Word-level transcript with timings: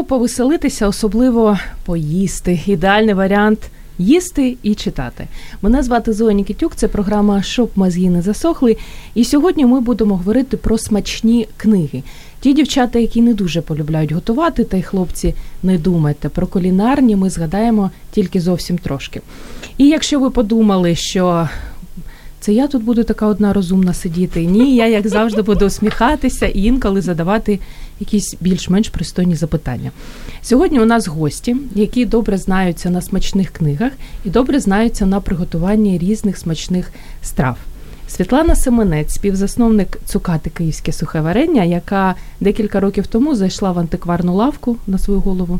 Люблю 0.00 0.08
повеселитися, 0.08 0.88
особливо 0.88 1.58
поїсти. 1.84 2.60
Ідеальний 2.66 3.14
варіант 3.14 3.58
їсти 3.98 4.56
і 4.62 4.74
читати. 4.74 5.26
Мене 5.62 5.82
звати 5.82 6.12
Зоя 6.12 6.32
Нікітюк, 6.32 6.74
це 6.76 6.88
програма 6.88 7.42
Щоб 7.42 7.70
мозги 7.76 8.10
не 8.10 8.22
засохли. 8.22 8.76
І 9.14 9.24
сьогодні 9.24 9.66
ми 9.66 9.80
будемо 9.80 10.16
говорити 10.16 10.56
про 10.56 10.78
смачні 10.78 11.48
книги. 11.56 12.02
Ті 12.40 12.52
дівчата, 12.52 12.98
які 12.98 13.22
не 13.22 13.34
дуже 13.34 13.60
полюбляють 13.60 14.12
готувати, 14.12 14.64
та 14.64 14.76
й 14.76 14.82
хлопці, 14.82 15.34
не 15.62 15.78
думайте 15.78 16.28
про 16.28 16.46
кулінарні, 16.46 17.16
ми 17.16 17.30
згадаємо 17.30 17.90
тільки 18.10 18.40
зовсім 18.40 18.78
трошки. 18.78 19.20
І 19.78 19.88
якщо 19.88 20.20
ви 20.20 20.30
подумали, 20.30 20.94
що 20.94 21.48
це 22.40 22.52
я 22.52 22.66
тут 22.66 22.84
буду 22.84 23.04
така 23.04 23.26
одна 23.26 23.52
розумна 23.52 23.94
сидіти. 23.94 24.44
Ні, 24.44 24.76
я 24.76 24.86
як 24.86 25.08
завжди 25.08 25.42
буду 25.42 25.66
усміхатися 25.66 26.46
і 26.46 26.62
інколи 26.62 27.00
задавати 27.00 27.60
якісь 28.00 28.36
більш-менш 28.40 28.88
пристойні 28.88 29.34
запитання. 29.34 29.90
Сьогодні 30.42 30.80
у 30.80 30.84
нас 30.84 31.06
гості, 31.06 31.56
які 31.74 32.04
добре 32.04 32.38
знаються 32.38 32.90
на 32.90 33.02
смачних 33.02 33.50
книгах 33.50 33.92
і 34.24 34.30
добре 34.30 34.60
знаються 34.60 35.06
на 35.06 35.20
приготуванні 35.20 35.98
різних 35.98 36.38
смачних 36.38 36.92
страв. 37.22 37.56
Світлана 38.08 38.56
Семенець, 38.56 39.14
співзасновник 39.14 39.98
цукати 40.06 40.50
Київське 40.50 40.92
сухе 40.92 41.20
варення, 41.20 41.64
яка 41.64 42.14
декілька 42.40 42.80
років 42.80 43.06
тому 43.06 43.34
зайшла 43.34 43.72
в 43.72 43.78
антикварну 43.78 44.34
лавку 44.34 44.76
на 44.86 44.98
свою 44.98 45.20
голову. 45.20 45.58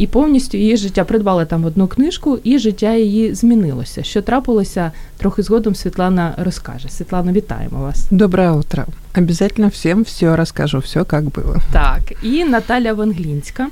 І 0.00 0.06
повністю 0.06 0.58
її 0.58 0.76
життя 0.76 1.04
придбала 1.04 1.44
там 1.44 1.64
одну 1.64 1.86
книжку, 1.88 2.38
і 2.44 2.58
життя 2.58 2.94
її 2.94 3.34
змінилося. 3.34 4.02
Що 4.02 4.22
трапилося 4.22 4.92
трохи 5.16 5.42
згодом, 5.42 5.74
Світлана 5.74 6.34
розкаже. 6.38 6.88
Світлана, 6.88 7.32
вітаємо 7.32 7.82
вас. 7.82 8.06
Доброе 8.10 8.50
утро. 8.50 8.84
Обязательно 9.16 9.68
всем 9.68 10.02
все 10.02 10.36
расскажу, 10.36 10.78
все 10.78 11.04
как 11.04 11.24
было. 11.24 11.56
Так, 11.72 12.00
і 12.22 12.44
Наталя 12.44 12.92
Ванглінська. 12.92 13.68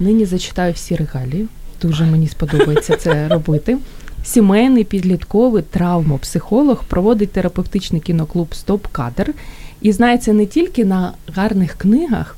Нині 0.00 0.24
зачитаю 0.24 0.72
всі 0.72 0.96
регалії. 0.96 1.48
Дуже 1.82 2.04
мені 2.04 2.28
сподобається 2.28 2.96
це 2.96 3.28
робити. 3.30 3.78
Сімейний 4.24 4.84
підлітковий 4.84 5.62
травмопсихолог 5.62 6.84
проводить 6.84 7.32
терапевтичний 7.32 8.00
кіноклуб 8.00 8.54
Стоп 8.54 8.86
Кадр 8.86 9.34
і 9.82 9.92
знається 9.92 10.32
не 10.32 10.46
тільки 10.46 10.84
на 10.84 11.12
гарних 11.34 11.74
книгах, 11.74 12.36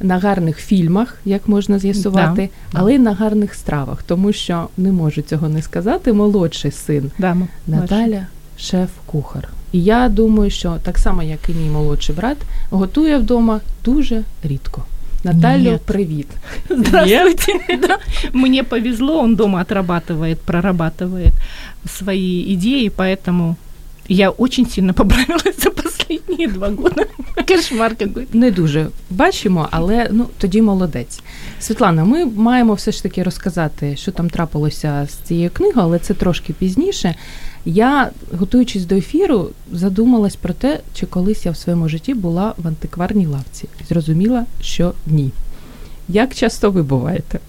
на 0.00 0.18
гарних 0.18 0.58
фільмах, 0.58 1.16
як 1.24 1.48
можна 1.48 1.78
з'ясувати, 1.78 2.48
Да. 2.72 2.78
але 2.80 2.94
й 2.94 2.98
на 2.98 3.12
гарних 3.14 3.54
стравах, 3.54 4.02
тому 4.02 4.32
що 4.32 4.68
не 4.76 4.92
можу 4.92 5.22
цього 5.22 5.48
не 5.48 5.62
сказати. 5.62 6.12
Молодший 6.12 6.70
син 6.70 7.10
Да, 7.18 7.30
м- 7.30 7.48
Наталя 7.66 8.26
шеф-кухар. 8.58 9.48
І 9.72 9.82
я 9.82 10.08
думаю, 10.08 10.50
що 10.50 10.76
так 10.82 10.98
само, 10.98 11.22
як 11.22 11.38
і 11.48 11.52
мій 11.52 11.70
молодший 11.70 12.14
брат, 12.14 12.36
готує 12.70 13.18
вдома 13.18 13.60
дуже 13.84 14.22
рідко. 14.44 14.82
Наталю, 15.24 15.70
Ні. 15.72 15.78
привіт. 15.84 16.26
Здравствуйте. 16.70 17.52
Да. 17.88 17.98
Мне 18.32 18.62
повезло, 18.64 19.18
он 19.18 19.34
дома 19.34 19.64
отрабатывает, 19.68 20.36
прорабатывает 20.46 21.32
свои 21.98 22.54
идеи, 22.54 22.90
поэтому 22.96 23.54
я 24.07 24.29
очень 24.29 24.69
сильно 24.69 24.93
поправилась 24.93 25.57
за 25.63 25.71
последние 25.71 26.47
два 26.47 26.69
года. 26.69 27.05
Кошмар 27.47 27.95
какой. 27.95 28.27
Не 28.33 28.51
дуже 28.51 28.87
бачимо, 29.09 29.67
але 29.71 30.07
ну 30.11 30.27
тоді 30.37 30.61
молодець. 30.61 31.21
Світлана, 31.59 32.05
ми 32.05 32.25
маємо 32.25 32.73
все 32.73 32.91
ж 32.91 33.03
таки 33.03 33.23
розказати, 33.23 33.95
що 33.95 34.11
там 34.11 34.29
трапилося 34.29 35.07
з 35.11 35.13
цією 35.27 35.49
книгою, 35.49 35.85
але 35.85 35.99
це 35.99 36.13
трошки 36.13 36.53
пізніше. 36.53 37.15
Я, 37.65 38.11
готуючись 38.37 38.85
до 38.85 38.95
ефіру, 38.95 39.49
задумалась 39.71 40.35
про 40.35 40.53
те, 40.53 40.79
чи 40.93 41.05
колись 41.05 41.45
я 41.45 41.51
в 41.51 41.57
своєму 41.57 41.89
житті 41.89 42.13
була 42.13 42.53
в 42.57 42.67
антикварній 42.67 43.27
лавці. 43.27 43.67
Зрозуміла, 43.89 44.45
що 44.61 44.93
ні. 45.07 45.31
Як 46.09 46.35
часто 46.35 46.71
ви 46.71 46.83
буваєте? 46.83 47.39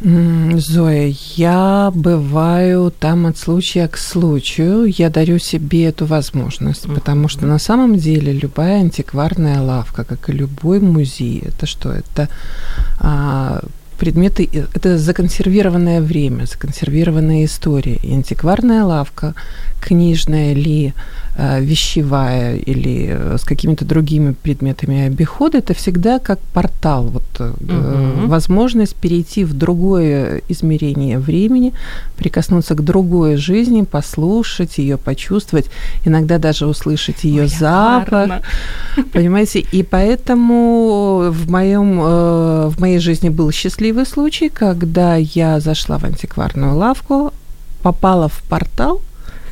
Зоя, 0.00 1.12
я 1.36 1.90
бываю 1.94 2.90
там 2.90 3.26
от 3.26 3.38
случая 3.38 3.88
к 3.88 3.96
случаю. 3.96 4.86
Я 4.86 5.08
дарю 5.10 5.38
себе 5.38 5.84
эту 5.86 6.04
возможность, 6.06 6.86
Мгм. 6.86 6.94
потому 6.96 7.28
что 7.28 7.46
на 7.46 7.58
самом 7.58 7.96
деле 7.96 8.32
любая 8.32 8.80
антикварная 8.80 9.60
лавка, 9.62 10.04
как 10.04 10.28
и 10.28 10.32
любой 10.32 10.80
музей, 10.80 11.42
это 11.46 11.66
что? 11.66 11.90
Это 11.92 12.28
а, 13.00 13.62
предметы, 13.94 14.48
это 14.74 14.98
законсервированное 14.98 16.00
время, 16.00 16.46
законсервированная 16.46 17.44
история. 17.44 17.96
И 18.02 18.12
антикварная 18.12 18.84
лавка, 18.84 19.34
книжная 19.80 20.54
ли, 20.54 20.92
э, 21.36 21.60
вещевая 21.60 22.56
или 22.56 23.08
э, 23.10 23.36
с 23.38 23.44
какими-то 23.44 23.84
другими 23.84 24.34
предметами 24.42 25.06
обихода, 25.06 25.58
это 25.58 25.74
всегда 25.74 26.18
как 26.18 26.38
портал, 26.52 27.04
вот 27.04 27.22
Мгм. 27.38 28.28
возможность 28.28 28.94
перейти 28.94 29.44
в 29.44 29.52
другое 29.52 30.40
измерение 30.48 31.18
времени, 31.18 31.72
прикоснуться 32.16 32.74
к 32.74 32.84
другой 32.84 33.36
жизни, 33.36 33.82
послушать 33.82 34.78
ее, 34.78 34.96
почувствовать, 34.96 35.70
иногда 36.06 36.38
даже 36.38 36.66
услышать 36.66 37.24
ее 37.24 37.48
запах, 37.48 38.42
понимаете? 39.12 39.64
И 39.72 39.82
поэтому 39.82 41.30
в 41.30 41.50
моем 41.50 42.00
э, 42.00 42.68
в 42.68 42.80
моей 42.80 42.98
жизни 42.98 43.28
был 43.28 43.50
счастливый 43.84 44.06
случай, 44.06 44.48
когда 44.48 45.16
я 45.16 45.60
зашла 45.60 45.98
в 45.98 46.04
антикварную 46.04 46.74
лавку, 46.74 47.34
попала 47.82 48.30
в 48.30 48.42
портал, 48.48 49.02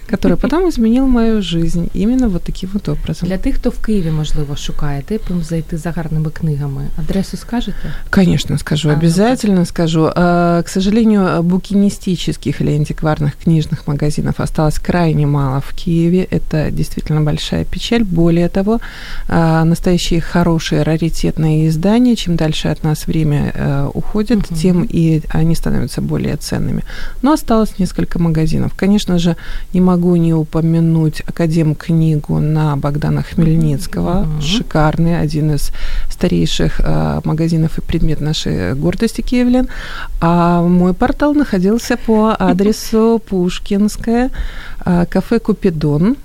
который 0.09 0.38
потом 0.38 0.70
изменил 0.70 1.06
мою 1.08 1.42
жизнь 1.42 1.90
именно 1.94 2.30
вот 2.30 2.44
таким 2.44 2.70
вот 2.74 2.88
образом. 2.90 3.28
Для 3.28 3.38
тих, 3.38 3.56
хто 3.56 3.70
в 3.70 3.78
Києві, 3.86 4.12
можливо, 4.12 4.56
шукає, 4.56 5.03
де 5.09 5.18
б 5.18 5.22
їм 5.30 5.44
зайти 5.44 5.78
за 5.78 5.92
гарними 5.92 6.30
книгами. 6.30 6.88
Адресу 6.98 7.38
скажете? 7.38 7.94
Конечно, 8.09 8.58
скажу, 8.58 8.90
А, 8.90 8.92
ну 8.92 8.98
обязательно 8.98 9.66
скажу. 9.66 10.09
А, 10.16 10.62
К 10.64 10.70
сожалению, 10.70 11.44
букинистических 11.44 12.62
или 12.62 12.75
антикварных 12.75 13.31
книжных 13.44 13.88
магазинов 13.88 14.40
осталось 14.40 14.80
крайне 14.80 15.25
мало 15.28 15.59
в 15.59 15.74
Киеве. 15.74 16.28
Это 16.31 16.72
действительно 16.72 17.22
большая 17.22 17.66
печаль. 17.66 18.03
Более 18.03 18.48
того, 18.50 18.80
а, 19.28 19.64
настоящие 19.66 20.22
хорошие 20.22 20.84
раритетные 20.84 21.68
издания, 21.68 22.16
чем 22.16 22.36
дальше 22.36 22.70
от 22.70 22.84
нас 22.84 23.08
время 23.08 23.52
э, 23.56 23.90
уходит, 23.94 24.52
Мгм. 24.52 24.59
тем 24.59 24.88
и 24.90 25.22
они 25.30 25.56
становятся 25.56 26.02
более 26.02 26.36
ценными. 26.38 26.84
Но 27.22 27.31
осталось 27.34 27.80
несколько 27.80 28.20
магазинов. 28.20 28.72
Конечно 28.75 29.20
же, 29.20 29.36
не 29.74 29.81
могу 29.81 30.00
не 30.17 30.35
упомянуть 30.35 31.23
Академ-книгу 31.27 32.39
на 32.39 32.77
Богдана 32.77 33.23
Хмельницкого. 33.23 34.25
Мгм. 34.25 34.41
Шикарный, 34.41 35.21
один 35.21 35.53
из 35.53 35.71
старейших 36.11 36.81
э, 36.81 37.21
магазинов 37.25 37.79
и 37.79 37.81
предмет 37.81 38.21
нашей 38.21 38.75
гордости 38.75 39.21
киевлян. 39.21 39.69
А 40.21 40.62
мой 40.62 40.95
портал 40.95 41.35
находился 41.35 41.97
по 41.97 42.35
адресу 42.39 43.21
Пушкинская, 43.29 44.31
э, 44.85 45.06
кафе 45.09 45.38
Купидон. 45.38 46.17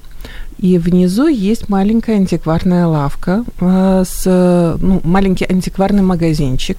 И 0.57 0.80
внизу 0.80 1.28
есть 1.28 1.69
маленькая 1.69 2.16
антикварная 2.16 2.88
лавка 2.88 3.44
э, 3.60 4.04
с 4.07 4.78
ну, 4.81 5.01
маленький 5.04 5.46
антикварный 5.46 6.01
магазинчик. 6.01 6.78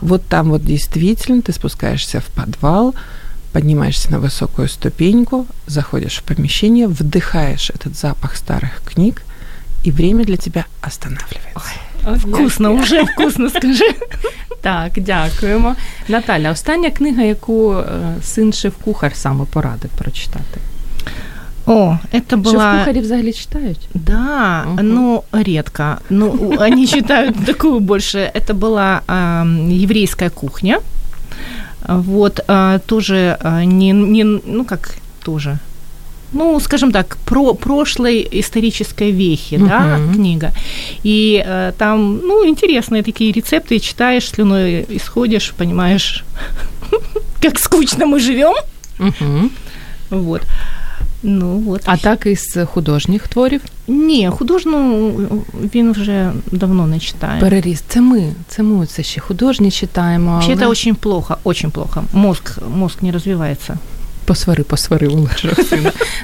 Вот 0.00 0.22
там 0.28 0.50
вот 0.50 0.62
действительно 0.62 1.42
ты 1.42 1.52
спускаешься 1.52 2.20
в 2.20 2.26
подвал, 2.26 2.94
поднимаешься 3.51 4.11
на 4.11 4.19
высокую 4.19 4.67
ступеньку, 4.67 5.45
заходишь 5.67 6.17
в 6.19 6.23
помещение, 6.23 6.87
вдыхаешь 6.87 7.69
этот 7.69 7.95
запах 7.95 8.35
старых 8.35 8.81
книг, 8.93 9.21
и 9.85 9.91
время 9.91 10.23
для 10.25 10.37
тебя 10.37 10.65
останавливается. 10.81 11.73
Вкусно, 12.27 12.71
уже 12.71 13.03
вкусно, 13.03 13.49
скажи. 13.49 13.95
Так, 14.61 14.91
дякуємо. 14.99 15.75
Наталя, 16.07 16.51
остання 16.51 16.89
книга, 16.91 17.21
яку 17.23 17.73
е, 17.73 17.83
син 18.23 18.53
шеф-кухар 18.53 19.11
саме 19.15 19.45
порадив 19.45 19.89
прочитати. 19.97 20.59
О, 21.65 21.97
это 22.13 22.37
была... 22.37 22.51
Шеф-кухарі 22.51 22.99
взагалі 22.99 23.33
читають? 23.33 23.79
Да, 23.93 24.63
Мгм. 24.67 24.87
ну, 24.93 25.23
редко. 25.31 25.97
Ну, 26.09 26.27
у- 26.27 26.57
они 26.61 26.87
читают 26.87 27.45
такую 27.45 27.79
больше. 27.79 28.31
Это 28.35 28.53
была 28.59 28.99
ам, 29.07 29.69
еврейская 29.83 30.29
кухня. 30.29 30.79
Вот, 31.88 32.40
а, 32.46 32.78
тоже 32.80 33.38
а, 33.40 33.64
не, 33.64 33.92
не, 33.92 34.22
ну, 34.22 34.64
как 34.64 34.96
тоже, 35.24 35.58
ну, 36.32 36.60
скажем 36.60 36.92
так, 36.92 37.16
про 37.24 37.54
прошлой 37.54 38.28
исторической 38.30 39.10
вехи, 39.10 39.54
uh-huh. 39.54 39.68
да, 39.68 40.12
книга. 40.12 40.52
И 41.02 41.42
э, 41.44 41.72
там, 41.78 42.18
ну, 42.18 42.46
интересные 42.46 43.02
такие 43.02 43.32
рецепты, 43.32 43.78
читаешь, 43.78 44.28
слюной 44.28 44.84
исходишь, 44.90 45.54
понимаешь, 45.56 46.24
как 47.40 47.58
скучно 47.58 48.04
мы 48.04 48.20
живем. 48.20 48.54
Угу. 48.98 49.50
Вот. 50.10 50.42
Ну, 51.22 51.58
вот. 51.58 51.82
А 51.84 51.96
так 51.96 52.26
із 52.26 52.58
художніх 52.66 53.28
творів? 53.28 53.60
Ні, 53.88 54.30
художну 54.32 55.08
він 55.74 55.92
вже 55.92 56.32
давно 56.52 56.86
не 56.86 56.98
читає. 56.98 57.40
Переріс. 57.40 57.84
Це 57.88 58.00
ми. 58.00 58.32
Це 58.48 58.62
ми 58.62 58.86
це 58.86 59.02
ще 59.02 59.20
художні 59.20 59.70
читаємо. 59.70 60.40
Але... 60.44 60.54
это 60.54 60.68
очень 60.68 60.94
плохо, 60.94 61.36
очень 61.44 61.70
плохо. 61.70 62.04
Мозг, 62.12 62.58
мозг 62.76 62.96
не 63.02 63.12
розвивається. 63.12 63.78
Посвари, 64.24 64.62
посвари, 64.62 65.08
Олежа. 65.08 65.56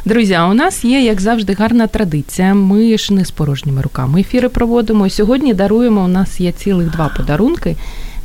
Друзі, 0.05 0.38
у 0.50 0.55
нас 0.55 0.85
є, 0.85 1.05
як 1.05 1.20
завжди, 1.20 1.52
гарна 1.52 1.87
традиція. 1.87 2.55
Ми 2.55 2.99
ж 2.99 3.14
не 3.14 3.25
з 3.25 3.31
порожніми 3.31 3.82
руками 3.82 4.20
ефіри 4.20 4.49
проводимо. 4.49 5.11
Сьогодні 5.11 5.55
даруємо. 5.55 6.05
У 6.05 6.08
нас 6.08 6.40
є 6.40 6.52
цілих 6.52 6.90
два 6.90 7.11
подарунки. 7.17 7.76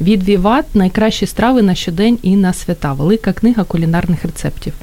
Від 0.02 0.24
Віват 0.24 0.66
найкращі 0.74 1.26
страви 1.26 1.62
на 1.62 1.76
щодень 1.76 2.18
і 2.22 2.36
на 2.36 2.54
свята. 2.54 2.94
Велика 2.94 3.34
книга 3.34 3.64
кулінарних 3.64 4.26
рецептів. 4.26 4.74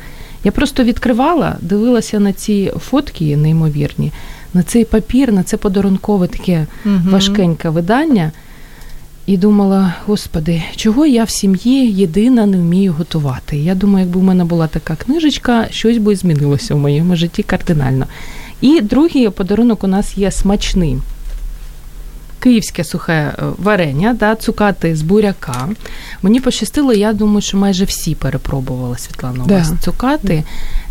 Я 0.46 0.52
просто 0.52 0.84
відкривала, 0.84 1.56
дивилася 1.60 2.20
на 2.20 2.32
ці 2.32 2.72
фотки 2.78 3.36
неймовірні, 3.36 4.12
на 4.54 4.62
цей 4.62 4.84
папір, 4.84 5.32
на 5.32 5.42
це 5.42 5.56
подарункове 5.56 6.26
таке 6.26 6.66
угу. 6.84 6.94
важкеньке 7.04 7.68
видання. 7.68 8.32
І 9.26 9.36
думала, 9.36 9.94
господи, 10.06 10.62
чого 10.76 11.06
я 11.06 11.24
в 11.24 11.30
сім'ї 11.30 11.92
єдина 11.92 12.46
не 12.46 12.56
вмію 12.56 12.92
готувати. 12.92 13.56
Я 13.56 13.74
думаю, 13.74 14.06
якби 14.06 14.20
в 14.20 14.24
мене 14.24 14.44
була 14.44 14.66
така 14.66 14.96
книжечка, 14.96 15.66
щось 15.70 15.98
би 15.98 16.16
змінилося 16.16 16.74
в 16.74 16.78
моєму 16.78 17.16
житті 17.16 17.42
кардинально. 17.42 18.06
І 18.60 18.80
другий 18.80 19.30
подарунок 19.30 19.84
у 19.84 19.86
нас 19.86 20.18
є 20.18 20.30
смачний 20.30 20.98
київське 22.40 22.84
сухе 22.84 23.12
е, 23.12 23.42
варення, 23.58 24.16
да, 24.20 24.34
цукати 24.34 24.96
з 24.96 25.02
буряка. 25.02 25.68
Мені 26.22 26.40
пощастило, 26.40 26.92
я 26.92 27.12
думаю, 27.12 27.40
що 27.40 27.56
майже 27.56 27.84
всі 27.84 28.14
перепробували 28.14 28.98
Світлана 28.98 29.44
у 29.44 29.48
вас 29.48 29.72
цукати. 29.80 30.44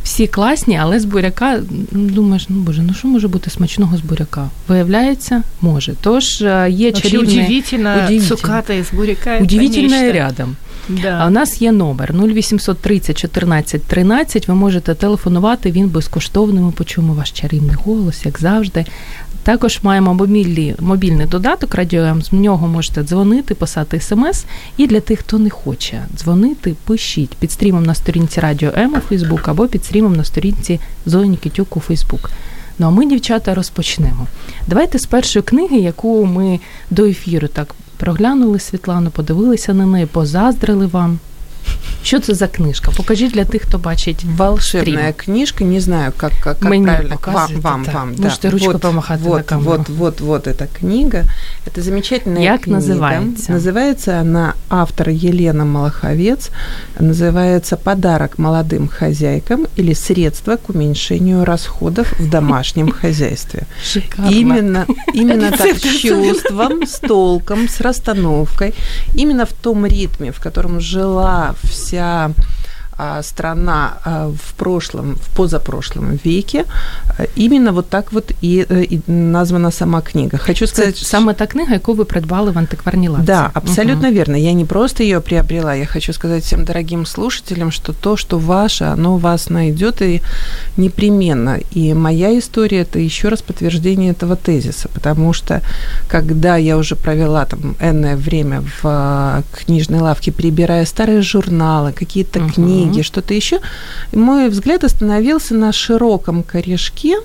Всі 0.03 0.27
класні, 0.27 0.77
але 0.77 0.99
з 0.99 1.05
буряка 1.05 1.59
думаєш, 1.91 2.45
ну 2.49 2.55
боже, 2.55 2.81
ну 2.81 2.93
що 2.93 3.07
може 3.07 3.27
бути 3.27 3.49
смачного 3.49 3.97
з 3.97 4.01
буряка? 4.01 4.49
Виявляється, 4.67 5.43
може. 5.61 5.93
Тож 6.01 6.41
е, 6.41 6.67
є 6.69 6.91
чарівне... 6.91 7.33
Удивительно, 7.33 8.19
цукати 8.27 8.83
з 8.83 8.95
буряка. 8.95 9.37
Удивительне 9.37 10.11
рядом. 10.11 10.55
Да. 10.89 11.19
А 11.21 11.27
у 11.27 11.29
нас 11.29 11.61
є 11.61 11.71
номер 11.71 12.13
0800 12.13 12.79
30 12.79 13.17
14 13.17 13.83
13. 13.83 14.47
Ви 14.47 14.55
можете 14.55 14.95
телефонувати, 14.95 15.71
він 15.71 15.87
безкоштовний. 15.87 16.63
Ми 16.63 16.71
почуємо 16.71 17.13
ваш 17.13 17.31
чарівний 17.31 17.75
голос, 17.85 18.25
як 18.25 18.39
завжди. 18.39 18.85
Також 19.43 19.79
маємо 19.83 20.13
мобільний, 20.13 20.75
мобільний 20.79 21.25
додаток 21.25 21.75
Радіо 21.75 22.03
М. 22.03 22.21
З 22.21 22.33
нього 22.33 22.67
можете 22.67 23.03
дзвонити, 23.03 23.55
писати 23.55 23.99
смс. 23.99 24.45
І 24.77 24.87
для 24.87 24.99
тих, 24.99 25.19
хто 25.19 25.39
не 25.39 25.49
хоче 25.49 26.03
дзвонити, 26.17 26.75
пишіть 26.85 27.35
під 27.35 27.51
стрімом 27.51 27.83
на 27.83 27.95
сторінці 27.95 28.39
Радіо 28.39 28.71
М 28.77 28.93
у 28.93 28.99
Фейсбук 28.99 29.47
або 29.47 29.67
під 29.67 29.85
стрімом 29.85 30.15
на 30.15 30.23
сторінці 30.23 30.79
Зої 31.05 31.29
Нікітюк 31.29 31.77
у 31.77 31.79
Фейсбук. 31.79 32.31
Ну 32.79 32.87
а 32.87 32.89
ми, 32.89 33.05
дівчата, 33.05 33.55
розпочнемо. 33.55 34.27
Давайте 34.67 34.99
з 34.99 35.05
першої 35.05 35.43
книги, 35.43 35.77
яку 35.77 36.25
ми 36.25 36.59
до 36.89 37.05
ефіру 37.05 37.47
так 37.47 37.75
проглянули 37.97 38.59
Світлану, 38.59 39.09
подивилися 39.09 39.73
на 39.73 39.85
неї, 39.85 40.05
позаздрили 40.05 40.85
вам. 40.85 41.19
Что 42.05 42.17
это 42.17 42.35
за 42.35 42.47
книжка? 42.47 42.91
Покажи 42.91 43.29
для 43.29 43.45
тех, 43.45 43.63
кто 43.63 43.79
бачить. 43.79 44.23
Волшебная 44.23 45.11
книжка, 45.11 45.63
не 45.63 45.79
знаю, 45.79 46.13
как, 46.15 46.33
как, 46.33 46.59
как 46.59 46.69
Мне 46.69 46.83
правильно. 46.83 47.17
Вам, 47.25 47.61
вам, 47.61 47.83
да. 47.83 47.91
вам. 47.91 48.15
Можете 48.15 48.41
да. 48.43 48.49
ручку 48.51 48.71
вот, 48.73 48.81
помахать 48.81 49.21
вот, 49.21 49.37
на 49.37 49.43
камеру. 49.43 49.69
Вот, 49.71 49.89
вот, 49.89 50.21
вот 50.21 50.47
эта 50.47 50.67
книга. 50.67 51.23
Это 51.65 51.81
замечательная 51.81 52.43
Як 52.43 52.61
книга. 52.61 52.77
называется? 52.77 53.51
Называется 53.51 54.19
она 54.19 54.53
автор 54.69 55.09
Елена 55.09 55.65
Малаховец. 55.65 56.51
Называется 56.99 57.75
«Подарок 57.75 58.37
молодым 58.37 58.87
хозяйкам» 58.87 59.65
или 59.75 59.93
«Средства 59.93 60.57
к 60.57 60.69
уменьшению 60.69 61.43
расходов 61.43 62.13
в 62.19 62.29
домашнем 62.29 62.91
хозяйстве». 63.01 63.63
Шикарно. 63.83 64.29
Именно, 64.29 64.85
именно 65.11 65.49
так, 65.51 65.77
с 65.77 65.81
чувством, 65.81 66.85
с 66.85 66.99
толком, 66.99 67.67
с 67.67 67.79
расстановкой. 67.79 68.75
Именно 69.15 69.47
в 69.47 69.53
том 69.53 69.87
ритме, 69.87 70.31
в 70.31 70.39
котором 70.39 70.79
жила 70.79 71.54
вся 71.63 72.31
страна 73.21 73.93
а, 74.03 74.27
в 74.27 74.53
прошлом, 74.53 75.15
в 75.15 75.35
позапрошлом 75.35 76.19
веке, 76.25 76.65
а, 77.17 77.23
именно 77.35 77.71
вот 77.71 77.89
так 77.89 78.13
вот 78.13 78.31
и, 78.41 78.65
э, 78.69 78.83
и 78.83 79.01
названа 79.07 79.71
сама 79.71 80.01
книга. 80.01 80.37
Хочу 80.37 80.67
сказать... 80.67 80.97
Це 80.97 81.05
саме 81.05 81.33
та 81.33 81.47
книга, 81.47 81.73
яку 81.73 81.93
ви 81.93 82.05
придбали 82.05 82.51
в 82.51 82.57
антикварній 82.57 83.09
лавці. 83.09 83.25
Да, 83.25 83.49
абсолютно 83.53 84.07
угу. 84.07 84.17
верно. 84.17 84.37
Я 84.37 84.53
не 84.53 84.65
просто 84.65 85.03
ее 85.03 85.19
приобрела, 85.19 85.75
я 85.75 85.85
хочу 85.85 86.13
сказать 86.13 86.43
всем 86.43 86.65
дорогим 86.65 87.05
слушателям, 87.05 87.71
что 87.71 87.93
то, 87.93 88.17
что 88.17 88.39
ваше, 88.39 88.85
оно 88.85 89.17
вас 89.17 89.49
найдет 89.49 90.01
и 90.01 90.21
непременно. 90.77 91.59
И 91.75 91.93
моя 91.93 92.37
история– 92.39 92.81
это 92.81 92.99
еще 92.99 93.29
раз 93.29 93.41
подтверждение 93.41 94.11
этого 94.11 94.35
тезиса, 94.35 94.89
потому 94.93 95.33
что 95.33 95.61
когда 96.07 96.57
я 96.57 96.77
уже 96.77 96.95
провела 96.95 97.45
там 97.45 97.75
энное 97.81 98.15
время 98.15 98.63
в 98.81 99.43
книжной 99.65 99.99
лавке, 99.99 100.31
перебирая 100.31 100.85
старые 100.85 101.21
журналы, 101.21 101.91
какие-то 101.91 102.39
угу. 102.39 102.53
книги, 102.53 102.84
книги, 102.89 103.03
что-то 103.03 103.33
еще. 103.33 103.59
Мой 104.13 104.49
взгляд 104.49 104.83
остановился 104.83 105.55
на 105.55 105.71
широком 105.71 106.43
корешке 106.43 107.17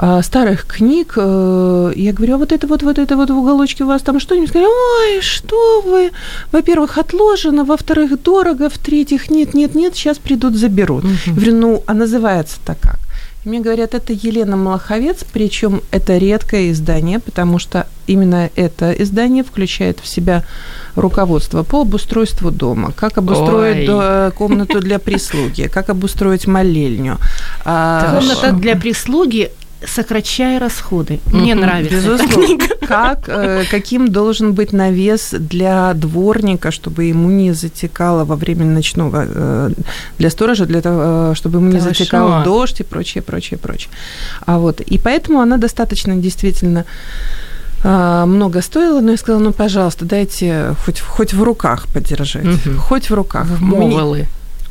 а, 0.00 0.22
старых 0.22 0.64
книг. 0.66 1.14
Э, 1.16 1.92
я 1.96 2.12
говорю, 2.12 2.34
а 2.34 2.38
вот 2.38 2.52
это 2.52 2.68
вот, 2.68 2.82
вот 2.82 2.98
это 2.98 3.16
вот 3.16 3.30
в 3.30 3.36
уголочке 3.36 3.84
у 3.84 3.88
вас 3.88 4.02
там 4.02 4.20
что-нибудь? 4.20 4.52
Говорю, 4.52 4.68
ой, 4.68 5.20
что 5.20 5.80
вы? 5.80 6.12
Во-первых, 6.52 6.98
отложено, 6.98 7.64
во-вторых, 7.64 8.22
дорого, 8.22 8.68
в-третьих, 8.68 9.30
нет, 9.30 9.54
нет, 9.54 9.74
нет, 9.74 9.96
сейчас 9.96 10.18
придут, 10.18 10.54
заберут. 10.54 11.04
Угу. 11.04 11.12
Я 11.26 11.32
говорю, 11.32 11.54
ну, 11.56 11.82
а 11.86 11.94
называется-то 11.94 12.76
как? 12.80 12.98
Мне 13.48 13.60
говорят, 13.60 13.94
это 13.94 14.12
Елена 14.12 14.58
Малаховец, 14.58 15.24
причем 15.32 15.80
это 15.90 16.18
редкое 16.18 16.70
издание, 16.70 17.18
потому 17.18 17.58
что 17.58 17.86
именно 18.06 18.50
это 18.56 18.92
издание 18.92 19.42
включает 19.42 20.00
в 20.00 20.06
себя 20.06 20.44
руководство 20.96 21.62
по 21.62 21.80
обустройству 21.80 22.50
дома, 22.50 22.92
как 22.92 23.16
обустроить 23.16 23.88
Ой. 23.88 24.32
комнату 24.32 24.80
для 24.80 24.98
прислуги, 24.98 25.62
как 25.62 25.88
обустроить 25.88 26.46
молельню. 26.46 27.16
А, 27.64 28.20
комната 28.20 28.52
для 28.52 28.76
прислуги 28.76 29.50
сокращая 29.86 30.58
расходы. 30.58 31.20
Мне 31.32 31.52
mm-hmm. 31.52 31.60
нравится 31.60 31.96
Безусловно. 31.96 32.64
Как, 32.88 33.28
э, 33.28 33.64
каким 33.70 34.08
должен 34.08 34.52
быть 34.52 34.72
навес 34.72 35.34
для 35.38 35.94
дворника, 35.94 36.70
чтобы 36.70 37.04
ему 37.04 37.30
не 37.30 37.52
затекало 37.52 38.24
во 38.24 38.36
время 38.36 38.64
ночного, 38.64 39.26
э, 39.26 39.70
для 40.18 40.30
сторожа, 40.30 40.66
для 40.66 40.80
того, 40.80 41.32
э, 41.32 41.34
чтобы 41.34 41.58
ему 41.58 41.68
не 41.70 41.78
Хорошо. 41.78 41.98
затекал 41.98 42.44
дождь 42.44 42.80
и 42.80 42.84
прочее, 42.84 43.22
прочее, 43.22 43.58
прочее. 43.58 43.90
А 44.46 44.58
вот, 44.58 44.80
и 44.80 44.98
поэтому 44.98 45.40
она 45.40 45.56
достаточно 45.58 46.16
действительно 46.16 46.84
а, 47.84 48.26
много 48.26 48.60
стоило, 48.60 49.00
но 49.00 49.12
я 49.12 49.16
сказала, 49.16 49.40
ну, 49.40 49.52
пожалуйста, 49.52 50.04
дайте 50.04 50.74
хоть, 50.84 51.00
хоть 51.00 51.32
в 51.32 51.42
руках 51.42 51.86
подержать, 51.92 52.44
угу. 52.44 52.76
хоть 52.78 53.10
в 53.10 53.14
руках. 53.14 53.46
Вмовили. 53.46 54.26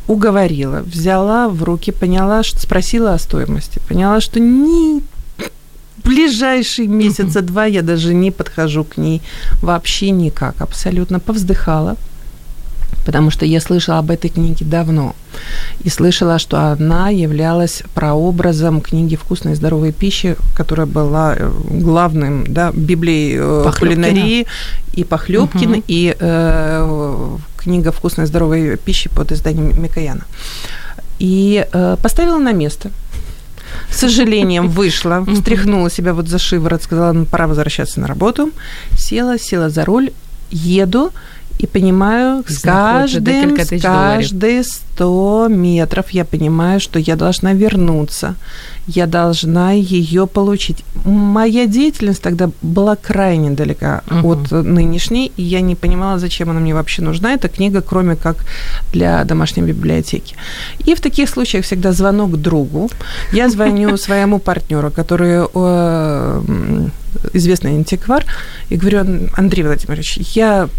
Уговорила, 0.08 0.82
взяла 0.86 1.50
в 1.50 1.64
руки, 1.64 1.92
поняла, 1.92 2.44
что 2.44 2.60
спросила 2.60 3.14
о 3.14 3.20
стоимости, 3.20 3.82
поняла, 3.88 4.22
что 4.22 4.40
ни 4.40 5.02
ближайшие 6.04 6.88
месяца 6.88 7.42
два 7.42 7.66
я 7.66 7.82
даже 7.82 8.14
не 8.14 8.32
подхожу 8.32 8.84
к 8.84 8.98
ней 8.98 9.22
вообще 9.62 10.12
никак, 10.12 10.62
абсолютно 10.62 11.20
повздыхала, 11.20 11.98
потому 13.06 13.32
что 13.32 13.46
я 13.46 13.60
слышала 13.60 14.00
об 14.00 14.12
этой 14.12 14.30
книге 14.30 14.66
давно 14.66 15.16
и 15.84 15.90
слышала, 15.90 16.40
что 16.40 16.72
она 16.72 17.10
являлась 17.10 17.84
прообразом 17.94 18.82
книги 18.82 19.16
«Вкусной 19.16 19.54
и 19.54 19.56
здоровой 19.56 19.92
пищи», 19.92 20.36
которая 20.56 20.88
была 20.88 21.36
э, 21.38 21.52
главным 21.70 22.46
да, 22.48 22.72
Библией 22.74 23.38
э, 23.40 23.72
кулинарии 23.80 24.48
и 24.94 25.04
Похлебкин, 25.04 25.72
угу. 25.72 25.84
и 25.88 26.16
э, 26.20 27.38
книга 27.68 27.92
«Вкусной 27.92 28.26
и 28.26 28.28
здоровой 28.28 28.78
пищи» 28.78 29.10
под 29.10 29.32
изданием 29.34 29.84
Микояна. 29.84 30.24
И 31.20 31.68
э, 31.74 31.98
поставила 32.02 32.38
на 32.38 32.54
место– 32.54 32.92
с 33.92 33.98
сожалением 33.98 34.70
вышла, 34.80 35.26
встряхнула 35.26 35.90
себя 35.90 36.14
вот 36.14 36.28
за 36.28 36.40
шиворот, 36.40 36.84
сказала, 36.84 37.14
ну, 37.14 37.26
пора 37.26 37.48
возвращаться 37.48 38.00
на 38.00 38.08
работу, 38.08 38.52
села, 38.98 39.40
села 39.40 39.70
за 39.70 39.86
руль, 39.86 40.12
еду, 40.50 41.12
и 41.60 41.66
понимаю, 41.66 42.44
с 42.48 42.60
каждым, 42.60 43.58
с 43.60 43.82
каждые 43.82 44.64
100 44.64 45.48
метров 45.50 46.12
я 46.12 46.24
понимаю, 46.24 46.80
что 46.80 47.00
я 47.00 47.16
должна 47.16 47.54
вернуться, 47.54 48.36
я 48.88 49.08
должна 49.08 49.72
ее 49.72 50.28
получить. 50.28 50.84
Моя 51.06 51.66
деятельность 51.66 52.22
тогда 52.22 52.50
была 52.62 52.96
крайне 52.96 53.52
далека 53.52 54.02
Мгм. 54.10 54.26
от 54.26 54.52
нынешней, 54.52 55.32
и 55.38 55.44
я 55.44 55.62
не 55.62 55.76
понимала, 55.76 56.20
зачем 56.20 56.50
она 56.50 56.60
мне 56.60 56.74
вообще 56.74 57.02
нужна, 57.02 57.34
эта 57.34 57.48
книга, 57.48 57.82
кроме 57.82 58.16
как 58.16 58.38
для 58.94 59.24
домашней 59.24 59.64
библиотеки. 59.64 60.36
И 60.86 60.94
в 60.94 61.02
таких 61.02 61.30
случаях 61.30 61.66
всегда 61.66 61.92
звонок 61.92 62.38
другу. 62.38 62.90
Я 63.32 63.50
звоню 63.50 63.98
своему 63.98 64.40
партнеру, 64.40 64.92
который 64.92 65.48
э, 65.54 66.42
известный 67.34 67.72
антиквар, 67.76 68.26
и 68.70 68.78
говорю, 68.78 69.30
Андрей 69.36 69.64
Владимирович, 69.64 70.18
я 70.36 70.70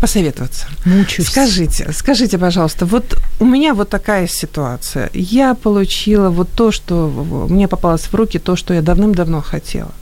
посоветоваться. 0.00 0.66
Мучусь. 0.84 1.26
Скажите, 1.28 1.92
скажите, 1.92 2.38
пожалуйста, 2.38 2.86
вот 2.86 3.18
у 3.40 3.44
меня 3.44 3.74
вот 3.74 3.88
такая 3.88 4.26
ситуация. 4.28 5.10
Я 5.14 5.54
получила 5.54 6.30
вот 6.30 6.48
то, 6.54 6.70
что 6.72 7.08
мне 7.50 7.68
попалось 7.68 8.02
в 8.02 8.14
руки, 8.14 8.38
то, 8.38 8.56
что 8.56 8.74
я 8.74 8.82
давным-давно 8.82 9.42
хотела. 9.42 9.92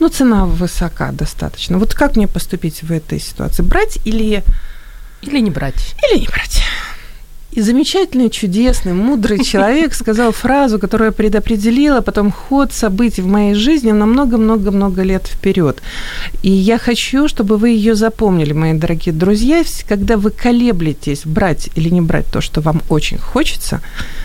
Ну, 0.00 0.08
цена 0.08 0.46
высока 0.46 1.12
достаточно. 1.12 1.78
Вот 1.78 1.94
как 1.94 2.16
мне 2.16 2.26
поступить 2.26 2.82
в 2.82 2.90
этой 2.92 3.20
ситуации? 3.20 3.62
Брать 3.62 3.98
или, 4.06 4.42
Или 5.22 5.40
не 5.40 5.50
брать. 5.50 5.94
или 6.10 6.20
не 6.20 6.26
брать? 6.26 6.62
И 7.54 7.60
замечательный, 7.60 8.30
чудесный, 8.30 8.92
мудрый 8.94 9.44
человек 9.44 9.94
сказал 9.94 10.32
фразу, 10.32 10.80
которая 10.80 11.12
предопределила 11.12 12.00
потом 12.00 12.32
ход 12.32 12.72
событий 12.72 13.22
в 13.22 13.28
моей 13.28 13.54
жизни 13.54 13.92
на 13.92 14.06
много-много-много 14.06 15.02
лет 15.02 15.28
вперед. 15.28 15.80
И 16.42 16.50
я 16.50 16.78
хочу, 16.78 17.28
чтобы 17.28 17.56
вы 17.56 17.70
ее 17.70 17.94
запомнили, 17.94 18.52
мои 18.52 18.72
дорогие 18.72 19.14
друзья, 19.14 19.62
когда 19.88 20.16
вы 20.16 20.30
колеблетесь, 20.30 21.22
брать 21.24 21.70
или 21.76 21.90
не 21.90 22.00
брать 22.00 22.26
то, 22.26 22.40
что 22.40 22.60
вам 22.60 22.82
очень 22.88 23.18
хочется, 23.18 23.80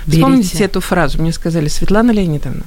Берите. 0.08 0.24
вспомните 0.24 0.64
эту 0.64 0.82
фразу. 0.82 1.22
Мне 1.22 1.32
сказали, 1.32 1.68
Светлана 1.68 2.10
Леонидовна, 2.12 2.64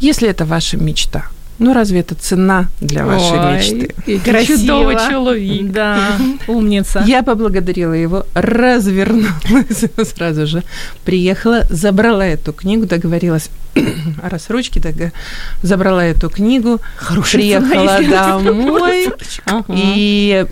если 0.00 0.28
это 0.28 0.44
ваша 0.44 0.76
мечта, 0.76 1.28
ну 1.58 1.74
разве 1.74 2.00
это 2.00 2.14
цена 2.14 2.66
для 2.80 3.04
вашей 3.04 3.38
мечты? 3.38 4.20
Красиво. 4.24 4.58
Чудовий 4.58 4.96
чоловік. 5.10 5.70
Да, 5.72 5.98
умница. 6.46 7.02
Я 7.06 7.22
поблагодарила 7.22 7.92
его, 7.94 8.26
развернулась 8.34 9.84
сразу 10.16 10.46
же, 10.46 10.62
приехала, 11.04 11.64
забрала 11.70 12.26
эту 12.26 12.52
книгу, 12.52 12.86
договорилась 12.86 13.50
о 14.22 14.28
рассрочке, 14.28 14.80
дога- 14.80 15.12
забрала 15.62 16.04
эту 16.04 16.30
книгу, 16.30 16.80
приехала 17.32 18.00
домой, 18.08 19.08
и 19.68 20.46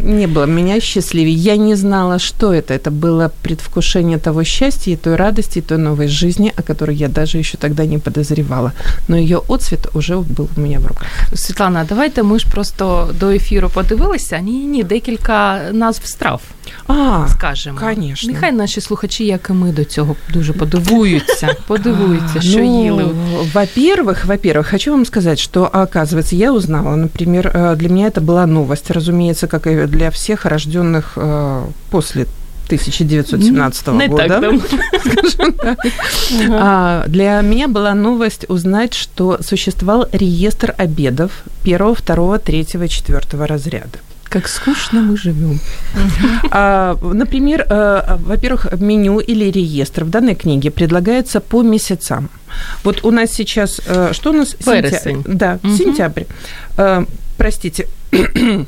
не 0.00 0.26
было 0.26 0.46
меня 0.46 0.80
счастливее. 0.80 1.34
Я 1.34 1.56
не 1.56 1.76
знала, 1.76 2.18
что 2.18 2.52
это. 2.52 2.74
Это 2.74 2.90
было 2.90 3.30
предвкушение 3.42 4.18
того 4.18 4.42
счастья 4.44 4.92
и 4.92 4.96
той 4.96 5.14
радости, 5.16 5.58
и 5.58 5.62
той 5.62 5.78
новой 5.78 6.08
жизни, 6.08 6.52
о 6.58 6.62
которой 6.62 6.96
я 6.96 7.08
даже 7.08 7.38
еще 7.38 7.56
тогда 7.56 7.86
не 7.86 7.98
подозревала. 7.98 8.72
Но 9.08 9.16
ее 9.16 9.40
отцвет 9.48 9.86
уже 9.94 10.14
был 10.16 10.48
у 10.56 10.60
меня 10.60 10.78
в 10.80 10.86
руках. 10.86 11.06
Світлана, 11.34 11.86
давайте 11.88 12.22
ми 12.22 12.38
ж 12.38 12.46
просто 12.50 13.10
до 13.20 13.30
ефіру 13.30 13.68
подивилися. 13.74 14.38
Ні, 14.38 14.52
ні, 14.52 14.82
декілька 14.84 15.60
назв 15.72 16.06
страв 16.06 16.40
А, 16.86 17.26
скажемо. 17.28 17.78
конечно. 17.78 18.32
Нехай 18.32 18.52
наші 18.52 18.80
слухачі, 18.80 19.24
як 19.26 19.46
і 19.50 19.52
ми, 19.52 19.72
до 19.72 19.84
цього 19.84 20.16
дуже 20.32 20.52
подивуються. 20.52 21.56
Подивуються, 21.66 22.40
що 22.40 22.58
Ну, 22.58 22.82
їли. 22.84 23.04
Во-первых, 23.54 24.26
во-первых, 24.26 24.70
хочу 24.70 24.90
вам 24.90 25.04
сказать, 25.06 25.38
что, 25.38 25.70
оказывается, 25.72 26.34
я 26.34 26.52
узнала, 26.52 26.96
например, 26.96 27.48
э, 27.54 27.76
для 27.76 27.88
меня 27.88 28.08
это 28.08 28.20
была 28.20 28.46
новость, 28.46 28.90
разумеется, 28.90 29.46
как 29.46 29.63
и 29.67 29.85
для 29.87 30.09
всех 30.11 30.45
рожденных 30.45 31.13
э, 31.15 31.65
после 31.89 32.25
1917 32.65 33.87
Не 33.87 34.07
года. 34.07 34.39
скажем 34.99 35.53
так. 35.53 35.77
А, 36.51 37.03
Для 37.07 37.41
меня 37.41 37.67
была 37.67 37.93
новость 37.93 38.45
узнать, 38.49 38.93
что 38.95 39.37
существовал 39.41 40.07
реестр 40.11 40.73
обедов 40.77 41.31
первого, 41.63 41.93
второго, 41.93 42.39
третьего, 42.39 42.87
четвертого 42.87 43.45
разряда. 43.45 43.99
Как 44.23 44.47
скучно 44.47 45.01
мы 45.01 45.15
живем. 45.15 45.59
А, 46.51 46.97
Например, 47.03 47.65
э, 47.69 48.17
во-первых, 48.25 48.67
меню 48.79 49.19
или 49.19 49.45
реестр 49.51 50.03
в 50.03 50.09
данной 50.09 50.33
книге 50.35 50.71
предлагается 50.71 51.39
по 51.41 51.61
месяцам. 51.61 52.29
Вот 52.83 53.05
у 53.05 53.11
нас 53.11 53.29
сейчас, 53.31 53.79
э, 53.85 54.09
что 54.13 54.31
у 54.31 54.33
нас? 54.33 54.55
Сентя- 54.59 55.21
Да, 55.27 55.59
Мгм. 55.61 55.77
сентябрь. 55.77 56.23
Э, 56.77 57.05
Простите, 57.37 57.87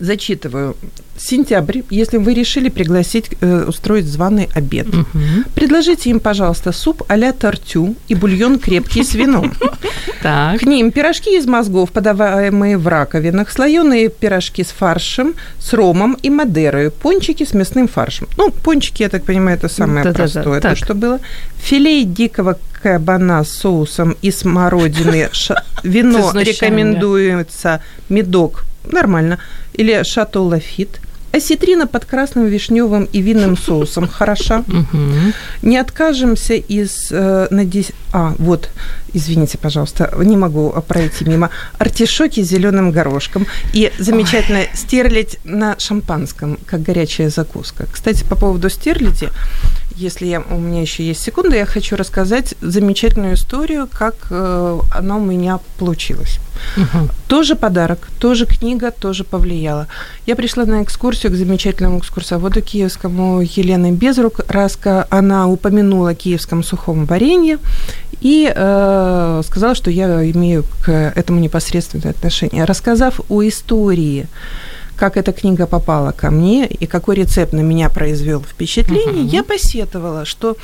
зачитываю. 0.00 0.76
Сентябрь, 1.18 1.82
если 1.90 2.16
вы 2.16 2.32
решили 2.34 2.70
пригласить, 2.70 3.30
э, 3.40 3.64
устроить 3.68 4.06
званый 4.06 4.48
обед, 4.54 4.86
Мгм. 4.88 5.44
предложите 5.54 6.08
им, 6.10 6.18
пожалуйста, 6.18 6.72
суп 6.72 7.02
а-ля 7.08 7.32
тортю 7.32 7.94
и 8.08 8.14
бульон 8.14 8.58
крепкий 8.58 9.04
с 9.04 9.14
вином. 9.14 9.52
К 10.22 10.62
ним 10.62 10.90
пирожки 10.90 11.36
из 11.36 11.46
мозгов, 11.46 11.90
подаваемые 11.90 12.78
в 12.78 12.88
раковинах, 12.88 13.50
слоеные 13.50 14.08
пирожки 14.08 14.64
с 14.64 14.68
фаршем, 14.68 15.34
с 15.58 15.74
ромом 15.74 16.16
и 16.22 16.30
мадерой, 16.30 16.90
пончики 16.90 17.44
с 17.44 17.52
мясным 17.52 17.86
фаршем. 17.86 18.26
Ну, 18.38 18.50
пончики, 18.50 19.02
я 19.02 19.08
так 19.10 19.24
понимаю, 19.24 19.58
это 19.58 19.68
самое 19.68 20.12
простое, 20.12 20.60
так. 20.60 20.78
то, 20.78 20.84
что 20.84 20.94
было. 20.94 21.20
Филе 21.58 22.04
дикого 22.04 22.58
кабана 22.82 23.44
с 23.44 23.50
соусом 23.50 24.16
из 24.22 24.38
смородины, 24.38 25.28
вино 25.82 26.32
рекомендуется, 26.34 27.82
медок, 28.08 28.64
нормально, 28.84 29.38
или 29.72 30.02
шато 30.04 30.40
лафит, 30.40 31.00
осетрина 31.32 31.86
под 31.86 32.04
красным 32.06 32.46
вишневым 32.46 33.04
и 33.04 33.20
винным 33.20 33.56
соусом, 33.66 34.08
хороша. 34.08 34.64
Не 35.62 35.78
откажемся 35.78 36.54
из 36.54 37.08
э, 37.12 37.46
на 37.50 37.64
дес- 37.64 37.92
А, 38.12 38.34
вот, 38.38 38.70
извините, 39.12 39.56
пожалуйста, 39.56 40.12
не 40.18 40.36
могу 40.36 40.70
пройти 40.88 41.24
мимо. 41.24 41.50
Артишоки 41.78 42.42
с 42.42 42.48
зеленым 42.48 42.90
горошком. 42.90 43.46
И 43.72 43.92
замечательно 43.98 44.62
стерлядь 44.74 45.38
на 45.44 45.78
шампанском, 45.78 46.58
как 46.66 46.82
горячая 46.82 47.30
закуска. 47.30 47.86
Кстати, 47.92 48.24
по 48.24 48.34
поводу 48.34 48.68
стерляди, 48.68 49.28
если 49.96 50.26
я, 50.26 50.40
у 50.40 50.58
меня 50.58 50.80
еще 50.80 51.04
есть 51.04 51.20
секунда, 51.20 51.56
я 51.56 51.66
хочу 51.66 51.96
рассказать 51.96 52.54
замечательную 52.60 53.34
историю, 53.34 53.88
как 53.92 54.14
э, 54.30 54.80
она 54.90 55.16
у 55.16 55.20
меня 55.20 55.60
получилась. 55.78 56.38
Мгм. 56.76 57.10
Тоже 57.28 57.56
подарок, 57.56 58.08
тоже 58.18 58.46
книга, 58.46 58.90
тоже 58.90 59.24
повлияла. 59.24 59.86
Я 60.26 60.36
пришла 60.36 60.64
на 60.64 60.82
экскурсию 60.82 61.32
к 61.32 61.34
замечательному 61.34 61.98
экскурсоводу 61.98 62.60
киевскому 62.60 63.40
Елене 63.40 63.92
Безрук. 63.92 64.40
Раска, 64.48 65.06
она 65.10 65.48
упомянула 65.48 66.10
о 66.10 66.14
киевском 66.14 66.62
сухом 66.62 67.06
варенье 67.06 67.58
и 68.20 68.52
э, 68.54 69.42
сказала, 69.44 69.74
что 69.74 69.90
я 69.90 70.30
имею 70.30 70.64
к 70.84 70.90
этому 70.90 71.40
непосредственное 71.40 72.10
отношение. 72.10 72.64
Рассказав 72.64 73.20
о 73.28 73.42
истории, 73.42 74.26
как 75.00 75.16
эта 75.16 75.32
книга 75.32 75.66
попала 75.66 76.12
ко 76.12 76.30
мне 76.30 76.66
и 76.66 76.86
какой 76.86 77.16
рецепт 77.16 77.52
на 77.54 77.62
меня 77.62 77.88
произвел 77.88 78.40
впечатление, 78.42 79.22
Мгм. 79.24 79.26
я 79.28 79.42
посетовала, 79.42 80.24
что 80.26 80.56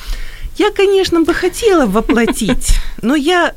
я, 0.59 0.71
конечно, 0.71 1.21
бы 1.23 1.35
хотела 1.35 1.87
воплотить, 1.87 2.75
но 3.03 3.15
я 3.17 3.53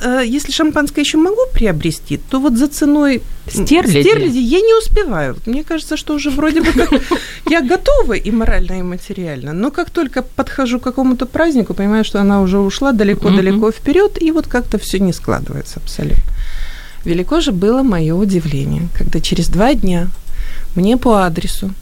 э, 0.00 0.22
если 0.38 0.52
шампанское 0.52 1.04
еще 1.04 1.18
могу 1.18 1.42
приобрести, 1.52 2.16
то 2.30 2.38
вот 2.40 2.56
за 2.56 2.66
ценой 2.68 3.22
Стерляди? 3.48 4.02
стерляди 4.02 4.38
я 4.38 4.60
не 4.60 4.74
успеваю. 4.78 5.36
Мне 5.46 5.64
кажется, 5.64 5.96
что 5.96 6.14
уже 6.14 6.30
вроде 6.30 6.60
бы 6.62 6.72
как 6.72 6.90
я 7.50 7.60
готова 7.60 8.12
и 8.12 8.30
морально, 8.30 8.78
и 8.78 8.82
материально. 8.82 9.52
Но 9.52 9.70
как 9.70 9.90
только 9.90 10.22
подхожу 10.22 10.78
к 10.78 10.84
какому-то 10.84 11.26
празднику, 11.26 11.74
понимаю, 11.74 12.04
что 12.04 12.20
она 12.20 12.40
уже 12.42 12.58
ушла 12.58 12.92
далеко-далеко 12.92 13.70
вперед, 13.72 14.22
и 14.22 14.30
вот 14.32 14.46
как-то 14.46 14.78
все 14.78 14.98
не 15.00 15.12
складывается 15.12 15.80
абсолютно. 15.80 16.22
Велико 17.04 17.40
же 17.40 17.52
было 17.52 17.82
мое 17.82 18.14
удивление, 18.14 18.88
когда 18.94 19.20
через 19.20 19.48
два 19.48 19.74
дня 19.74 20.08
мне 20.74 20.96
по 20.96 21.24
адресу 21.24 21.72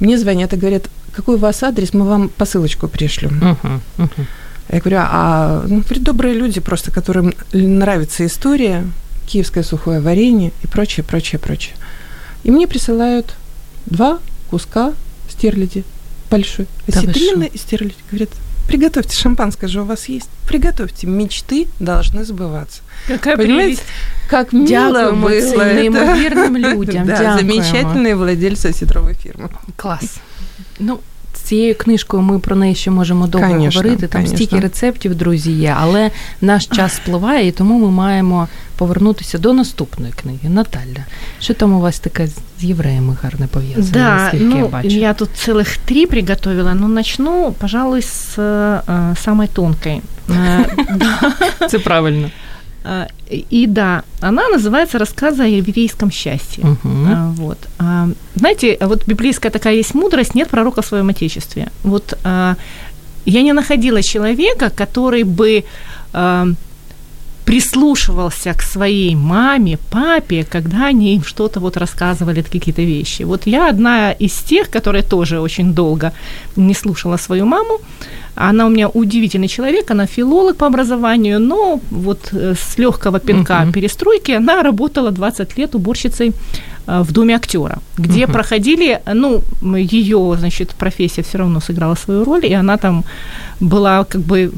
мне 0.00 0.18
звонят 0.18 0.52
и 0.52 0.56
говорят, 0.56 0.88
какой 1.12 1.36
у 1.36 1.38
вас 1.38 1.62
адрес, 1.62 1.92
мы 1.92 2.06
вам 2.06 2.28
посылочку 2.28 2.88
пришлем. 2.88 3.36
Мгм. 3.36 3.82
Мгм. 3.96 4.26
Я 4.70 4.80
говорю, 4.80 4.98
а 5.00 5.64
ну, 5.66 5.82
добрые 6.00 6.34
люди 6.34 6.60
просто, 6.60 6.90
которым 6.90 7.34
нравится 7.52 8.24
история, 8.26 8.84
киевское 9.26 9.64
сухое 9.64 10.00
варенье 10.00 10.52
и 10.62 10.66
прочее, 10.66 11.04
прочее, 11.04 11.38
прочее. 11.38 11.74
И 12.44 12.50
мне 12.50 12.66
присылают 12.66 13.34
два 13.86 14.18
куска 14.50 14.92
стерляди 15.28 15.84
большой, 16.30 16.66
Да 16.86 17.00
вы 17.00 17.10
осетрины 17.10 17.50
и 17.52 17.58
стерляди. 17.58 17.94
Говорят, 18.10 18.30
приготовьте, 18.67 19.15
шампанское 19.17 19.67
же 19.69 19.81
у 19.81 19.85
вас 19.85 20.09
есть, 20.09 20.29
приготовьте, 20.47 21.07
мечты 21.07 21.67
должны 21.79 22.23
сбываться. 22.23 22.81
Какая 23.07 23.37
Понимаете, 23.37 23.81
прелесть. 23.81 23.83
как 24.29 24.53
мило 24.53 24.67
Дякуємо 24.67 25.27
было 25.27 25.41
цим 25.41 25.59
это. 25.61 25.73
неймовірним 25.75 26.57
людям. 26.57 27.05
Да, 27.07 27.17
Дякуємо. 27.17 27.37
замечательные 27.39 28.15
владельцы 28.15 28.69
осетровой 28.69 29.13
фирмы. 29.13 29.49
Клас. 29.75 30.17
Ну, 30.79 30.99
цією 31.47 31.75
книжкою 31.75 32.23
ми 32.23 32.39
про 32.39 32.55
неї 32.55 32.75
ще 32.75 32.91
можемо 32.91 33.27
довго 33.27 33.47
Конечно, 33.47 33.81
говорити. 33.81 34.07
Там 34.07 34.21
конечно. 34.21 34.37
стільки 34.37 34.59
рецептів, 34.59 35.15
друзі, 35.15 35.51
є, 35.51 35.75
але 35.79 36.11
наш 36.41 36.65
час 36.65 36.95
спливає, 36.95 37.47
і 37.47 37.51
тому 37.51 37.79
ми 37.79 37.91
маємо 37.91 38.47
повернутися 38.77 39.37
до 39.37 39.53
наступної 39.53 40.13
книги. 40.13 40.49
Наталя, 40.49 41.05
що 41.39 41.53
там 41.53 41.73
у 41.73 41.79
вас 41.79 41.99
таке 41.99 42.27
з 42.27 42.63
євреями 42.63 43.17
гарне 43.23 43.47
пов'язане? 43.47 43.87
Да, 43.91 44.15
наскільки 44.15 44.43
я 44.43 44.61
ну, 44.61 44.67
бачу? 44.67 44.87
я 44.87 45.13
тут 45.13 45.29
целых 45.29 45.77
три 45.85 46.05
приготовила, 46.05 46.73
но 46.73 46.87
начну, 46.87 47.53
пожалуй, 47.59 48.01
с 48.01 48.37
э, 48.37 49.15
самой 49.15 49.47
тонкой. 49.47 50.01
Э, 50.29 50.65
Це 51.69 51.79
правильно. 51.79 52.29
Э, 52.84 53.06
И 53.50 53.66
да, 53.66 54.02
она 54.20 54.48
называется 54.48 54.98
«Рассказы 54.98 55.42
о 55.42 55.46
еврейском 55.46 56.10
счастье». 56.10 56.64
Угу. 56.64 57.06
А, 57.08 57.32
Вот. 57.36 57.58
А, 57.78 58.08
Знаете, 58.34 58.78
вот 58.80 59.06
библейская 59.06 59.50
такая 59.50 59.74
есть 59.74 59.94
мудрость, 59.94 60.34
нет 60.34 60.48
пророка 60.48 60.82
в 60.82 60.86
своем 60.86 61.08
отечестве. 61.08 61.68
Вот 61.84 62.18
а, 62.24 62.56
я 63.26 63.42
не 63.42 63.52
находила 63.52 64.02
человека, 64.02 64.70
который 64.70 65.24
бы 65.24 65.64
а, 66.12 66.46
прислушивался 67.48 68.52
к 68.52 68.62
своей 68.62 69.14
маме, 69.14 69.78
папе, 69.90 70.44
когда 70.52 70.88
они 70.88 71.14
им 71.14 71.22
что-то 71.24 71.60
вот 71.60 71.76
рассказывали, 71.78 72.42
какие-то 72.42 72.82
вещи. 72.82 73.24
Вот 73.24 73.46
я 73.46 73.70
одна 73.70 74.12
из 74.12 74.32
тех, 74.32 74.68
которая 74.68 75.02
тоже 75.02 75.40
очень 75.40 75.72
долго 75.72 76.12
не 76.56 76.74
слушала 76.74 77.16
свою 77.18 77.46
маму. 77.46 77.78
Она 78.34 78.66
у 78.66 78.68
меня 78.68 78.88
удивительный 78.88 79.48
человек, 79.48 79.90
она 79.90 80.06
филолог 80.06 80.56
по 80.56 80.66
образованию, 80.66 81.40
но 81.40 81.80
вот 81.90 82.28
э, 82.32 82.54
с 82.54 82.78
легкого 82.78 83.18
пинка 83.18 83.60
Мгм. 83.62 83.72
перестройки 83.72 84.32
она 84.32 84.62
работала 84.62 85.10
20 85.10 85.58
лет 85.58 85.74
уборщицей 85.74 86.32
э, 86.86 87.02
в 87.02 87.12
доме 87.12 87.34
актера, 87.34 87.78
где 87.96 88.24
Мгм. 88.24 88.32
проходили, 88.32 89.00
ну, 89.14 89.40
ее, 89.62 90.36
значит, 90.38 90.74
профессия 90.78 91.22
все 91.22 91.38
равно 91.38 91.60
сыграла 91.60 91.96
свою 91.96 92.24
роль, 92.24 92.44
и 92.44 92.52
она 92.52 92.76
там 92.76 93.04
была 93.60 94.04
как 94.04 94.20
бы 94.20 94.52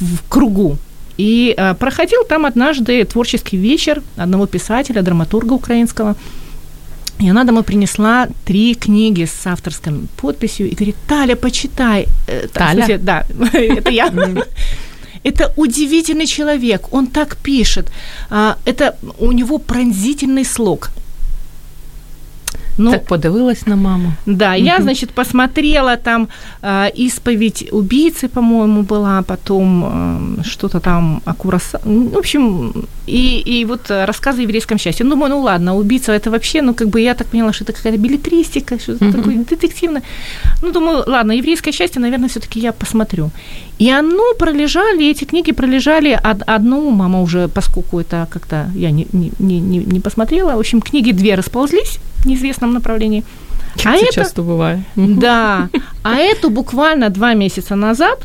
в 0.00 0.16
кругу. 0.30 0.78
И 1.22 1.54
э, 1.56 1.74
проходил 1.74 2.24
там 2.28 2.44
однажды 2.46 3.04
творческий 3.04 3.56
вечер 3.56 4.02
одного 4.16 4.46
писателя, 4.46 5.02
драматурга 5.02 5.52
украинского. 5.54 6.16
И 7.20 7.30
она 7.30 7.44
домой 7.44 7.62
принесла 7.62 8.26
три 8.44 8.74
книги 8.74 9.24
с 9.24 9.46
авторской 9.46 9.92
подписью 10.16 10.68
и 10.68 10.74
говорит, 10.74 10.96
Таля, 11.06 11.36
почитай. 11.36 12.08
Э, 12.26 12.48
Таля? 12.52 12.74
смысле, 12.74 12.98
Да, 12.98 13.24
это 13.52 13.90
я. 13.90 14.12
Это 15.22 15.52
удивительный 15.56 16.26
человек, 16.26 16.92
он 16.92 17.06
так 17.06 17.36
пишет. 17.36 17.92
А, 18.28 18.56
Это 18.64 18.96
у 19.20 19.30
него 19.32 19.58
пронзительный 19.58 20.44
слог. 20.44 20.90
Ну, 22.78 22.90
Так 22.90 23.06
подивилась 23.06 23.66
на 23.66 23.76
маму. 23.76 24.12
да, 24.26 24.54
я, 24.54 24.80
значит, 24.80 25.10
посмотрела 25.10 25.96
там 25.96 26.28
э, 26.62 26.88
исповедь 26.94 27.68
убийцы, 27.72 28.28
по-моему, 28.28 28.82
была, 28.82 29.22
потом 29.22 30.38
э, 30.38 30.42
что-то 30.44 30.80
там 30.80 31.20
о 31.24 31.34
Кураса... 31.34 31.80
ну, 31.84 32.08
В 32.08 32.16
общем, 32.18 32.72
и, 33.06 33.38
и 33.60 33.64
вот 33.66 33.90
рассказы 33.90 34.40
о 34.40 34.42
еврейском 34.42 34.78
счастье. 34.78 35.04
Ну, 35.06 35.16
ну 35.28 35.40
ладно, 35.40 35.76
убийца 35.76 36.12
это 36.12 36.30
вообще, 36.30 36.62
ну, 36.62 36.74
как 36.74 36.88
бы 36.88 37.00
я 37.00 37.14
так 37.14 37.26
поняла, 37.26 37.52
что 37.52 37.64
это 37.64 37.72
какая-то 37.72 37.98
билетристика, 37.98 38.78
что-то 38.78 39.04
Мгм. 39.04 39.12
такое 39.12 39.36
детективное. 39.50 40.02
Ну, 40.62 40.72
думаю, 40.72 41.04
ладно, 41.06 41.32
еврейское 41.32 41.72
счастье, 41.72 42.00
наверное, 42.00 42.28
все 42.28 42.40
таки 42.40 42.60
я 42.60 42.72
посмотрю. 42.72 43.30
И 43.78 43.90
оно 43.90 44.34
пролежали, 44.38 45.10
эти 45.10 45.24
книги 45.24 45.52
пролежали 45.52 46.18
од- 46.24 46.42
одну, 46.46 46.90
мама 46.90 47.20
уже, 47.22 47.48
поскольку 47.48 47.98
это 48.00 48.26
как-то 48.30 48.70
я 48.74 48.90
не, 48.90 49.06
не, 49.12 49.30
не, 49.38 49.60
не- 49.60 50.00
посмотрела, 50.00 50.52
в 50.56 50.58
общем, 50.58 50.80
книги 50.80 51.12
две 51.12 51.34
расползлись 51.34 51.98
неизвестном 52.26 52.72
направлении. 52.72 53.22
А 53.76 53.78
Це 53.78 54.04
это, 54.04 54.12
часто 54.14 54.42
буває. 54.42 54.82
да, 54.96 55.68
а 56.02 56.10
эту 56.10 56.48
буквально 56.50 57.08
два 57.08 57.34
месяца 57.34 57.76
назад, 57.76 58.18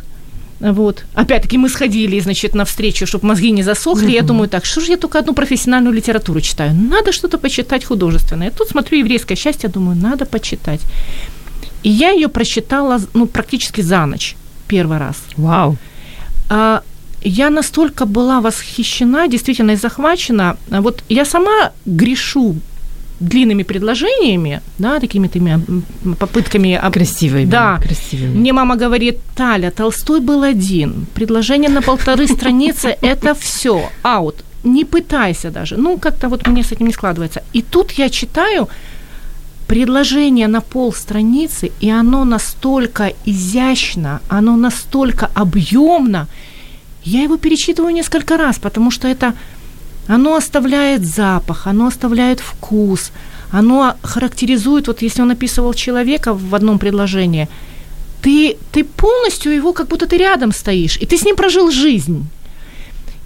вот, 0.60 1.04
опять-таки 1.14 1.58
мы 1.58 1.70
сходили, 1.70 2.20
значит, 2.20 2.56
на 2.56 2.64
встречу, 2.64 3.06
чтобы 3.06 3.26
мозги 3.28 3.52
не 3.52 3.64
засохли, 3.64 4.12
я 4.12 4.22
думаю, 4.22 4.50
так, 4.50 4.66
что 4.66 4.82
же 4.82 4.92
я 4.92 4.98
только 4.98 5.20
одну 5.20 5.34
профессиональную 5.34 5.96
литературу 5.96 6.42
читаю, 6.42 6.74
надо 6.74 7.12
что-то 7.12 7.38
почитать 7.38 7.86
художественное. 7.86 8.52
Тут 8.52 8.70
смотрю 8.70 9.00
«Еврейское 9.00 9.36
счастье», 9.36 9.70
думаю, 9.70 9.98
надо 10.02 10.26
почитать. 10.26 10.82
И 11.84 11.90
я 11.90 12.12
ее 12.12 12.28
прочитала, 12.28 13.00
ну, 13.14 13.26
практически 13.28 13.82
за 13.82 14.06
ночь, 14.06 14.36
первый 14.68 14.98
раз. 14.98 15.16
Вау. 15.38 15.78
А, 16.50 16.82
я 17.24 17.50
настолько 17.50 18.06
была 18.06 18.40
восхищена, 18.42 19.28
действительно, 19.28 19.72
и 19.72 19.76
захвачена. 19.76 20.58
А 20.72 20.82
Вот 20.82 21.04
я 21.10 21.26
сама 21.26 21.72
грешу 21.86 22.56
длинными 23.20 23.64
предложениями, 23.64 24.62
да, 24.80 25.00
такими 25.00 25.28
теми 25.28 25.60
попытками 26.20 26.76
об- 26.76 26.94
Красивий. 26.94 27.46
Да. 27.46 27.80
Красивий. 27.84 28.28
мне 28.28 28.54
мама 28.54 28.76
говорит, 28.76 29.18
Таля, 29.36 29.72
Толстой 29.72 30.20
был 30.20 30.44
один. 30.44 31.06
Предложение 31.14 31.70
на 31.70 31.82
полторы 31.82 32.28
страницы– 32.38 32.96
это 33.02 33.34
все. 33.34 33.90
Аут. 34.04 34.36
Не 34.64 34.86
пытайся 34.86 35.50
даже. 35.52 35.78
Ну, 35.78 35.98
как-то 35.98 36.30
вот 36.30 36.48
мне 36.48 36.62
с 36.64 36.72
этим 36.72 36.88
не 36.88 36.94
складывается. 36.94 37.42
И 37.54 37.62
тут 37.62 37.92
я 38.00 38.10
читаю 38.10 38.68
предложение 39.68 40.48
на 40.48 40.62
пол 40.62 40.94
страницы, 40.94 41.72
и 41.82 41.90
оно 41.90 42.26
настолько 42.26 43.12
изящно, 43.26 44.20
оно 44.30 44.56
настолько 44.58 45.30
объемно. 45.36 46.28
Я 47.04 47.24
его 47.24 47.38
перечитываю 47.38 47.94
несколько 47.94 48.38
раз, 48.38 48.60
потому 48.60 48.92
что 48.92 49.08
это 49.08 49.34
оно 50.08 50.36
оставляет 50.36 51.06
запах, 51.06 51.68
оно 51.68 51.88
оставляет 51.88 52.40
вкус, 52.40 53.12
оно 53.52 53.94
характеризует, 54.04 54.88
вот 54.88 55.02
если 55.02 55.22
он 55.24 55.32
описывал 55.32 55.74
человека 55.74 56.34
в 56.34 56.54
одном 56.56 56.78
предложении, 56.80 57.48
ты, 58.22 58.58
ты 58.72 58.84
полностью 58.84 59.52
его, 59.54 59.74
как 59.74 59.88
будто 59.88 60.06
ты 60.06 60.18
рядом 60.18 60.52
стоишь, 60.52 60.98
и 61.02 61.06
ты 61.06 61.18
с 61.18 61.26
ним 61.26 61.36
прожил 61.36 61.72
жизнь. 61.72 62.26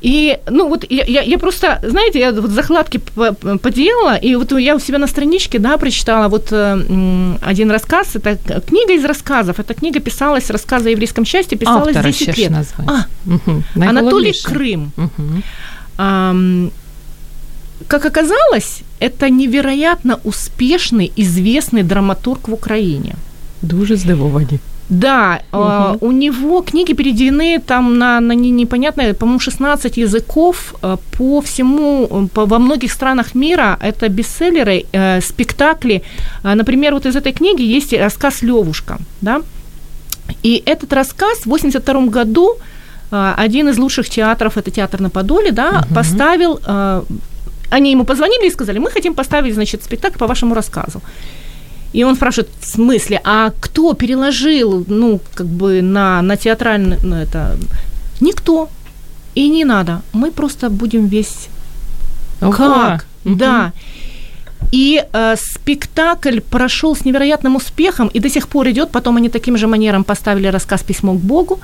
И, 0.04 0.38
ну, 0.50 0.67
вот 0.67 0.86
я, 0.89 1.04
я, 1.06 1.22
я 1.22 1.38
просто, 1.38 1.80
знаете, 1.84 2.20
я 2.20 2.32
вот 2.32 2.50
закладки 2.52 2.98
по- 2.98 3.34
по- 3.34 3.58
поделала, 3.60 4.15
и 4.15 4.36
вот 4.36 4.52
я 4.60 4.76
у 4.76 4.80
себя 4.80 4.98
на 4.98 5.08
страничке, 5.08 5.60
да, 5.60 5.78
прочитала 5.78 6.28
вот 6.28 6.48
э, 6.52 7.36
один 7.41 7.72
рассказ, 7.72 8.15
это 8.15 8.62
книга 8.62 8.94
из 8.94 9.06
рассказов, 9.06 9.60
эта 9.60 9.76
книга 9.76 10.00
писалась, 10.00 10.50
рассказы 10.50 10.89
о 10.89 10.91
еврейском 10.91 11.24
счастье, 11.26 11.56
писалась 11.58 11.96
Автора 11.96 12.08
10 12.12 12.22
ще 12.22 12.32
ж 12.34 12.38
лет. 12.38 12.52
назвати. 12.52 12.89
А, 12.89 13.06
Угу. 13.28 13.63
Анатолий 13.76 14.34
Крым. 14.44 14.91
Угу. 14.98 15.41
Как 17.88 18.06
оказалось, 18.06 18.82
это 18.99 19.30
невероятно 19.30 20.19
успешный, 20.23 21.12
известный 21.17 21.84
драматург 21.84 22.47
в 22.47 22.54
Украине. 22.54 23.15
Дуже 23.62 23.95
здивовані. 23.95 24.60
Да, 24.89 25.39
Мгм. 25.54 25.97
у 26.01 26.12
него 26.12 26.62
книги 26.62 26.93
переведены 26.93 27.60
там 27.65 27.97
на, 27.97 28.19
на 28.19 28.36
не- 28.36 28.51
непонятное, 28.51 29.13
по-моему, 29.13 29.39
16 29.39 29.97
языков 29.97 30.56
а, 30.82 30.97
по 31.17 31.39
всему, 31.39 32.08
по, 32.34 32.45
во 32.45 32.60
многих 32.60 32.91
странах 32.91 33.36
мира. 33.36 33.77
Это 33.82 34.10
бестселлеры, 34.10 34.84
э, 34.93 35.21
спектакли. 35.21 36.01
А, 36.43 36.56
Например, 36.56 36.93
вот 36.93 37.06
из 37.06 37.15
этой 37.15 37.32
книги 37.32 37.77
есть 37.77 37.93
рассказ 37.93 38.43
«Левушка», 38.43 38.97
да? 39.21 39.41
И 40.43 40.62
этот 40.65 40.93
рассказ 40.93 41.45
в 41.45 41.49
82 41.49 42.08
году 42.08 42.58
один 43.12 43.69
из 43.69 43.78
лучших 43.78 44.10
театров, 44.10 44.58
это 44.58 44.71
театр 44.71 45.02
на 45.02 45.10
Подоле, 45.10 45.52
да, 45.52 45.71
Мгм. 45.71 45.95
поставил, 45.95 46.60
а, 46.65 47.04
они 47.69 47.91
ему 47.91 48.06
позвонили 48.06 48.47
и 48.47 48.52
сказали, 48.52 48.80
мы 48.80 48.89
хотим 48.91 49.13
поставить, 49.13 49.54
значит, 49.54 49.84
спектакль 49.84 50.17
по 50.17 50.28
вашему 50.28 50.56
рассказу. 50.56 51.02
И 51.93 52.04
он 52.06 52.15
спрашивает, 52.15 52.50
в 52.62 52.65
смысле, 52.65 53.19
а 53.24 53.52
кто 53.60 53.93
переложил, 53.93 54.86
ну, 54.88 55.19
как 55.34 55.47
бы 55.47 55.82
на, 55.82 56.21
на 56.21 56.38
театральное, 56.38 56.97
ну, 57.04 57.15
это, 57.15 57.58
никто. 58.21 58.69
И 59.36 59.50
не 59.50 59.65
надо, 59.65 60.02
мы 60.13 60.32
просто 60.32 60.69
будем 60.69 61.08
весь 61.08 61.50
как? 62.39 63.06
Мгм. 63.24 63.38
Да. 63.38 63.71
И 64.71 65.04
э, 65.13 65.36
спектакль 65.38 66.39
прошел 66.39 66.95
с 66.95 67.06
невероятным 67.06 67.56
успехом 67.56 68.10
и 68.13 68.19
до 68.19 68.30
сих 68.30 68.47
пор 68.47 68.67
идет. 68.69 68.91
Потом 68.91 69.17
они 69.17 69.30
таким 69.30 69.58
же 69.58 69.67
манером 69.67 70.04
поставили 70.04 70.47
рассказ 70.47 70.82
«Письмо 70.84 71.13
к 71.13 71.19
Богу». 71.19 71.60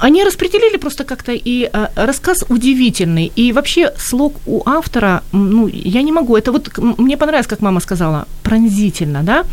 Они 0.00 0.24
распределили 0.24 0.78
просто 0.78 1.04
как-то, 1.04 1.32
и 1.32 1.70
э, 1.72 1.88
рассказ 1.96 2.44
удивительный. 2.48 3.32
И 3.38 3.52
вообще 3.52 3.92
слог 3.98 4.34
у 4.46 4.62
автора, 4.66 5.22
ну, 5.32 5.68
я 5.68 6.02
не 6.02 6.12
могу. 6.12 6.36
Это 6.36 6.52
вот 6.52 6.78
мне 6.98 7.16
понравилось, 7.16 7.46
как 7.46 7.62
мама 7.62 7.80
сказала, 7.80 8.26
пронзительно, 8.42 9.22
да. 9.22 9.44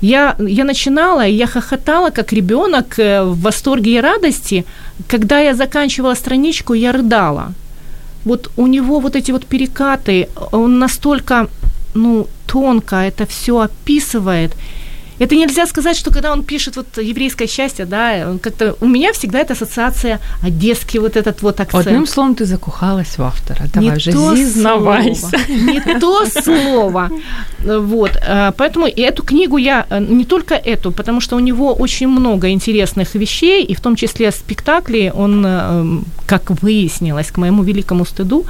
Я, 0.00 0.36
я 0.38 0.64
начинала, 0.64 1.26
я 1.26 1.46
хохотала, 1.46 2.10
как 2.10 2.32
ребенок 2.32 2.98
в 2.98 3.40
восторге 3.42 3.90
и 3.90 4.00
радости. 4.00 4.64
Когда 5.08 5.38
я 5.38 5.54
заканчивала 5.54 6.14
страничку, 6.14 6.74
я 6.74 6.92
рыдала. 6.92 7.52
Вот 8.24 8.50
у 8.56 8.66
него 8.66 9.00
вот 9.00 9.16
эти 9.16 9.32
вот 9.32 9.46
перекаты, 9.46 10.28
он 10.52 10.78
настолько, 10.78 11.48
ну, 11.94 12.26
тонко 12.46 12.96
это 12.96 13.26
все 13.26 13.52
описывает. 13.58 14.52
Это 15.22 15.36
нельзя 15.36 15.66
сказать, 15.66 15.96
что 15.96 16.10
когда 16.10 16.32
он 16.32 16.42
пишет 16.42 16.76
вот 16.76 16.98
еврейское 16.98 17.46
счастье, 17.46 17.84
да, 17.84 18.26
он 18.30 18.38
как-то 18.38 18.76
у 18.80 18.86
меня 18.86 19.12
всегда 19.12 19.38
это 19.38 19.52
ассоциация 19.52 20.18
одесский 20.42 21.00
вот 21.00 21.16
этот 21.16 21.42
вот 21.42 21.60
акцент. 21.60 21.86
Одним 21.86 22.06
словом, 22.06 22.34
ты 22.34 22.44
закохалась 22.44 23.18
в 23.18 23.22
автора. 23.22 23.64
Давай 23.72 23.90
не 23.90 23.96
вже 23.96 24.12
то 24.12 24.36
слово, 24.36 25.02
не 25.48 26.00
то 26.00 26.26
слово. 26.26 27.10
Вот, 27.64 28.10
э, 28.16 28.52
поэтому 28.56 28.86
и 28.86 29.00
эту 29.00 29.22
книгу 29.22 29.58
я, 29.58 29.86
э, 29.90 30.00
не 30.00 30.24
только 30.24 30.54
эту, 30.54 30.90
потому 30.90 31.20
что 31.20 31.36
у 31.36 31.40
него 31.40 31.74
очень 31.74 32.08
много 32.08 32.48
интересных 32.48 33.14
вещей, 33.14 33.64
и 33.64 33.74
в 33.74 33.80
том 33.80 33.96
числе 33.96 34.32
спектакли, 34.32 35.12
он, 35.14 35.44
э, 35.46 36.02
как 36.26 36.50
выяснилось, 36.62 37.30
к 37.30 37.38
моему 37.38 37.62
великому 37.62 38.04
стыду, 38.04 38.44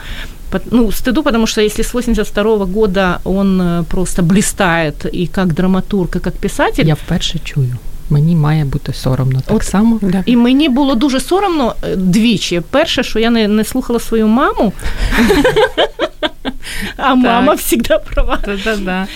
ну, 0.72 0.92
стыду, 0.92 1.24
потому 1.24 1.48
что 1.48 1.62
если 1.62 1.84
с 1.84 1.94
82 1.94 2.66
года 2.66 3.20
он 3.24 3.62
э, 3.62 3.84
просто 3.84 4.22
блистает 4.24 5.06
и 5.06 5.28
как 5.28 5.54
драматург, 5.54 6.16
и 6.16 6.20
как 6.20 6.34
писатель. 6.34 6.88
Я 6.88 6.96
вперше 6.96 7.40
чую. 7.44 7.78
Мені 8.10 8.36
має 8.36 8.66
бути 8.66 8.94
соромно 8.94 9.42
так 9.46 9.56
От, 9.56 9.64
само. 9.64 10.00
Да. 10.02 10.24
І 10.26 10.36
мені 10.36 10.70
було 10.70 10.96
дуже 10.96 11.20
соромно 11.20 11.76
е, 11.84 11.96
двічі. 11.96 12.62
Перше, 12.70 13.04
що 13.04 13.20
я 13.20 13.30
не, 13.30 13.48
не 13.48 13.64
слухала 13.64 14.00
свою 14.00 14.28
маму, 14.28 14.74
а 16.98 17.16
мама 17.16 17.56
завжди 17.56 18.00
права. 18.14 18.40
Да-да-да. 18.46 19.08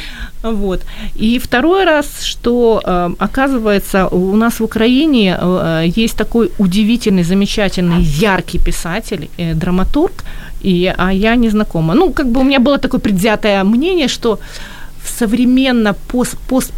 Вот. 0.44 0.82
И 1.22 1.40
второй 1.40 1.86
раз, 1.86 2.24
что, 2.24 2.82
э, 2.84 3.10
оказывается, 3.20 4.08
у 4.08 4.36
нас 4.36 4.60
в 4.60 4.64
Украине 4.64 5.38
э, 5.40 5.86
есть 5.96 6.18
такой 6.18 6.52
удивительный, 6.58 7.24
замечательный, 7.24 8.02
яркий 8.02 8.60
писатель, 8.60 9.30
э, 9.38 9.54
драматург, 9.54 10.14
и, 10.64 10.94
а 10.98 11.12
я 11.12 11.36
не 11.36 11.50
знакома. 11.50 11.94
Ну, 11.96 12.12
как 12.12 12.28
бы 12.28 12.42
у 12.42 12.44
меня 12.44 12.60
было 12.60 12.78
такое 12.78 13.00
предвзятое 13.00 13.64
мнение, 13.64 14.08
что 14.08 14.40
в 15.04 15.10
современно 15.10 15.94
пост, 15.94 16.38
пост 16.48 16.72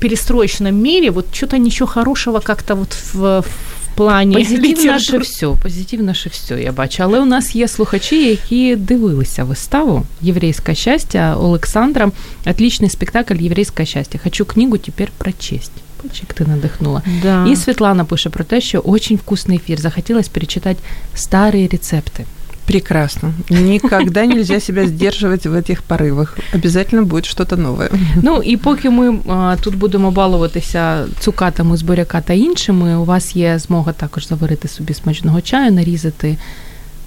перестроечном 0.00 0.74
мире 0.74 1.10
вот 1.10 1.26
что-то 1.32 1.58
ничего 1.58 1.86
хорошего 1.86 2.40
как-то 2.40 2.74
вот 2.74 2.94
в, 3.12 3.40
в 3.40 3.94
плані 3.94 4.34
Позитив 4.36 4.60
наше 4.62 4.68
літератури. 4.68 5.18
все, 5.18 5.46
позитив 5.62 6.02
наше 6.02 6.28
все, 6.28 6.62
я 6.62 6.72
бачу. 6.72 7.02
Але 7.02 7.20
у 7.20 7.24
нас 7.24 7.54
є 7.56 7.68
слухачі, 7.68 8.28
які 8.28 8.76
дивилися 8.76 9.44
виставу 9.44 10.06
Єврейське 10.20 10.74
щастя 10.74 11.36
Олександра. 11.36 12.10
Отличний 12.46 12.90
спектакль 12.90 13.34
Єврейське 13.34 13.86
щастя. 13.86 14.18
Хочу 14.22 14.44
книгу 14.44 14.78
тепер 14.78 15.08
прочесть. 15.18 15.72
Бачиш, 16.04 16.20
як 16.20 16.32
ти 16.34 16.44
надихнула. 16.44 17.02
Да. 17.22 17.46
І 17.46 17.56
Світлана 17.56 18.04
пише 18.04 18.30
про 18.30 18.44
те, 18.44 18.60
що 18.60 18.82
очень 18.84 19.16
вкусний 19.16 19.56
ефір. 19.56 19.80
Захотілось 19.80 20.28
перечитати 20.28 20.80
старі 21.14 21.68
рецепти. 21.72 22.24
Прекрасно. 22.67 23.33
Никогда 23.49 24.25
нельзя 24.25 24.59
себя 24.59 24.85
сдерживать 24.87 25.45
в 25.45 25.53
этих 25.53 25.83
порывах. 25.83 26.37
Обязательно 26.53 27.03
будет 27.03 27.25
что-то 27.25 27.55
новое. 27.57 27.89
Ну 28.15 28.43
і 28.43 28.57
поки 28.57 28.89
ми 28.89 29.19
а, 29.27 29.55
тут 29.61 29.75
будемо 29.75 30.11
балуватися 30.11 31.05
цукатами 31.19 31.77
з 31.77 31.81
буряка 31.81 32.21
та 32.21 32.33
іншими, 32.33 32.97
у 32.97 33.05
вас 33.05 33.35
є 33.35 33.59
змога 33.59 33.93
також 33.93 34.27
заварити 34.27 34.67
собі 34.67 34.93
смачного 34.93 35.41
чаю, 35.41 35.71
нарізати 35.71 36.37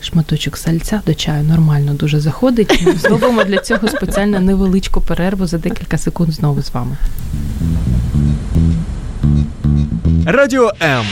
шматочок 0.00 0.56
сальця 0.56 1.02
до 1.06 1.14
чаю. 1.14 1.44
Нормально 1.44 1.94
дуже 1.94 2.20
заходить. 2.20 2.84
Зробимо 3.00 3.44
для 3.44 3.58
цього 3.58 3.88
спеціально 3.88 4.40
невеличку 4.40 5.00
перерву 5.00 5.46
за 5.46 5.58
декілька 5.58 5.98
секунд 5.98 6.32
знову 6.32 6.62
з 6.62 6.70
вами. 6.70 6.96
Радіо 10.26 10.72
М. 10.82 11.06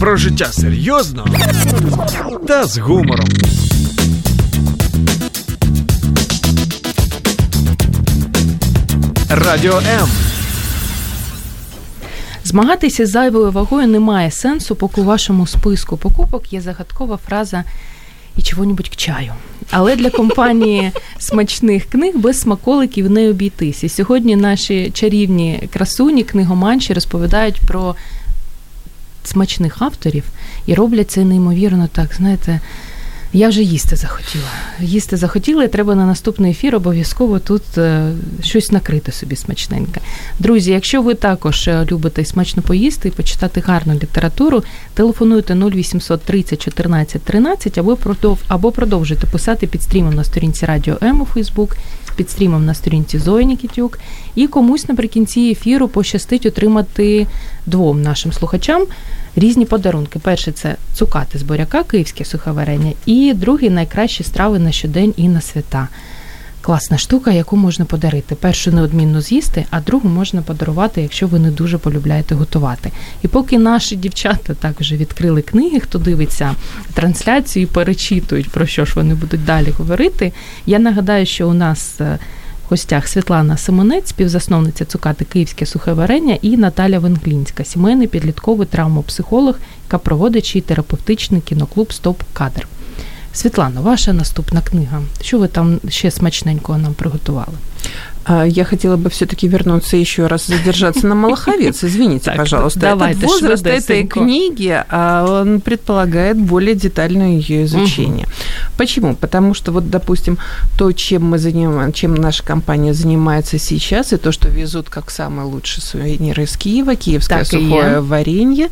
Про 0.00 0.16
життя 0.16 0.46
серйозно 0.52 1.26
та 2.48 2.64
з 2.64 2.78
гумором. 2.78 3.28
Радіо 9.30 9.78
М. 9.78 10.08
Змагатися 12.44 13.06
з 13.06 13.10
зайвою 13.10 13.50
вагою 13.50 13.86
немає 13.86 14.30
сенсу, 14.30 14.76
поки 14.76 15.00
у 15.00 15.04
вашому 15.04 15.46
списку 15.46 15.96
покупок 15.96 16.52
є 16.52 16.60
загадкова 16.60 17.16
фраза 17.16 17.64
і 18.36 18.42
чого-нібудь 18.42 18.88
к 18.88 18.94
чаю. 18.96 19.32
Але 19.70 19.96
для 19.96 20.10
компанії 20.10 20.92
смачних 21.18 21.84
книг 21.84 22.16
без 22.16 22.40
смаколиків 22.40 23.10
не 23.10 23.30
обійтися. 23.30 23.88
Сьогодні 23.88 24.36
наші 24.36 24.90
чарівні 24.90 25.68
красуні, 25.72 26.24
книгоманші 26.24 26.92
розповідають 26.92 27.60
про 27.60 27.96
смачних 29.24 29.82
авторів 29.82 30.24
і 30.66 30.74
роблять 30.74 31.10
це 31.10 31.24
неймовірно 31.24 31.88
так, 31.92 32.14
знаєте. 32.16 32.60
Я 33.36 33.48
вже 33.48 33.62
їсти 33.62 33.96
захотіла. 33.96 34.44
Їсти 34.80 35.16
захотіла, 35.16 35.64
і 35.64 35.68
треба 35.68 35.94
на 35.94 36.06
наступний 36.06 36.50
ефір 36.50 36.76
обов'язково 36.76 37.38
тут 37.38 37.78
е, 37.78 38.12
щось 38.42 38.72
накрити 38.72 39.12
собі 39.12 39.36
смачненьке. 39.36 40.00
Друзі, 40.38 40.70
якщо 40.70 41.02
ви 41.02 41.14
також 41.14 41.68
е, 41.68 41.86
любите 41.90 42.24
смачно 42.24 42.62
поїсти 42.62 43.08
і 43.08 43.10
почитати 43.10 43.60
гарну 43.60 43.94
літературу, 43.94 44.64
телефонуйте 44.94 45.54
0800 45.54 46.20
30 46.20 46.64
14 46.64 47.22
13 47.22 47.78
або, 47.78 47.96
продов, 47.96 48.38
або 48.48 48.72
продовжуйте 48.72 49.26
писати 49.26 49.66
під 49.66 49.82
стрімом 49.82 50.14
на 50.14 50.24
сторінці 50.24 50.66
Радіо 50.66 50.98
М 51.02 51.20
у 51.20 51.24
Фейсбук, 51.24 51.76
під 52.16 52.30
стрімом 52.30 52.66
на 52.66 52.74
сторінці 52.74 53.18
Зої 53.18 53.46
Нікітюк. 53.46 53.98
І 54.34 54.46
комусь 54.46 54.88
наприкінці 54.88 55.40
ефіру 55.40 55.88
пощастить 55.88 56.46
отримати 56.46 57.26
двом 57.66 58.02
нашим 58.02 58.32
слухачам 58.32 58.86
різні 59.36 59.64
подарунки. 59.64 60.18
Перший 60.18 60.52
це 60.52 60.76
цукати 60.94 61.38
з 61.38 61.42
буряка, 61.42 61.82
київське 61.82 62.24
сухе 62.24 62.50
варення, 62.50 62.92
і 63.06 63.34
другий 63.34 63.70
найкращі 63.70 64.22
страви 64.22 64.58
на 64.58 64.72
щодень 64.72 65.14
і 65.16 65.28
на 65.28 65.40
свята. 65.40 65.88
Класна 66.60 66.98
штука, 66.98 67.32
яку 67.32 67.56
можна 67.56 67.84
подарити. 67.84 68.34
Першу 68.34 68.72
неодмінно 68.72 69.20
з'їсти, 69.20 69.64
а 69.70 69.80
другу 69.80 70.08
можна 70.08 70.42
подарувати, 70.42 71.02
якщо 71.02 71.26
ви 71.26 71.38
не 71.38 71.50
дуже 71.50 71.78
полюбляєте 71.78 72.34
готувати. 72.34 72.92
І 73.22 73.28
поки 73.28 73.58
наші 73.58 73.96
дівчата 73.96 74.54
так 74.54 74.80
вже 74.80 74.96
відкрили 74.96 75.42
книги, 75.42 75.80
хто 75.80 75.98
дивиться 75.98 76.54
трансляцію 76.94 77.68
перечитують, 77.68 78.50
про 78.50 78.66
що 78.66 78.84
ж 78.84 78.92
вони 78.96 79.14
будуть 79.14 79.44
далі 79.44 79.70
говорити. 79.70 80.32
Я 80.66 80.78
нагадаю, 80.78 81.26
що 81.26 81.48
у 81.48 81.54
нас 81.54 82.00
е, 82.00 82.18
гостях 82.70 83.08
Світлана 83.08 83.56
Симонець, 83.56 84.08
співзасновниця 84.08 84.84
цукати 84.84 85.24
Київське 85.24 85.66
сухе 85.66 85.92
варення, 85.92 86.38
і 86.42 86.56
Наталя 86.56 86.98
Венглінська, 86.98 87.64
сімейний 87.64 88.06
підлітковий 88.06 88.66
травмопсихолог, 88.66 89.54
яка 89.86 89.98
проводить 89.98 90.44
ще 90.44 90.60
терапевтичний 90.60 91.40
кіноклуб 91.40 91.92
Стоп 91.92 92.22
Кадр. 92.32 92.68
Світлана, 93.32 93.80
ваша 93.80 94.12
наступна 94.12 94.60
книга. 94.60 95.02
Що 95.20 95.38
ви 95.38 95.48
там 95.48 95.80
ще 95.88 96.10
смачненького 96.10 96.78
нам 96.78 96.94
приготували? 96.94 97.56
А, 98.28 98.44
Я 98.44 98.64
хотела 98.64 98.96
бы 98.96 99.08
все-таки 99.08 99.46
вернуться 99.46 99.96
еще 99.96 100.26
раз, 100.26 100.46
задержаться 100.46 101.06
на 101.06 101.14
Малаховец. 101.14 101.84
Извините, 101.84 102.24
Так, 102.26 102.36
пожалуйста. 102.36 102.80
давайте, 102.80 103.18
Этот 103.20 103.30
возраст 103.30 103.66
этой 103.66 104.04
книги, 104.04 104.84
а, 104.88 105.24
он 105.42 105.60
предполагает 105.60 106.36
более 106.36 106.74
детальное 106.74 107.38
ее 107.38 107.64
изучение. 107.66 108.26
Почему? 108.76 109.14
Потому 109.14 109.54
что, 109.54 109.70
вот, 109.70 109.90
допустим, 109.90 110.38
то, 110.76 110.90
чем 110.90 111.24
мы 111.24 111.38
занимаем, 111.38 111.92
чем 111.92 112.14
наша 112.16 112.42
компания 112.42 112.94
занимается 112.94 113.58
сейчас, 113.58 114.12
и 114.12 114.16
то, 114.16 114.32
что 114.32 114.48
везут 114.48 114.90
как 114.90 115.10
самый 115.10 115.44
лучший 115.44 115.82
сувенир 115.82 116.40
из 116.40 116.56
Киева, 116.56 116.96
киевское 116.96 117.38
Так 117.38 117.46
сухое 117.46 118.00
варенье, 118.00 118.70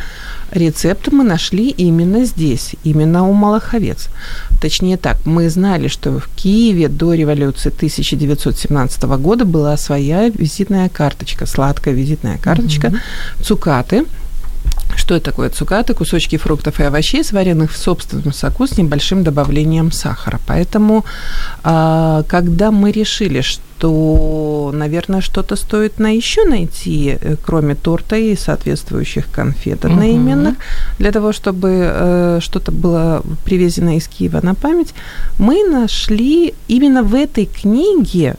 рецепт 0.50 1.12
мы 1.12 1.22
нашли 1.22 1.68
именно 1.68 2.24
здесь, 2.24 2.74
именно 2.82 3.28
у 3.28 3.32
Малаховец. 3.32 4.08
Точнее 4.60 4.96
так, 4.96 5.24
мы 5.26 5.48
знали, 5.48 5.88
что 5.88 6.18
в 6.18 6.28
Киеве 6.34 6.88
до 6.88 7.14
революции 7.14 7.68
1917 7.68 9.02
года 9.02 9.43
была 9.44 9.76
своя 9.76 10.28
визитная 10.28 10.88
карточка, 10.88 11.46
сладкая 11.46 11.94
визитная 11.94 12.38
карточка, 12.38 12.92
цукаты. 13.42 14.04
Что 14.96 15.16
это 15.16 15.26
такое 15.26 15.50
цукаты? 15.50 15.94
Кусочки 15.94 16.36
фруктов 16.36 16.80
и 16.80 16.84
овощей, 16.84 17.24
сваренных 17.24 17.72
в 17.72 17.76
собственном 17.76 18.32
соку 18.32 18.66
с 18.66 18.78
небольшим 18.78 19.24
добавлением 19.24 19.92
сахара. 19.92 20.40
Поэтому, 20.46 21.04
а, 21.62 22.22
когда 22.28 22.70
мы 22.70 22.92
решили, 22.92 23.40
что, 23.40 24.70
наверное, 24.72 25.20
что-то 25.20 25.56
стоит 25.56 25.98
на 25.98 26.14
еще 26.14 26.44
найти, 26.44 27.18
э, 27.20 27.36
кроме 27.44 27.74
торта 27.74 28.16
и 28.16 28.36
соответствующих 28.36 29.30
конфет 29.30 29.84
одноименных, 29.84 30.54
для 30.98 31.12
того, 31.12 31.32
чтобы 31.32 31.70
э, 31.72 32.38
что-то 32.40 32.72
было 32.72 33.22
привезено 33.44 33.96
из 33.96 34.06
Киева 34.08 34.40
на 34.42 34.54
память, 34.54 34.94
мы 35.38 35.64
нашли 35.68 36.54
именно 36.68 37.02
в 37.02 37.14
этой 37.14 37.46
книге 37.46 38.36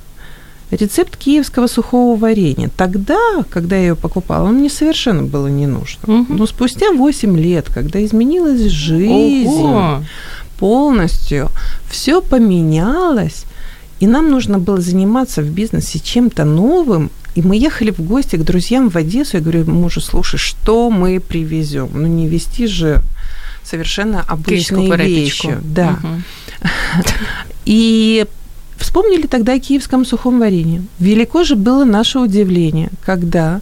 рецепт 0.71 1.17
киевского 1.17 1.67
сухого 1.67 2.17
варенья. 2.17 2.69
Тогда, 2.75 3.43
когда 3.49 3.75
я 3.75 3.81
ее 3.87 3.95
покупала, 3.95 4.49
он 4.49 4.55
мне 4.55 4.69
совершенно 4.69 5.23
было 5.23 5.47
не 5.47 5.67
нужно. 5.67 5.99
Мгм. 6.05 6.37
Но 6.37 6.45
спустя 6.45 6.91
8 6.91 7.37
лет, 7.37 7.67
когда 7.73 8.03
изменилась 8.03 8.61
жизнь 8.61 9.47
Ого! 9.47 10.03
полностью, 10.57 11.49
все 11.89 12.21
поменялось, 12.21 13.45
и 13.99 14.07
нам 14.07 14.29
нужно 14.29 14.59
было 14.59 14.81
заниматься 14.81 15.41
в 15.41 15.49
бизнесе 15.49 15.99
чем-то 15.99 16.45
новым, 16.45 17.11
и 17.35 17.41
мы 17.41 17.57
ехали 17.57 17.91
в 17.91 17.99
гости 17.99 18.37
к 18.37 18.43
друзьям 18.43 18.89
в 18.89 18.95
Одессу. 18.95 19.37
Я 19.37 19.43
говорю 19.43 19.65
мужу, 19.65 19.99
слушай, 20.01 20.37
что 20.37 20.89
мы 20.89 21.19
привезем? 21.19 21.89
Ну, 21.93 22.07
не 22.07 22.27
вести 22.27 22.65
же 22.65 23.01
совершенно 23.63 24.21
обычные 24.21 24.95
вещи. 24.95 25.57
Да. 25.61 25.97
Мгм. 26.01 26.23
И 27.65 28.25
Вспомнили 28.77 29.27
тогда 29.27 29.53
о 29.53 29.59
киевском 29.59 30.05
сухом 30.05 30.39
варенье. 30.39 30.83
Велико 30.99 31.43
же 31.43 31.55
было 31.55 31.83
наше 31.85 32.19
удивление, 32.19 32.89
когда 33.05 33.61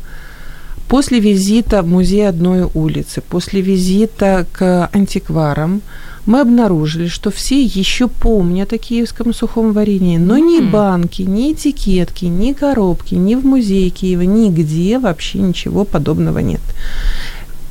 после 0.87 1.19
визита 1.19 1.81
в 1.81 1.87
музей 1.87 2.27
одной 2.27 2.69
улицы, 2.73 3.21
после 3.21 3.61
визита 3.61 4.45
к 4.51 4.89
антикварам, 4.93 5.81
мы 6.25 6.39
обнаружили, 6.39 7.07
что 7.07 7.31
все 7.31 7.61
еще 7.61 8.07
помнят 8.07 8.71
о 8.71 8.77
киевском 8.77 9.33
сухом 9.33 9.73
варенье, 9.73 10.19
но 10.19 10.37
ни 10.37 10.61
банки, 10.61 11.23
ни 11.23 11.51
этикетки, 11.51 12.25
ни 12.25 12.53
коробки, 12.53 13.15
ни 13.15 13.35
в 13.35 13.45
музее 13.45 13.89
Киева, 13.89 14.21
нигде 14.21 14.99
вообще 14.99 15.39
ничего 15.39 15.83
подобного 15.83 16.39
нет. 16.39 16.61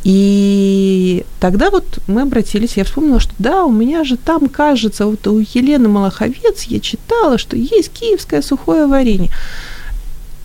И 0.04 1.24
тогда 1.38 1.70
вот 1.70 2.00
мы 2.08 2.22
обратились, 2.22 2.76
я 2.76 2.84
вспомнила, 2.84 3.20
что 3.20 3.32
да, 3.38 3.64
у 3.64 3.70
меня 3.70 4.04
же 4.04 4.16
там, 4.16 4.48
кажется, 4.48 5.06
вот 5.06 5.26
у 5.28 5.38
Елены 5.38 5.88
Малаховец 5.88 6.64
я 6.64 6.80
читала, 6.80 7.38
что 7.38 7.56
есть 7.56 7.92
киевское 7.92 8.42
сухое 8.42 8.86
варенье. 8.86 9.30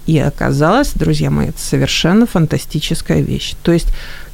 И 0.05 0.19
оказалось, 0.19 0.93
друзья 0.93 1.31
мои, 1.31 1.49
это 1.49 1.59
совершенно 1.59 2.27
фантастическая 2.27 3.21
вещь. 3.21 3.55
То 3.63 3.71
есть 3.71 3.87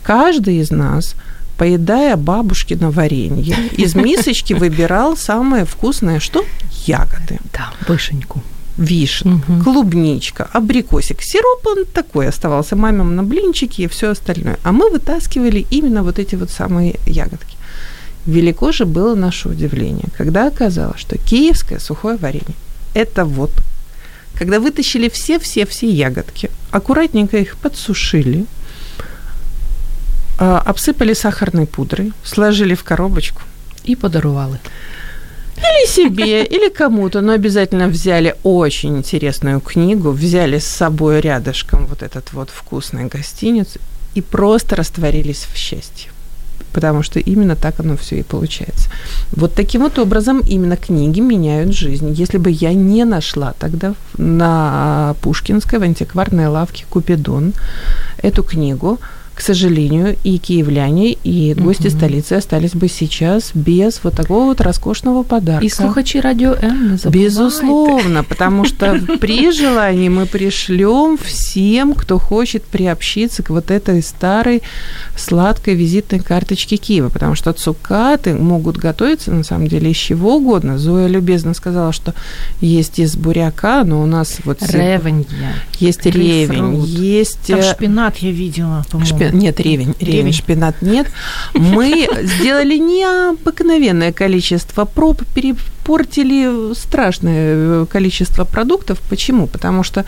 каждый 0.04 0.58
из 0.58 0.72
нас, 0.72 1.16
поедая 1.58 2.18
бабушкино 2.18 2.92
варенье, 2.92 3.56
из 3.78 3.96
мисочки 3.96 4.54
выбирал 4.54 5.16
самое 5.16 5.66
вкусное, 5.66 6.20
что? 6.20 6.46
Ягоды. 6.86 7.40
Да, 7.54 7.74
вишеньку 7.88 8.44
вишня, 8.78 9.36
угу. 9.36 9.64
клубничка, 9.64 10.50
абрикосик. 10.54 11.22
Сироп 11.22 11.68
он 11.68 11.86
такой 11.86 12.28
оставался, 12.28 12.76
мамам 12.76 13.16
на 13.16 13.24
блинчики 13.24 13.82
и 13.82 13.88
все 13.88 14.10
остальное. 14.10 14.58
А 14.64 14.72
мы 14.72 14.90
вытаскивали 14.90 15.66
именно 15.72 16.04
вот 16.04 16.20
эти 16.20 16.36
вот 16.36 16.50
самые 16.50 17.00
ягодки. 17.06 17.58
Велико 18.26 18.72
же 18.72 18.86
было 18.86 19.16
наше 19.16 19.50
удивление, 19.50 20.08
когда 20.18 20.48
оказалось, 20.48 21.00
что 21.00 21.18
киевское 21.18 21.80
сухое 21.80 22.18
варенье– 22.18 22.56
это 22.94 23.26
вот 23.26 23.52
когда 24.36 24.60
вытащили 24.60 25.10
все-все-все 25.10 25.90
ягодки, 25.90 26.50
аккуратненько 26.72 27.38
их 27.38 27.56
подсушили, 27.58 28.46
а, 30.40 30.60
обсыпали 30.60 31.14
сахарной 31.14 31.68
пудрой, 31.68 32.14
сложили 32.24 32.74
в 32.74 32.84
коробочку 32.84 33.42
и 33.84 33.96
подарували. 33.96 34.60
Или 35.58 35.88
себе, 35.88 36.44
или 36.44 36.70
кому-то, 36.70 37.22
но 37.22 37.34
обязательно 37.34 37.88
взяли 37.88 38.36
очень 38.44 38.98
интересную 38.98 39.60
книгу, 39.60 40.12
взяли 40.12 40.60
с 40.60 40.66
собой 40.66 41.22
рядышком 41.22 41.86
вот 41.86 42.02
этот 42.02 42.34
вот 42.34 42.50
вкусный 42.50 43.06
гостиниц 43.06 43.78
и 44.16 44.22
просто 44.22 44.76
растворились 44.76 45.48
в 45.52 45.58
счастье. 45.58 46.12
Потому 46.72 47.04
что 47.04 47.20
именно 47.20 47.56
так 47.56 47.80
оно 47.80 47.96
все 47.98 48.20
и 48.20 48.24
получается. 48.24 48.90
Вот 49.32 49.54
таким 49.54 49.82
вот 49.82 50.00
образом 50.00 50.40
именно 50.40 50.76
книги 50.76 51.20
меняют 51.20 51.74
жизнь. 51.74 52.12
Если 52.12 52.40
бы 52.40 52.50
я 52.50 52.74
не 52.74 53.06
нашла 53.06 53.54
тогда 53.60 53.94
на 54.18 55.16
Пушкинской 55.22 55.78
в 55.78 55.84
антикварной 55.84 56.48
лавке 56.48 56.86
Купидон 56.90 57.54
эту 58.18 58.44
книгу, 58.44 59.00
к 59.34 59.42
сожалению, 59.42 60.16
и 60.24 60.38
киевляне, 60.38 61.14
и 61.14 61.54
гости 61.56 61.88
угу. 61.88 61.98
столицы 61.98 62.34
остались 62.34 62.74
бы 62.74 62.88
сейчас 62.88 63.52
без 63.54 64.04
вот 64.04 64.16
такого 64.16 64.46
вот 64.46 64.62
роскошного 64.62 65.24
подарка. 65.24 65.66
И 65.66 65.70
слухачи 65.70 66.20
радио 66.20 66.54
М, 66.54 67.00
не 67.04 67.12
Безусловно, 67.12 68.24
потому 68.24 68.64
что 68.66 69.00
при 69.20 69.52
желании 69.52 70.10
мы 70.10 70.26
пришлем 70.28 71.18
всем, 71.18 71.94
кто 71.96 72.20
хочет 72.20 72.64
приобщиться 72.64 73.42
к 73.42 73.50
вот 73.50 73.72
этой 73.72 74.04
старой 74.04 74.62
сладкой 75.18 75.76
визитной 75.76 76.20
карточке 76.20 76.78
Киева, 76.78 77.10
потому 77.10 77.36
что 77.36 77.54
цукаты 77.54 78.36
могут 78.36 78.78
готовиться, 78.78 79.32
на 79.32 79.44
самом 79.44 79.68
деле, 79.68 79.92
из 79.92 79.98
чего 79.98 80.38
угодно. 80.38 80.78
Зоя 80.78 81.08
любезно 81.08 81.54
сказала, 81.54 81.92
что 81.92 82.14
есть 82.62 83.00
из 83.00 83.16
буряка, 83.16 83.84
но 83.84 84.02
у 84.02 84.06
нас 84.06 84.38
вот... 84.44 84.62
Ревень. 84.62 85.26
Есть 85.80 86.06
ревень, 86.06 86.84
есть... 86.84 87.48
Там 87.48 87.60
э, 87.60 87.64
шпинат 87.64 88.18
я 88.18 88.32
видела, 88.32 88.86
по-моему 88.92 89.23
шпинат. 89.28 89.42
Нет, 89.42 89.60
ревень, 89.60 89.96
ревень, 90.00 90.18
ревень, 90.18 90.34
шпинат 90.34 90.82
нет. 90.82 91.08
Мы 91.54 92.08
сделали 92.24 92.78
необыкновенное 92.78 94.12
количество 94.12 94.86
проб, 94.86 95.24
перепортили 95.36 96.74
страшное 96.74 97.84
э, 97.84 97.86
количество 97.90 98.46
продуктов. 98.46 99.00
Почему? 99.10 99.48
Потому 99.48 99.84
что, 99.84 100.06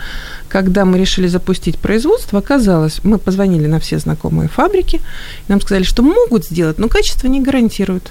когда 0.48 0.84
мы 0.84 0.98
решили 0.98 1.28
запустить 1.28 1.78
производство, 1.78 2.38
оказалось, 2.38 3.00
мы 3.04 3.18
позвонили 3.18 3.66
на 3.66 3.78
все 3.80 3.98
знакомые 3.98 4.48
фабрики, 4.48 5.00
нам 5.48 5.60
сказали, 5.60 5.84
что 5.84 6.02
могут 6.02 6.44
сделать, 6.44 6.78
но 6.78 6.88
качество 6.88 7.28
не 7.28 7.40
гарантируют. 7.40 8.10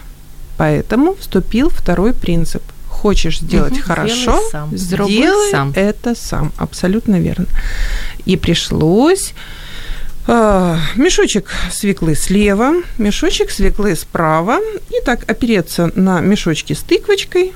Поэтому 0.58 1.16
вступил 1.16 1.70
второй 1.70 2.14
принцип 2.14 2.62
хочешь 3.06 3.40
сделать 3.40 3.74
угу, 3.74 3.82
хорошо, 3.82 4.42
сам. 4.52 4.76
сделай 4.76 5.52
сам. 5.52 5.74
это 5.76 6.16
сам. 6.16 6.52
Абсолютно 6.58 7.20
верно. 7.20 7.46
И 8.26 8.36
пришлось 8.38 9.34
мешочек 10.28 11.50
свеклы 11.72 12.16
слева, 12.16 12.74
мешочек 12.98 13.52
свеклы 13.52 13.96
справа. 13.96 14.60
И 14.90 15.04
так 15.06 15.30
опереться 15.30 15.92
на 15.96 16.22
мешочки 16.22 16.74
с 16.74 16.80
тыквочкой, 16.80 17.54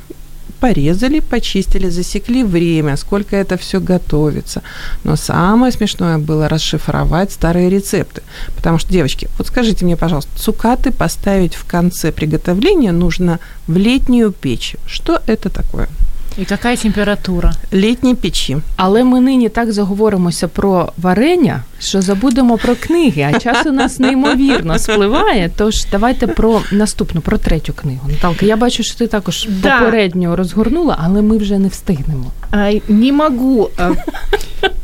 порезали, 0.60 1.20
почистили, 1.20 1.90
засекли 1.90 2.44
время, 2.44 2.98
сколько 2.98 3.36
это 3.36 3.58
все 3.58 3.80
готовится. 3.80 4.62
Но 5.04 5.16
самое 5.16 5.72
смешное 5.72 6.18
было 6.18 6.50
расшифровать 6.50 7.32
старые 7.32 7.70
рецепты. 7.70 8.22
Потому 8.56 8.78
что, 8.78 8.92
девочки, 8.92 9.30
вот 9.38 9.48
скажите 9.48 9.86
мне, 9.86 9.98
пожалуйста, 9.98 10.32
цукаты 10.38 10.92
поставить 10.92 11.56
в 11.56 11.66
конце 11.66 12.12
приготовления 12.12 12.92
нужно 12.92 13.40
в 13.68 13.78
летнюю 13.78 14.32
печь. 14.32 14.76
Что 14.86 15.22
это 15.28 15.50
такое? 15.50 15.90
І 16.39 16.45
яка 16.45 16.75
температура? 16.75 17.54
Літні 17.73 18.15
печі. 18.15 18.58
Але 18.75 19.04
ми 19.04 19.21
нині 19.21 19.49
так 19.49 19.71
заговоримося 19.71 20.47
про 20.47 20.91
варення, 20.97 21.63
що 21.80 22.02
забудемо 22.02 22.58
про 22.58 22.75
книги, 22.75 23.32
а 23.34 23.39
час 23.39 23.65
у 23.65 23.71
нас 23.71 23.99
неймовірно 23.99 24.80
спливає. 24.80 25.52
Тож 25.58 25.86
давайте 25.91 26.28
про 26.28 26.62
наступну, 26.71 27.21
про 27.21 27.38
третю 27.38 27.73
книгу. 27.73 28.10
Наталка, 28.10 28.45
я 28.45 28.58
бачу, 28.58 28.84
що 28.84 28.95
ти 28.95 29.08
також 29.08 29.47
да. 29.49 29.80
попередньо 29.80 30.36
розгорнула, 30.36 30.97
але 31.04 31.21
ми 31.21 31.38
вже 31.38 31.60
не 31.60 31.67
встигнемо. 31.67 32.32
А, 32.52 32.71
не 32.88 33.12
могу 33.12 33.69
а, 33.78 33.91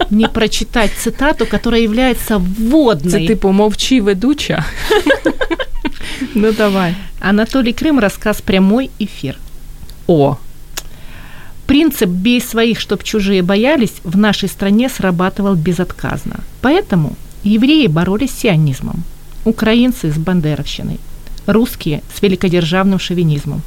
не 0.10 0.28
прочитать 0.28 0.92
цитату, 0.98 1.48
яка 1.52 1.78
є 1.78 2.16
вводною. 2.30 3.12
Це 3.12 3.28
типу 3.28 3.52
мовчи 3.52 4.02
ведуча. 4.02 4.66
Ну 6.36 6.52
давай. 6.52 6.96
Анатолій 7.20 7.74
Крим, 7.74 8.00
розказ 8.00 8.42
прямой 8.42 8.90
ефір. 9.02 9.36
О, 10.08 10.36
Принцип 11.68 12.10
«бей 12.10 12.42
своих, 12.42 12.80
чтоб 12.80 13.04
чужие 13.04 13.42
боялись» 13.42 13.96
в 14.04 14.18
нашей 14.18 14.50
стране 14.50 14.90
срабатывал 14.90 15.56
безотказно. 15.56 16.42
Поэтому 16.62 17.16
евреи 17.44 17.88
боролись 17.88 18.32
с 18.32 18.40
сионизмом, 18.40 19.04
украинцы 19.46 20.12
с 20.12 20.18
бандеровщиной, 20.18 21.00
русские 21.48 22.02
с 22.14 22.22
великодержавным 22.22 23.00
шовинизмом. 23.00 23.62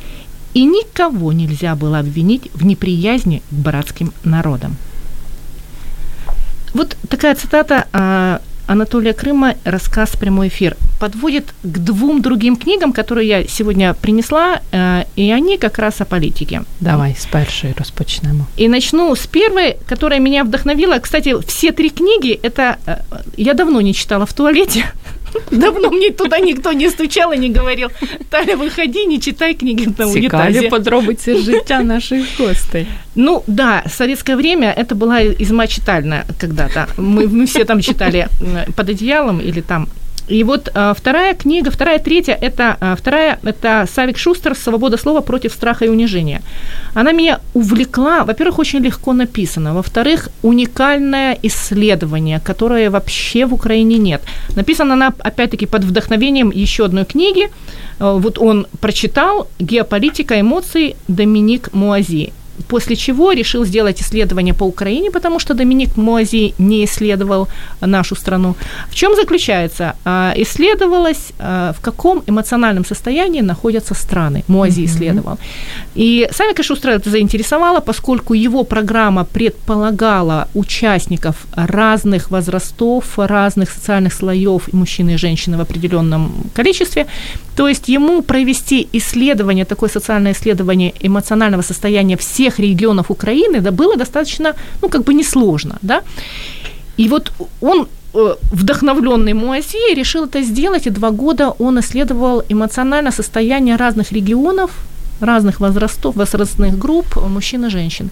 И 0.54 0.64
никого 0.64 1.32
нельзя 1.32 1.74
было 1.74 1.98
обвинить 1.98 2.50
в 2.54 2.64
неприязни 2.64 3.42
к 3.50 3.54
братским 3.54 4.12
народам. 4.24 4.76
Вот 6.74 6.96
такая 7.08 7.34
цитата 7.34 7.86
а, 7.92 8.40
Анатолия 8.68 9.14
Крыма 9.14 9.54
«Рассказ 9.64 10.10
прямой 10.10 10.48
эфир» 10.48 10.76
подводит 11.00 11.54
к 11.62 11.78
двум 11.78 12.20
другим 12.20 12.54
книгам, 12.54 12.92
которые 12.92 13.26
я 13.26 13.44
сегодня 13.44 13.94
принесла, 13.94 14.60
э, 14.72 15.04
и 15.16 15.32
они 15.32 15.56
как 15.56 15.78
раз 15.78 16.02
о 16.02 16.04
политике. 16.04 16.64
Давай 16.80 17.16
с 17.18 17.24
першей 17.24 17.72
розпочнемо. 17.72 18.46
И 18.58 18.68
начну 18.68 19.14
с 19.14 19.26
первой, 19.26 19.78
которая 19.86 20.20
меня 20.20 20.44
вдохновила. 20.44 20.98
Кстати, 20.98 21.34
все 21.46 21.72
три 21.72 21.88
книги, 21.88 22.38
это 22.42 22.76
э, 22.84 22.98
я 23.38 23.54
давно 23.54 23.80
не 23.80 23.94
читала 23.94 24.26
в 24.26 24.34
туалете, 24.34 24.84
Давно 25.51 25.89
мне 25.89 26.11
туда 26.11 26.39
никто 26.39 26.73
не 26.73 26.89
стучал 26.89 27.31
и 27.33 27.37
не 27.37 27.49
говорил, 27.49 27.89
Таля, 28.29 28.55
выходи, 28.55 29.05
не 29.05 29.19
читай 29.19 29.53
книги 29.53 29.87
на 29.97 30.05
унитазе. 30.05 30.53
Цікаві 30.53 30.69
подробиці 30.69 31.37
життя 31.37 31.79
наших 31.79 32.39
гостей. 32.39 32.87
Ну 33.15 33.43
да, 33.47 33.83
в 33.85 33.91
советское 33.91 34.35
время 34.35 34.75
это 34.77 34.95
была 34.95 35.21
изма 35.41 35.67
читальная 35.67 36.25
когда-то. 36.39 36.87
Мы, 36.97 37.27
мы 37.27 37.45
все 37.45 37.65
там 37.65 37.81
читали 37.81 38.27
под 38.75 38.89
одеялом 38.89 39.39
или 39.39 39.61
там 39.61 39.87
и 40.28 40.44
вот 40.44 40.68
а, 40.74 40.92
вторая 40.94 41.34
книга, 41.34 41.70
вторая, 41.70 41.98
третья, 41.98 42.34
это 42.34 42.76
а, 42.80 42.96
вторая, 42.96 43.38
это 43.42 43.86
Савик 43.92 44.18
Шустер 44.18 44.54
«Свобода 44.54 44.96
слова 44.96 45.20
против 45.20 45.52
страха 45.52 45.84
и 45.84 45.88
унижения». 45.88 46.42
Она 46.94 47.12
меня 47.12 47.40
увлекла, 47.54 48.24
во-первых, 48.24 48.58
очень 48.58 48.80
легко 48.80 49.12
написано, 49.14 49.74
во-вторых, 49.74 50.28
уникальное 50.42 51.38
исследование, 51.42 52.40
которое 52.40 52.90
вообще 52.90 53.46
в 53.46 53.54
Украине 53.54 53.98
нет. 53.98 54.22
Написана 54.54 54.94
она, 54.94 55.14
опять-таки, 55.18 55.66
под 55.66 55.84
вдохновением 55.84 56.50
еще 56.50 56.84
одной 56.84 57.04
книги. 57.04 57.48
А, 57.98 58.12
вот 58.12 58.38
он 58.38 58.66
прочитал 58.80 59.48
«Геополитика 59.58 60.38
эмоций» 60.38 60.96
Доминик 61.08 61.72
Муази. 61.72 62.32
После 62.68 62.96
чего 62.96 63.32
решил 63.32 63.64
сделать 63.64 64.00
исследование 64.00 64.54
по 64.54 64.64
Украине, 64.64 65.10
потому 65.10 65.38
что 65.38 65.54
Доминик 65.54 65.96
Мози 65.96 66.54
не 66.58 66.84
исследовал 66.84 67.48
нашу 67.80 68.14
страну. 68.16 68.54
В 68.90 68.94
чем 68.94 69.14
заключается? 69.14 69.94
А, 70.04 70.32
исследовалось, 70.36 71.32
а, 71.38 71.72
в 71.72 71.80
каком 71.80 72.22
эмоциональном 72.26 72.84
состоянии 72.84 73.42
находятся 73.42 73.94
страны. 73.94 74.44
Мози 74.48 74.80
mm-hmm. 74.80 74.84
исследовал. 74.84 75.38
И 75.94 76.28
Савика 76.32 76.62
Шустра 76.62 76.92
это 76.92 77.10
заинтересовало, 77.10 77.80
поскольку 77.80 78.34
его 78.34 78.64
программа 78.64 79.24
предполагала 79.24 80.48
участников 80.54 81.46
разных 81.56 82.30
возрастов, 82.30 83.18
разных 83.18 83.70
социальных 83.70 84.12
слоев, 84.12 84.72
мужчин 84.72 85.08
и 85.10 85.16
женщин 85.16 85.56
в 85.56 85.60
определенном 85.60 86.32
количестве. 86.54 87.06
То 87.58 87.68
есть 87.68 87.88
ему 87.88 88.22
провести 88.22 88.88
исследование, 88.92 89.64
такое 89.64 89.90
социальное 89.90 90.32
исследование 90.32 90.92
эмоционального 91.06 91.62
состояния 91.62 92.16
всех 92.16 92.60
регионов 92.60 93.10
Украины, 93.10 93.60
да, 93.60 93.70
было 93.70 93.96
достаточно, 93.96 94.54
ну, 94.82 94.88
как 94.88 95.02
бы 95.02 95.12
несложно, 95.12 95.78
да. 95.82 96.02
И 96.98 97.08
вот 97.08 97.32
он 97.60 97.88
э, 98.14 98.36
вдохновленный 98.52 99.32
Муази 99.32 99.94
решил 99.94 100.26
это 100.26 100.42
сделать, 100.42 100.86
и 100.86 100.90
два 100.90 101.10
года 101.10 101.50
он 101.58 101.78
исследовал 101.80 102.44
эмоциональное 102.48 103.12
состояние 103.12 103.76
разных 103.76 104.12
регионов, 104.12 104.70
разных 105.20 105.58
возрастов, 105.58 106.14
возрастных 106.14 106.78
групп, 106.78 107.16
мужчин 107.16 107.64
и 107.64 107.70
женщин. 107.70 108.10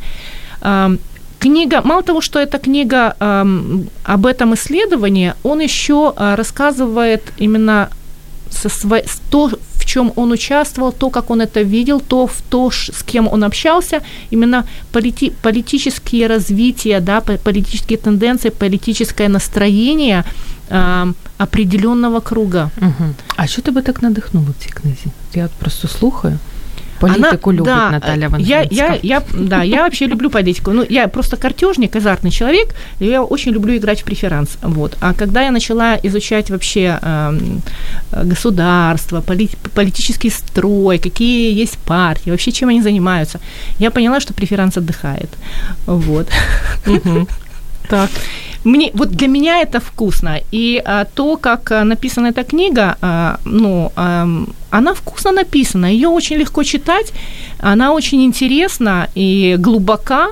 Книга, 1.38 1.82
мало 1.84 2.02
того, 2.02 2.20
что 2.20 2.40
эта 2.40 2.58
книга 2.58 3.14
об 4.04 4.26
этом 4.26 4.54
исследовании, 4.54 5.34
он 5.44 5.60
еще 5.60 6.12
э, 6.16 6.34
рассказывает 6.34 7.22
именно 7.38 7.88
со 8.50 8.68
сво... 8.68 9.00
то, 9.30 9.50
в 9.78 9.84
чем 9.84 10.12
он 10.16 10.32
участвовал, 10.32 10.92
то, 10.92 11.10
как 11.10 11.30
он 11.30 11.40
это 11.40 11.62
видел, 11.62 12.00
то, 12.00 12.26
в 12.26 12.42
то, 12.48 12.70
с 12.70 13.02
кем 13.02 13.28
он 13.28 13.44
общался, 13.44 14.00
именно 14.32 14.64
полити... 14.92 15.32
политические 15.42 16.26
развития, 16.28 17.00
да, 17.00 17.20
политические 17.20 17.98
тенденции, 17.98 18.50
политическое 18.50 19.28
настроение 19.28 20.24
э, 20.70 21.12
определенного 21.38 22.20
круга. 22.20 22.70
Угу. 22.80 23.14
А 23.36 23.46
що 23.46 23.62
тебе 23.62 23.82
так 23.82 24.02
надихнуло 24.02 24.46
в 24.58 24.64
цій 24.64 24.70
книзі? 24.70 25.06
Я 25.34 25.48
просто 25.58 25.88
слухаю. 25.88 26.38
Политику 27.00 27.50
Она, 27.50 27.58
любит 27.58 27.66
да, 27.66 27.90
Наталья 27.90 28.30
я, 28.38 28.62
я, 28.70 28.98
я, 29.02 29.22
да, 29.32 29.62
я 29.62 29.82
вообще 29.82 30.06
люблю 30.06 30.30
политику. 30.30 30.72
Ну, 30.72 30.84
я 30.88 31.08
просто 31.08 31.36
картежник, 31.36 31.96
азартный 31.96 32.30
человек, 32.30 32.74
и 33.00 33.06
я 33.06 33.22
очень 33.22 33.52
люблю 33.52 33.76
играть 33.76 34.00
в 34.00 34.04
преферанс. 34.04 34.58
Вот. 34.62 34.96
А 35.00 35.12
когда 35.12 35.42
я 35.42 35.50
начала 35.50 35.96
изучать 36.02 36.50
вообще 36.50 36.98
э, 37.02 37.38
государство, 38.24 39.20
полит, 39.20 39.56
политический 39.74 40.30
строй, 40.30 40.98
какие 40.98 41.52
есть 41.62 41.78
партии, 41.78 42.30
вообще 42.30 42.52
чем 42.52 42.68
они 42.68 42.82
занимаются, 42.82 43.40
я 43.78 43.90
поняла, 43.90 44.20
что 44.20 44.34
преферанс 44.34 44.76
отдыхает. 44.76 45.30
Вот. 45.86 46.28
Так. 47.88 48.10
Мне, 48.64 48.90
вот 48.94 49.10
для 49.10 49.28
меня 49.28 49.62
это 49.62 49.78
вкусно. 49.78 50.40
И 50.50 50.82
а, 50.84 51.04
то, 51.04 51.36
как 51.36 51.70
а, 51.70 51.84
написана 51.84 52.28
эта 52.28 52.42
книга, 52.42 52.96
а, 53.00 53.38
ну, 53.44 53.92
а, 53.94 54.26
она 54.70 54.92
вкусно 54.94 55.30
написана, 55.32 55.86
ее 55.86 56.08
очень 56.08 56.36
легко 56.36 56.64
читать, 56.64 57.12
она 57.60 57.92
очень 57.92 58.24
интересна 58.24 59.08
и 59.14 59.56
глубока. 59.58 60.30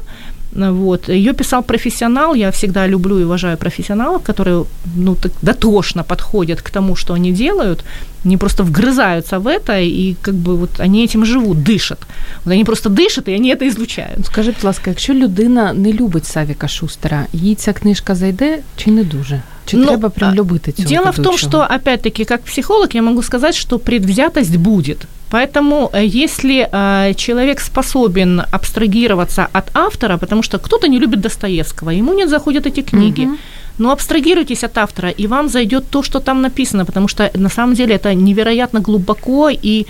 Вот. 0.55 1.09
Ее 1.09 1.33
писал 1.33 1.63
профессионал, 1.63 2.35
я 2.35 2.51
всегда 2.51 2.87
люблю 2.87 3.19
и 3.19 3.25
уважаю 3.25 3.57
профессионалов, 3.57 4.23
которые 4.23 4.65
ну, 4.97 5.15
так 5.15 5.33
дотошно 5.43 6.05
подходят 6.05 6.63
к 6.63 6.71
тому, 6.71 6.97
что 6.97 7.15
они 7.15 7.33
делают, 7.33 7.85
они 8.25 8.37
просто 8.37 8.63
вгрызаются 8.63 9.39
в 9.39 9.47
это, 9.47 9.81
и 9.81 10.15
как 10.23 10.35
бы 10.35 10.57
вот 10.57 10.81
они 10.81 11.05
этим 11.05 11.25
живут, 11.25 11.63
дышат. 11.63 11.99
Вот 12.45 12.53
они 12.53 12.65
просто 12.65 12.89
дышат, 12.89 13.29
и 13.29 13.35
они 13.35 13.55
это 13.55 13.69
излучають. 13.69 14.27
Скажи, 14.27 14.51
будь 14.51 14.65
ласка, 14.65 14.91
якщо 14.91 15.15
людина 15.15 15.73
не 15.73 15.93
любить 15.93 16.27
Савіка 16.27 16.69
Шустера, 16.69 17.27
їй 17.33 17.55
ця 17.55 17.73
книжка 17.73 18.15
зайде 18.15 18.59
чи 18.77 18.91
не 18.91 19.05
дуже? 19.05 19.43
Чи 19.67 19.77
ну, 19.77 19.87
треба 19.87 20.09
прям 20.09 20.35
любити 20.35 20.73
цього 20.73 20.89
Дело 20.89 21.11
в 21.11 21.19
том, 21.19 21.39
что, 21.39 21.67
опять-таки, 21.77 22.25
как 22.25 22.43
психолог, 22.43 22.89
я 22.93 23.03
могу 23.03 23.23
сказать, 23.23 23.55
что 23.55 23.79
предвзятость 23.79 24.57
будет. 24.57 25.07
Поэтому 25.35 25.91
э, 25.93 26.25
если 26.25 26.69
э, 26.71 27.15
человек 27.15 27.61
способен 27.61 28.43
абстрагироваться 28.53 29.49
от 29.53 29.65
автора, 29.75 30.17
потому 30.17 30.43
что 30.43 30.59
кто-то 30.59 30.87
не 30.87 31.01
любит 31.01 31.21
Достоевского, 31.21 31.91
ему 31.91 32.15
не 32.15 32.29
заходят 32.29 32.67
эти 32.67 32.83
книги, 32.83 33.27
угу. 33.27 33.37
но 33.79 33.91
абстрагируйтесь 33.91 34.65
от 34.65 34.79
автора, 34.79 35.11
и 35.11 35.27
вам 35.27 35.49
зайдет 35.49 35.85
то, 35.91 36.05
что 36.05 36.21
там 36.21 36.41
написано, 36.43 36.85
потому 36.85 37.09
что 37.09 37.31
на 37.35 37.49
самом 37.49 37.75
деле 37.75 37.97
это 37.97 38.15
невероятно 38.15 38.81
глубоко 38.81 39.51
и 39.51 39.87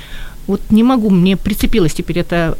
вот 0.46 0.60
не 0.70 0.82
могу, 0.82 1.10
мне 1.10 1.36
прицепилось 1.36 1.94
теперь 1.94 2.18
это 2.18 2.54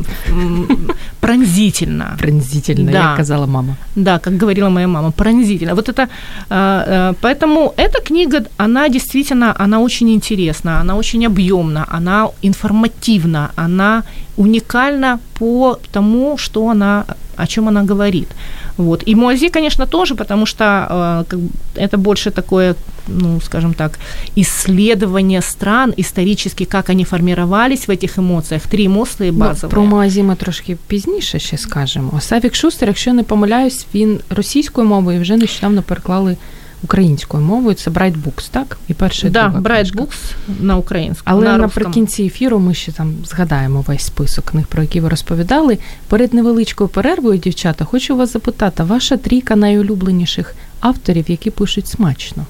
пронзительно. 1.21 2.17
Пронзительно, 2.19 2.93
да. 2.93 2.99
я 2.99 3.15
сказала 3.15 3.47
мама. 3.47 3.77
Да, 3.97 4.19
как 4.19 4.37
говорила 4.37 4.71
моя 4.71 4.89
мама, 4.89 5.11
пронзительно. 5.11 5.75
Вот 5.75 5.89
это, 5.89 6.09
а, 6.51 6.85
а, 6.87 7.15
поэтому 7.21 7.75
эта 7.77 8.01
книга, 8.03 8.45
она 8.57 8.89
действительно, 8.89 9.55
она 9.59 9.81
очень 9.81 10.11
интересна, 10.11 10.81
она 10.81 10.97
очень 10.97 11.27
объемна, 11.27 11.87
она 11.97 12.29
информативна, 12.43 13.51
она 13.57 14.03
уникальна 14.37 15.19
по 15.39 15.79
тому, 15.93 16.39
что 16.39 16.69
она, 16.69 17.05
о 17.37 17.47
чем 17.47 17.69
она 17.69 17.83
говорит. 17.83 18.29
Вот. 18.77 19.03
И 19.07 19.15
Муази, 19.15 19.49
конечно, 19.49 19.87
тоже, 19.87 20.15
потому 20.15 20.47
что 20.47 21.25
э, 21.31 21.39
это 21.77 21.97
больше 21.97 22.31
такое, 22.31 22.75
ну, 23.09 23.41
скажем 23.41 23.75
так, 23.75 23.99
исследование 24.37 25.43
стран 25.43 25.95
исторически, 25.97 26.65
как 26.65 26.91
они 26.91 27.05
формировались 27.05 27.89
в 27.89 27.91
этих 27.91 28.19
эмоциях. 28.19 28.67
Три 28.67 28.85
емоції 28.85 29.31
базові. 29.31 29.61
Ну, 29.63 29.69
про 29.69 29.85
Муазі 29.85 30.23
ми 30.23 30.37
трошки 30.37 30.77
пізніше 30.87 31.39
ще 31.39 31.59
скажемо. 31.59 32.21
Савік 32.21 32.55
Шустер, 32.55 32.89
якщо 32.89 33.13
не 33.13 33.23
помиляюсь, 33.23 33.87
він 33.95 34.21
російською 34.31 34.87
мовою 34.87 35.21
вже 35.21 35.37
нещодавно 35.37 35.83
переклали 35.83 36.37
українською 36.85 37.45
мовою. 37.45 37.75
Це 37.75 37.91
Bright 37.91 38.15
Books, 38.23 38.51
так? 38.51 38.79
І 38.89 38.95
перша 38.95 39.29
да, 39.29 39.49
Bright 39.49 39.95
Books 39.95 40.33
на 40.61 40.77
українську. 40.77 41.23
Але 41.25 41.45
на 41.45 41.59
наприкінці 41.59 42.23
ефіру 42.23 42.59
ми 42.59 42.75
ще 42.75 42.93
там 42.93 43.15
згадаємо 43.25 43.85
весь 43.89 44.03
список 44.03 44.45
книг, 44.45 44.67
про 44.67 44.83
які 44.83 45.01
ви 45.01 45.09
розповідали. 45.09 45.79
Перед 46.09 46.35
невеличкою 46.35 46.89
перервою, 46.89 47.39
дівчата, 47.39 47.85
хочу 47.85 48.17
вас 48.17 48.33
запитати, 48.33 48.83
ваша 48.83 49.17
трійка 49.17 49.57
найулюбленіших 49.57 50.55
авторів, 50.81 51.25
які 51.29 51.51
пишуть 51.51 51.89
смачно? 51.89 52.47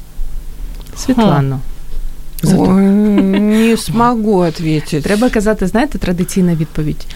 Світлано. 0.97 1.59
Ой, 2.43 2.83
не 2.83 3.77
смогу 3.77 4.37
ответить. 4.37 5.03
Треба 5.03 5.29
казати, 5.29 5.67
знаєте, 5.67 5.97
традиційна 5.97 6.55
відповідь. 6.55 7.07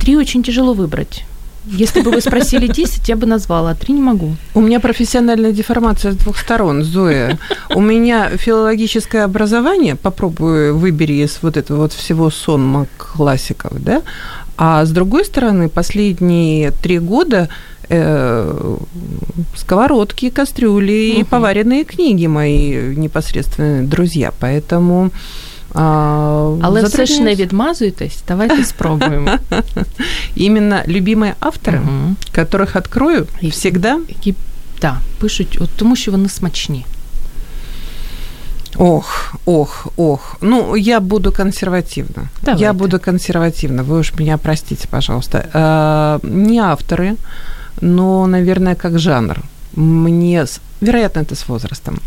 Три 0.00 0.16
очень 0.16 0.42
тяжело 0.42 0.74
выбрать. 0.74 1.24
Если 1.80 2.02
бы 2.02 2.10
вы 2.10 2.20
спросили 2.20 2.66
10, 2.66 3.08
я 3.08 3.16
бы 3.16 3.26
назвала, 3.26 3.70
а 3.70 3.74
3 3.74 3.94
не 3.94 4.00
могу. 4.00 4.36
У 4.54 4.60
меня 4.60 4.80
профессиональная 4.80 5.52
деформация 5.52 6.12
с 6.12 6.16
двух 6.16 6.38
сторон, 6.38 6.82
Зоя. 6.82 7.38
У 7.74 7.80
меня 7.80 8.30
филологическое 8.36 9.24
образование, 9.24 9.94
попробую 9.96 10.76
выбери 10.76 11.24
из 11.24 11.38
вот 11.42 11.56
этого 11.56 11.78
вот 11.78 11.92
всего 11.92 12.30
сонма 12.30 12.86
классиков, 12.98 13.72
да, 13.82 14.02
а 14.56 14.84
с 14.84 14.90
другой 14.90 15.24
стороны, 15.24 15.68
последние 15.68 16.70
три 16.70 16.98
года 16.98 17.48
э, 17.88 18.76
сковородки, 19.56 20.30
кастрюли 20.30 21.12
угу. 21.12 21.20
и 21.20 21.24
поваренные 21.24 21.84
книги 21.84 22.26
мои 22.26 22.94
непосредственные 22.96 23.82
друзья, 23.82 24.32
поэтому 24.40 25.10
а, 25.76 26.56
Але 26.62 26.82
все 26.82 27.06
ж 27.06 27.20
не 27.20 27.34
відмазуйтесь, 27.34 28.22
давайте 28.28 28.64
спробуємо. 28.64 29.30
Именно 30.36 30.82
любимые 30.86 31.34
авторы, 31.40 31.80
угу. 31.80 32.16
которых 32.32 32.76
открою 32.76 33.26
всегда. 33.42 33.98
Які 34.08 34.34
да, 34.80 35.00
пишуть, 35.20 35.58
от, 35.60 35.70
тому 35.76 35.96
що 35.96 36.10
вони 36.10 36.28
смачні. 36.28 36.86
Ох, 38.76 39.34
ох, 39.44 39.86
ох. 39.96 40.36
Ну, 40.40 40.76
я 40.76 41.00
буду 41.00 41.32
консервативна. 41.32 42.28
Давайте. 42.42 42.64
Я 42.64 42.72
буду 42.72 43.00
консервативна. 43.00 43.82
Вы 43.82 43.98
уж 43.98 44.12
меня 44.18 44.38
простите, 44.38 44.88
пожалуйста. 44.88 45.44
А, 45.52 46.18
не 46.22 46.60
авторы, 46.60 47.14
но, 47.81 48.25
наверное, 48.27 48.75
как 48.75 48.99
жанр. 48.99 49.41
Мне 49.75 50.45
вероятно, 50.81 51.19
это 51.21 51.35
с 51.35 51.47
возрастом. 51.47 51.99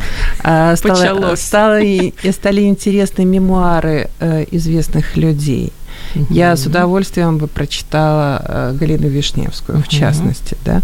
А, 0.43 0.77
стало, 0.77 1.37
стало, 1.37 1.87
стали 2.33 2.63
интересны 2.63 3.25
мемуары 3.25 4.09
э, 4.21 4.45
известных 4.51 5.17
людей. 5.17 5.73
Угу. 6.15 6.27
Я 6.31 6.57
с 6.57 6.67
удовольствием 6.67 7.39
бы 7.39 7.47
прочитала 7.47 8.43
э, 8.45 8.77
Галину 8.79 9.09
Вишневскую, 9.09 9.79
угу. 9.79 9.85
в 9.85 9.89
частности, 9.89 10.57
да. 10.65 10.83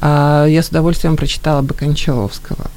А, 0.00 0.46
я 0.46 0.62
с 0.62 0.68
удовольствием 0.68 1.16
прочитала 1.16 1.62
бы 1.62 1.74
Кончаловского. 1.74 2.70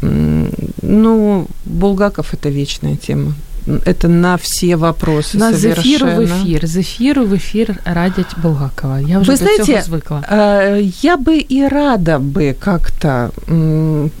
Ну, 0.00 1.46
Булгаков– 1.66 2.28
это 2.32 2.48
вечная 2.48 2.96
тема 2.96 3.34
это 3.84 4.08
на 4.08 4.36
все 4.36 4.76
вопросы 4.76 5.38
на 5.38 5.52
совершенно. 5.52 6.16
в 6.16 6.24
эфир, 6.24 6.66
з 6.66 6.76
ефіру 6.76 7.24
в 7.24 7.34
эфир 7.34 7.76
радять 7.84 8.38
Булгакова. 8.42 9.00
Я 9.00 9.18
уже 9.18 9.32
Вы 9.32 9.36
знаете, 9.36 9.64
цього 9.64 9.82
звикла. 9.82 10.24
Э, 10.32 10.92
я 11.02 11.16
бы 11.16 11.46
и 11.52 11.68
рада 11.68 12.18
бы 12.18 12.54
как-то, 12.54 13.30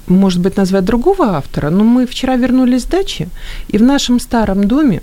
может 0.08 0.40
быть, 0.40 0.56
назвать 0.56 0.84
другого 0.84 1.24
автора, 1.24 1.70
но 1.70 1.84
мы 1.84 2.06
вчера 2.06 2.36
вернулись 2.36 2.82
с 2.82 2.86
дачи, 2.86 3.28
и 3.68 3.78
в 3.78 3.82
нашем 3.82 4.20
старом 4.20 4.66
доме 4.66 5.00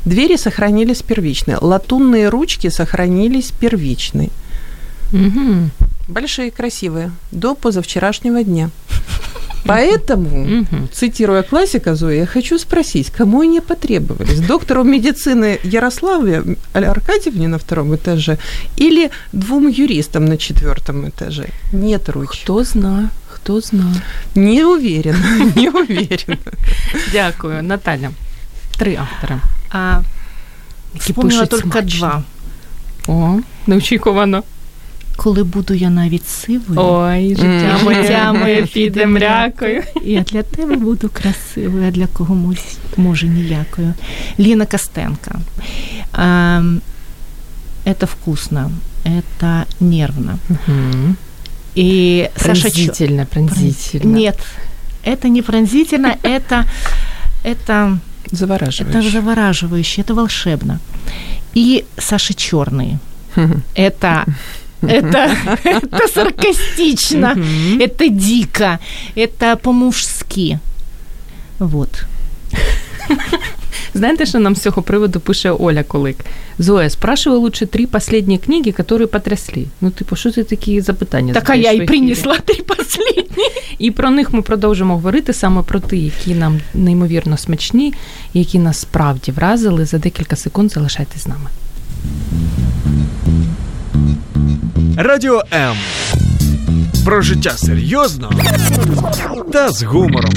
Двери 0.03 0.36
сохранились 0.36 1.01
первичные, 1.01 1.58
латунные 1.62 2.27
ручки 2.27 2.69
сохранились 2.69 3.53
первичные. 3.58 4.32
Угу. 5.13 5.70
Большие, 6.09 6.51
красивые, 6.51 7.11
до 7.32 7.55
позавчерашнего 7.55 8.43
дня. 8.43 8.70
Поэтому, 9.66 10.66
цитируя 10.93 11.43
классика 11.43 11.95
Зои, 11.95 12.18
я 12.18 12.26
хочу 12.26 12.60
спросить, 12.60 13.10
кому 13.10 13.41
они 13.41 13.62
потребовались? 13.62 14.39
Доктору 14.39 14.84
медицины 14.84 15.60
Ярославе 15.64 16.43
Аркадьевне 16.74 17.47
на 17.47 17.58
втором 17.58 17.95
этаже 17.95 18.38
или 18.78 19.12
двум 19.34 19.68
юристам 19.68 20.26
на 20.26 20.38
четвертом 20.38 21.10
этаже? 21.10 21.49
Нет 21.74 22.10
ручки. 22.10 22.43
Кто 22.43 22.64
знает, 22.64 23.10
кто 23.34 23.62
знает. 23.62 24.01
Не 24.36 24.64
уверен, 24.64 25.16
не 25.55 25.70
уверен. 25.70 26.39
Дякую. 27.12 27.64
Наталя, 27.64 28.12
три 28.78 28.95
автора. 28.95 29.41
А, 29.72 30.01
вспомнила 30.99 31.45
только 31.45 31.82
два. 31.82 32.24
О, 33.08 33.39
неочікувано. 33.68 34.43
Коли 35.16 35.45
буду 35.45 35.74
я 35.74 35.91
навіть 35.91 36.28
сивою, 36.28 36.80
ой, 36.80 37.28
життя 37.28 37.78
моє, 37.85 38.33
моє 38.33 38.62
піде 38.62 39.07
мрякою. 39.07 39.83
Я 40.05 40.20
для 40.20 40.43
тебе 40.43 40.76
буду 40.76 41.09
красивою, 41.09 41.89
а 41.89 41.91
для 41.91 42.07
когось 42.07 42.76
може 42.97 43.28
ніякою. 43.28 43.95
Ліна 44.39 44.66
Костенко. 44.66 45.30
А, 46.12 46.62
это 47.85 48.07
вкусно, 48.07 48.70
это 49.05 49.64
нервно. 49.80 50.39
Угу. 50.51 51.14
И 51.76 52.30
пронзительно, 52.35 53.22
Саша... 53.22 53.30
пронзительно. 53.30 54.18
Нет, 54.18 54.39
это 55.05 55.28
не 55.28 55.43
пронзительно, 55.43 56.16
это, 56.22 56.64
это 57.45 57.99
завораживающе. 58.30 58.99
Это 58.99 59.11
завораживающе, 59.11 60.03
это 60.03 60.14
волшебно. 60.14 60.78
И 61.55 61.85
Саша 61.99 62.35
Черный. 62.35 62.99
Это 63.74 64.24
это, 64.83 65.37
это 65.64 66.09
саркастично, 66.09 67.37
это 67.80 68.09
дико, 68.09 68.78
это 69.14 69.57
по-мужски. 69.57 70.59
Вот. 71.59 72.05
Знаете, 73.95 74.26
что 74.26 74.39
нам 74.39 74.57
з 74.57 74.61
цього 74.61 74.83
приводу 74.83 75.20
пише 75.20 75.51
Оля 75.51 75.83
Колик? 75.83 76.16
Зоя, 76.59 76.91
спрашивай 76.91 77.39
лучше 77.39 77.66
три 77.66 77.87
последние 77.87 78.39
книги, 78.39 78.70
которые 78.70 79.07
потрясли. 79.07 79.66
Ну, 79.80 79.91
типу, 79.91 80.16
що 80.16 80.33
ти 80.33 80.45
такі 80.45 80.80
запитання? 80.80 81.35
Так, 81.35 81.51
а 81.51 81.55
я 81.55 81.72
і 81.72 81.87
принесла 81.87 82.39
три 82.39 82.62
последні. 82.62 83.45
І 83.78 83.91
про 83.91 84.11
них 84.11 84.33
ми 84.33 84.43
продовжимо 84.43 84.95
говорити 84.95 85.33
саме 85.33 85.62
про 85.62 85.80
ті, 85.80 85.97
які 85.97 86.35
нам 86.35 86.61
неймовірно 86.74 87.37
смачні, 87.37 87.95
які 88.35 88.59
нас 88.59 88.80
справді 88.80 89.33
вразили. 89.33 89.87
За 89.87 89.99
декілька 89.99 90.37
секунд 90.37 90.72
залишайтесь 90.72 91.22
з 91.22 91.26
нами. 91.26 91.51
Радіо 95.00 95.43
М. 95.54 95.76
Про 97.06 97.22
життя 97.22 97.52
серйозно 97.52 98.32
та 99.54 99.70
з 99.70 99.84
гумором. 99.84 100.34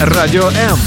Радіо 0.00 0.48
М. 0.48 0.78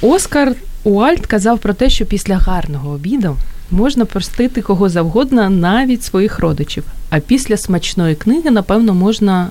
Оскар 0.00 0.52
Уальт 0.84 1.26
казав 1.26 1.58
про 1.58 1.74
те, 1.74 1.90
що 1.90 2.06
після 2.06 2.36
гарного 2.36 2.90
обіду 2.90 3.36
можна 3.70 4.04
простити 4.04 4.62
кого 4.62 4.88
завгодно, 4.88 5.50
навіть 5.50 6.04
своїх 6.04 6.38
родичів. 6.38 6.84
А 7.10 7.18
після 7.18 7.56
смачної 7.56 8.14
книги, 8.14 8.50
напевно, 8.50 8.94
можна 8.94 9.50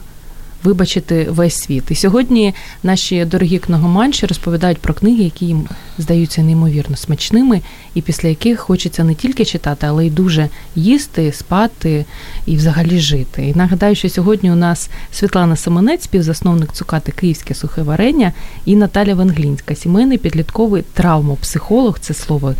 вибачити 0.63 1.27
весь 1.29 1.55
світ. 1.55 1.83
І 1.89 1.95
сьогодні 1.95 2.53
наші 2.83 3.25
дорогі 3.25 3.59
книгоманші 3.59 4.25
розповідають 4.25 4.77
про 4.77 4.93
книги, 4.93 5.23
які 5.23 5.45
їм 5.45 5.67
здаються 5.97 6.41
неймовірно 6.41 6.97
смачними, 6.97 7.61
і 7.93 8.01
після 8.01 8.29
яких 8.29 8.59
хочеться 8.59 9.03
не 9.03 9.15
тільки 9.15 9.45
читати, 9.45 9.87
але 9.89 10.05
й 10.05 10.09
дуже 10.09 10.49
їсти, 10.75 11.31
спати 11.31 12.05
і 12.45 12.55
взагалі 12.55 12.99
жити. 12.99 13.47
І 13.47 13.55
нагадаю, 13.55 13.95
що 13.95 14.09
сьогодні 14.09 14.51
у 14.51 14.55
нас 14.55 14.89
Світлана 15.11 15.55
Семенець, 15.55 16.03
співзасновник 16.03 16.73
цукати 16.73 17.11
Київське 17.11 17.53
сухе 17.53 17.81
варення, 17.81 18.33
і 18.65 18.75
Наталя 18.75 19.15
Венглінська, 19.15 19.75
сімейний 19.75 20.17
підлітковий 20.17 20.83
травмопсихолог. 20.93 21.99
Це 21.99 22.13
слово 22.13 22.53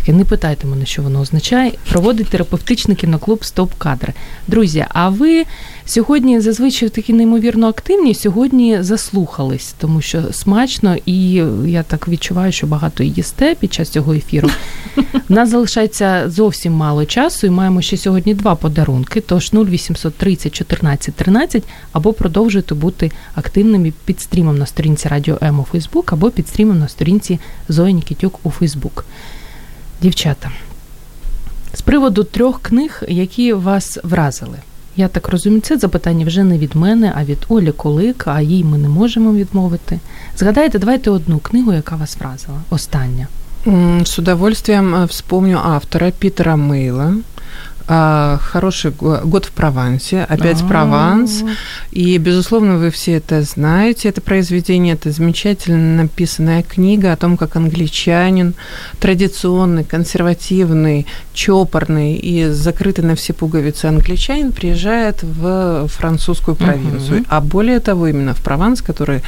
таке. 0.00 0.12
Не 0.12 0.24
питайте 0.24 0.66
мене, 0.66 0.86
що 0.86 1.02
воно 1.02 1.20
означає. 1.20 1.72
Проводить 1.90 2.28
терапевтичний 2.28 2.96
кіноклуб 2.96 3.44
Стоп 3.44 3.74
кадри. 3.78 4.12
Друзі, 4.48 4.86
а 4.88 5.08
ви 5.08 5.44
сьогодні 5.86 6.40
зазвичай 6.40 6.88
такі 6.88 7.12
неймовірно 7.12 7.68
активні, 7.68 8.14
сьогодні 8.14 8.82
заслухались, 8.82 9.74
тому 9.78 10.00
що 10.00 10.22
смачно, 10.32 10.96
і 11.06 11.32
я 11.66 11.82
так 11.82 12.08
відчуваю, 12.08 12.52
що 12.52 12.66
багато 12.66 13.02
їсте 13.02 13.54
під 13.54 13.72
час 13.72 13.88
цього 13.88 14.14
ефіру. 14.14 14.50
У 15.28 15.34
нас 15.34 15.50
залишається 15.50 16.30
зовсім 16.30 16.72
мало 16.72 17.04
часу, 17.04 17.46
і 17.46 17.50
маємо 17.50 17.82
ще 17.82 17.96
сьогодні 17.96 18.34
два 18.34 18.54
подарунки. 18.54 19.20
Тож 19.20 19.50
0800 19.54 20.14
30 20.14 20.54
14 20.54 21.14
13, 21.14 21.62
або 21.92 22.12
продовжуйте 22.12 22.74
бути 22.74 23.10
активними 23.34 23.92
під 24.04 24.20
стрімом 24.20 24.58
на 24.58 24.66
сторінці 24.66 25.08
Радіо 25.08 25.38
М 25.42 25.60
у 25.60 25.64
Фейсбук, 25.64 26.12
або 26.12 26.30
під 26.30 26.48
стрімом 26.48 26.78
на 26.78 26.88
сторінці 26.88 27.38
Зої 27.68 27.94
Нікітюк 27.94 28.40
у 28.42 28.50
Фейсбук. 28.50 29.04
Дівчата, 30.02 30.50
з 31.74 31.80
приводу 31.80 32.24
трьох 32.24 32.62
книг, 32.62 33.02
які 33.08 33.52
вас 33.52 33.98
вразили. 34.02 34.58
Я 34.96 35.08
так 35.08 35.28
розумію, 35.28 35.60
це 35.60 35.78
запитання 35.78 36.26
вже 36.26 36.44
не 36.44 36.58
від 36.58 36.76
мене, 36.76 37.12
а 37.16 37.24
від 37.24 37.38
Олі 37.48 37.72
Колик, 37.72 38.24
а 38.26 38.40
їй 38.40 38.64
ми 38.64 38.78
не 38.78 38.88
можемо 38.88 39.32
відмовити. 39.32 40.00
Згадайте, 40.36 40.78
давайте 40.78 41.10
одну 41.10 41.38
книгу, 41.38 41.72
яка 41.72 41.96
вас 41.96 42.16
вразила. 42.20 42.58
Остання. 42.70 43.26
С 44.02 44.18
удовольствием 44.18 44.94
э, 44.94 45.06
вспомню 45.06 45.58
автора 45.58 46.10
Питера 46.10 46.56
Мейла. 46.56 47.14
А, 47.92 48.38
хороший 48.40 48.92
год 48.92 49.46
в 49.46 49.50
Провансе, 49.50 50.22
опять 50.22 50.62
А-а-а. 50.62 50.68
Прованс. 50.68 51.42
И, 51.90 52.18
безусловно, 52.18 52.78
вы 52.78 52.92
все 52.92 53.14
это 53.14 53.42
знаете, 53.42 54.08
это 54.08 54.20
произведение, 54.20 54.94
это 54.94 55.10
замечательно 55.10 56.02
написанная 56.02 56.62
книга 56.62 57.12
о 57.12 57.16
том, 57.16 57.36
как 57.36 57.56
англичанин, 57.56 58.54
традиционный, 59.00 59.82
консервативный, 59.82 61.04
чопорный 61.34 62.14
и 62.14 62.46
закрытый 62.50 63.02
на 63.02 63.16
все 63.16 63.32
пуговицы 63.32 63.86
англичанин 63.86 64.52
приезжает 64.52 65.24
в 65.24 65.88
французскую 65.88 66.54
провинцию. 66.54 67.22
Uh-huh. 67.22 67.26
А 67.28 67.40
более 67.40 67.80
того, 67.80 68.06
именно 68.06 68.34
в 68.34 68.40
Прованс, 68.40 68.82
который 68.82 69.22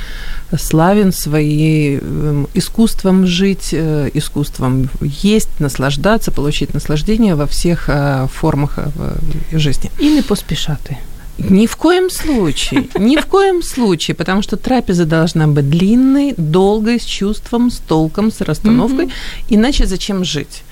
славен 0.56 1.10
своим 1.10 1.98
эм, 2.00 2.48
искусством 2.54 3.26
жить, 3.26 3.70
э, 3.72 4.08
искусством 4.14 4.88
есть, 5.00 5.48
наслаждаться, 5.58 6.30
получить 6.30 6.74
наслаждение 6.74 7.34
во 7.34 7.46
всех 7.48 7.86
э, 7.88 8.28
формах 8.32 8.51
э, 8.76 9.58
жизни. 9.58 9.90
И 9.98 10.08
не 10.08 10.22
поспешаты. 10.22 10.98
Ни 11.38 11.66
в 11.66 11.76
коем 11.76 12.10
случае, 12.10 12.88
ни 12.98 13.16
в 13.16 13.26
коем 13.26 13.62
случае, 13.62 14.14
потому 14.14 14.42
что 14.42 14.56
трапеза 14.56 15.06
должна 15.06 15.46
быть 15.48 15.68
длинной, 15.70 16.34
долгой, 16.36 17.00
с 17.00 17.04
чувством, 17.04 17.70
с 17.70 17.78
толком, 17.78 18.30
с 18.30 18.42
расстановкой, 18.42 19.06
mm-hmm. 19.06 19.46
иначе 19.48 19.86
зачем 19.86 20.24
жить? 20.24 20.62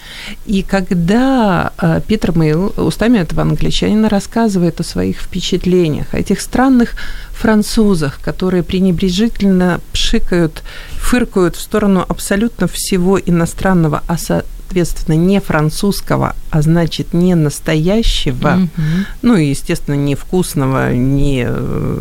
И 0.46 0.62
когда 0.62 1.72
э, 1.78 2.00
Питер 2.06 2.36
Мейл 2.36 2.74
устами 2.76 3.18
этого 3.18 3.42
англичанина 3.42 4.08
рассказывает 4.08 4.80
о 4.80 4.84
своих 4.84 5.20
впечатлениях, 5.20 6.12
о 6.12 6.18
этих 6.18 6.40
странных 6.40 6.94
французах, 7.32 8.20
которые 8.22 8.62
пренебрежительно 8.62 9.80
пшикают, 9.92 10.62
фыркают 11.10 11.56
в 11.56 11.60
сторону 11.60 12.04
абсолютно 12.08 12.68
всего 12.68 13.18
иностранного, 13.18 14.04
а 14.06 14.16
соответственно, 14.16 15.16
не 15.16 15.40
французского, 15.40 16.36
а 16.50 16.62
значит, 16.62 17.12
не 17.12 17.34
настоящего, 17.34 18.58
mm-hmm. 18.58 19.06
ну 19.22 19.36
и, 19.36 19.46
естественно, 19.46 19.96
не 19.96 20.14
вкусного, 20.14 20.92
не 20.94 21.46
э, 21.48 22.00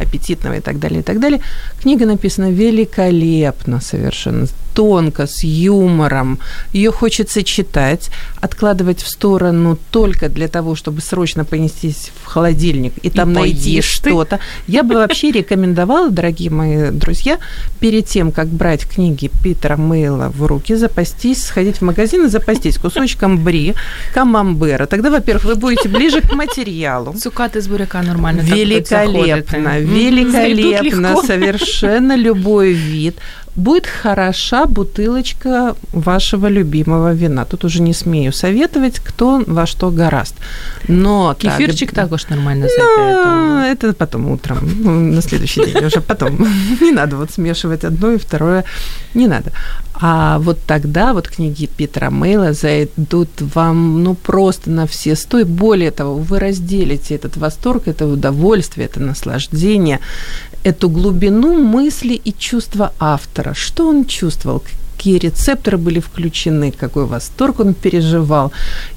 аппетитного 0.00 0.58
и 0.58 0.60
так 0.60 0.78
далее, 0.78 1.00
и 1.00 1.02
так 1.02 1.18
далее. 1.18 1.40
Книга 1.80 2.06
написана 2.06 2.52
великолепно 2.52 3.80
совершенно, 3.80 4.46
тонко, 4.76 5.26
с 5.26 5.44
юмором. 5.44 6.38
Ее 6.74 6.90
хочется 6.90 7.42
читать, 7.42 8.10
откладывать 8.42 9.02
в 9.02 9.08
сторону 9.08 9.78
только 9.90 10.28
для 10.28 10.48
того, 10.48 10.74
чтобы 10.74 11.00
срочно 11.00 11.44
понестись 11.44 12.10
в 12.22 12.26
холодильник 12.26 12.92
и 13.06 13.10
там 13.10 13.30
И 13.30 13.34
найти 13.34 13.72
поешь 13.72 13.98
ты. 14.00 14.10
что-то. 14.10 14.38
Я 14.68 14.82
бы 14.82 14.94
вообще 14.94 15.32
рекомендовала, 15.32 16.10
дорогие 16.10 16.50
мои 16.50 16.90
друзья, 16.90 17.38
перед 17.80 18.06
тем, 18.06 18.32
как 18.32 18.46
брать 18.48 18.84
книги 18.94 19.30
Питера 19.42 19.76
Мейла 19.76 20.28
в 20.38 20.46
руки, 20.46 20.76
запастись, 20.76 21.42
сходить 21.46 21.80
в 21.80 21.84
магазин 21.84 22.26
и 22.26 22.28
запастись 22.28 22.76
кусочком 22.78 23.38
бри, 23.44 23.74
камамбера. 24.14 24.86
Тогда, 24.86 25.10
во-первых, 25.10 25.44
вы 25.44 25.54
будете 25.54 25.88
ближе 25.88 26.20
к 26.20 26.34
материалу. 26.34 27.14
Цукати 27.14 27.60
з 27.60 27.66
буряка 27.66 28.02
нормально. 28.02 28.42
Великолепно, 28.42 29.80
великолепно, 29.80 31.22
совершенно 31.26 32.16
любой 32.16 32.72
вид. 32.72 33.14
Будет 33.56 33.86
хороша 33.86 34.66
бутылочка 34.66 35.74
вашего 35.92 36.48
любимого 36.48 37.14
вина. 37.14 37.44
Тут 37.44 37.64
уже 37.64 37.82
не 37.82 37.94
смею 37.94 38.32
советовать, 38.32 38.98
кто 38.98 39.42
во 39.46 39.66
что 39.66 39.90
гораст. 39.90 40.34
Но 40.88 41.34
так, 41.34 41.56
Кефірчик 41.56 41.92
також 41.92 42.28
нормально 42.28 42.66
тому- 42.68 43.46
это 43.72 43.92
потом 43.92 44.30
утром, 44.30 44.58
ну, 44.84 44.90
на 45.00 45.22
следующий 45.22 45.64
день 45.64 45.84
уже 45.84 46.00
потом. 46.00 46.46
Не 46.80 46.92
надо 46.92 47.16
вот 47.16 47.30
смешивать 47.30 47.84
одно 47.84 48.12
и 48.12 48.18
второе, 48.18 48.64
не 49.14 49.26
надо. 49.26 49.50
А 50.00 50.38
вот 50.38 50.58
тогда 50.66 51.12
вот 51.12 51.28
книги 51.28 51.66
Питера 51.76 52.10
Мейла 52.10 52.52
зайдут 52.52 53.28
вам, 53.54 54.02
ну, 54.04 54.14
просто 54.14 54.70
на 54.70 54.86
все 54.86 55.16
сто. 55.16 55.38
И 55.38 55.44
более 55.44 55.90
того, 55.90 56.16
вы 56.16 56.38
разделите 56.38 57.14
этот 57.14 57.36
восторг, 57.36 57.88
это 57.88 58.06
удовольствие, 58.06 58.86
это 58.86 59.00
наслаждение, 59.00 60.00
эту 60.66 60.88
глубину 60.88 61.62
мысли 61.62 62.20
и 62.24 62.32
чувства 62.32 62.92
автора. 62.98 63.54
Что 63.54 63.88
он 63.88 64.04
чувствовал, 64.04 64.60
какие 64.96 65.18
рецепторы 65.18 65.78
были 65.78 66.00
включены, 66.00 66.72
какой 66.72 67.06
восторг 67.06 67.60
он 67.60 67.72
переживал, 67.74 68.50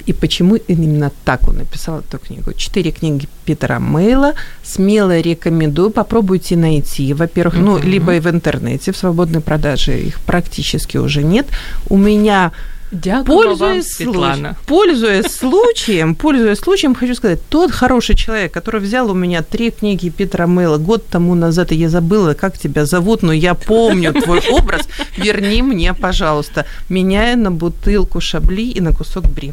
и 0.06 0.12
почему 0.12 0.56
именно 0.56 1.12
так 1.24 1.48
он 1.48 1.58
написал 1.58 2.00
эту 2.00 2.18
книгу. 2.18 2.52
Четыре 2.54 2.90
книги 2.90 3.28
Питера 3.44 3.78
Мейла. 3.78 4.34
Смело 4.64 5.20
рекомендую. 5.20 5.90
Попробуйте 5.90 6.56
найти. 6.56 7.14
Во-первых, 7.14 7.54
ну, 7.54 7.78
либо 7.78 8.16
и 8.16 8.20
в 8.20 8.26
интернете, 8.26 8.90
в 8.90 8.96
свободной 8.96 9.40
продаже 9.40 10.00
их 10.00 10.18
практически 10.20 10.98
уже 10.98 11.22
нет. 11.22 11.46
У 11.88 11.96
меня 11.96 12.50
Дякую 12.92 13.38
вам, 13.38 13.58
Пользуясь, 13.58 13.86
Світлана. 13.86 14.36
случаем, 14.36 14.56
пользуясь 14.66 15.32
случаем, 15.32 16.14
пользуясь 16.14 16.58
случаем, 16.58 16.94
хочу 16.94 17.14
сказать, 17.14 17.38
тот 17.48 17.70
хороший 17.70 18.16
человек, 18.16 18.52
который 18.52 18.80
взял 18.80 19.10
у 19.10 19.14
меня 19.14 19.42
три 19.42 19.70
книги 19.70 20.10
Питера 20.10 20.46
Мейла 20.46 20.78
год 20.78 21.06
тому 21.06 21.34
назад, 21.34 21.72
и 21.72 21.76
я 21.76 21.88
забыла, 21.88 22.34
как 22.34 22.58
тебя 22.58 22.86
зовут, 22.86 23.22
но 23.22 23.32
я 23.32 23.54
помню 23.54 24.12
твой 24.12 24.40
образ, 24.50 24.88
верни 25.16 25.62
мне, 25.62 25.94
пожалуйста, 25.94 26.64
меняя 26.88 27.36
на 27.36 27.50
бутылку 27.50 28.20
шабли 28.20 28.70
и 28.76 28.80
на 28.80 28.92
кусок 28.92 29.24
бри. 29.24 29.52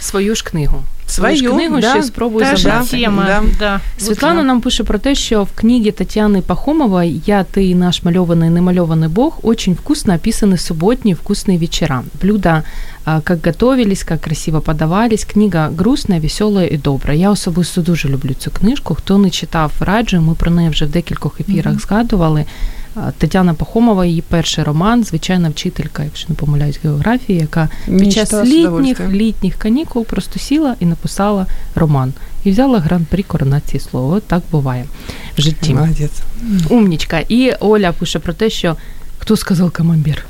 Свою 0.00 0.34
ж 0.36 0.44
книгу. 0.44 0.82
Свою, 1.11 1.37
ж 1.37 1.55
книгу 1.55 1.79
да. 1.79 1.89
ще 1.91 2.03
спробую 2.03 2.45
Та 2.45 2.55
же 2.55 2.63
забрати. 2.63 2.97
тема, 2.97 3.23
да. 3.27 3.43
да. 3.59 3.79
Світлана 3.97 4.35
Вот, 4.35 4.45
нам 4.45 4.61
пише 4.61 4.83
про 4.83 4.99
те, 4.99 5.15
що 5.15 5.43
в 5.43 5.51
книге 5.51 5.91
Татьяны 5.91 6.41
Пахомовой 6.41 7.21
«Я, 7.25 7.45
ты 7.55 7.71
и 7.71 7.75
наш 7.75 8.03
малёванный 8.03 8.47
и 8.47 8.61
намалёванный 8.61 9.07
бог» 9.09 9.39
очень 9.43 9.75
вкусно 9.75 10.13
описаны 10.13 10.57
субботние 10.57 11.15
вкусные 11.15 11.57
вечера. 11.57 12.03
Блюда, 12.21 12.63
а, 13.05 13.21
как 13.21 13.41
готовились, 13.45 14.03
как 14.03 14.21
красиво 14.21 14.59
подавались. 14.59 15.25
Книга 15.25 15.69
грустная, 15.77 16.19
веселая 16.19 16.67
і 16.67 16.77
добра. 16.77 17.13
Я 17.13 17.31
особисто 17.31 17.81
дуже 17.81 18.09
люблю 18.09 18.33
цю 18.33 18.51
книжку. 18.51 18.95
Хто 18.95 19.17
не 19.17 19.29
читав, 19.29 19.71
раджу. 19.79 20.21
Ми 20.21 20.33
про 20.33 20.51
неї 20.51 20.69
вже 20.69 20.85
в 20.85 20.89
декількох 20.89 21.39
ефірах 21.41 21.79
згадували. 21.81 22.45
Тетяна 23.18 23.54
Пахомова, 23.54 24.06
її 24.06 24.20
перший 24.20 24.64
роман, 24.64 25.04
звичайна 25.04 25.48
вчителька, 25.48 26.04
якщо 26.04 26.26
не 26.28 26.34
помиляюсь, 26.34 26.78
географії, 26.82 27.38
яка 27.38 27.68
під 27.86 28.12
час 28.12 28.32
літніх, 28.32 29.00
літніх 29.10 29.54
канікул 29.54 30.04
просто 30.04 30.38
сіла 30.38 30.76
і 30.80 30.86
написала 30.86 31.46
роман. 31.74 32.12
І 32.44 32.50
взяла 32.50 32.78
гран-прі 32.78 33.22
коронації 33.22 33.80
слова. 33.80 34.20
Так 34.20 34.42
буває 34.50 34.84
в 35.38 35.40
житті. 35.40 35.74
Молодець. 35.74 36.22
Умнічка. 36.68 37.20
І 37.28 37.52
Оля 37.60 37.92
пише 37.92 38.18
про 38.18 38.32
те, 38.32 38.50
що 38.50 38.76
хто 39.21 39.37
сказав 39.37 39.71
камамбір? 39.71 40.25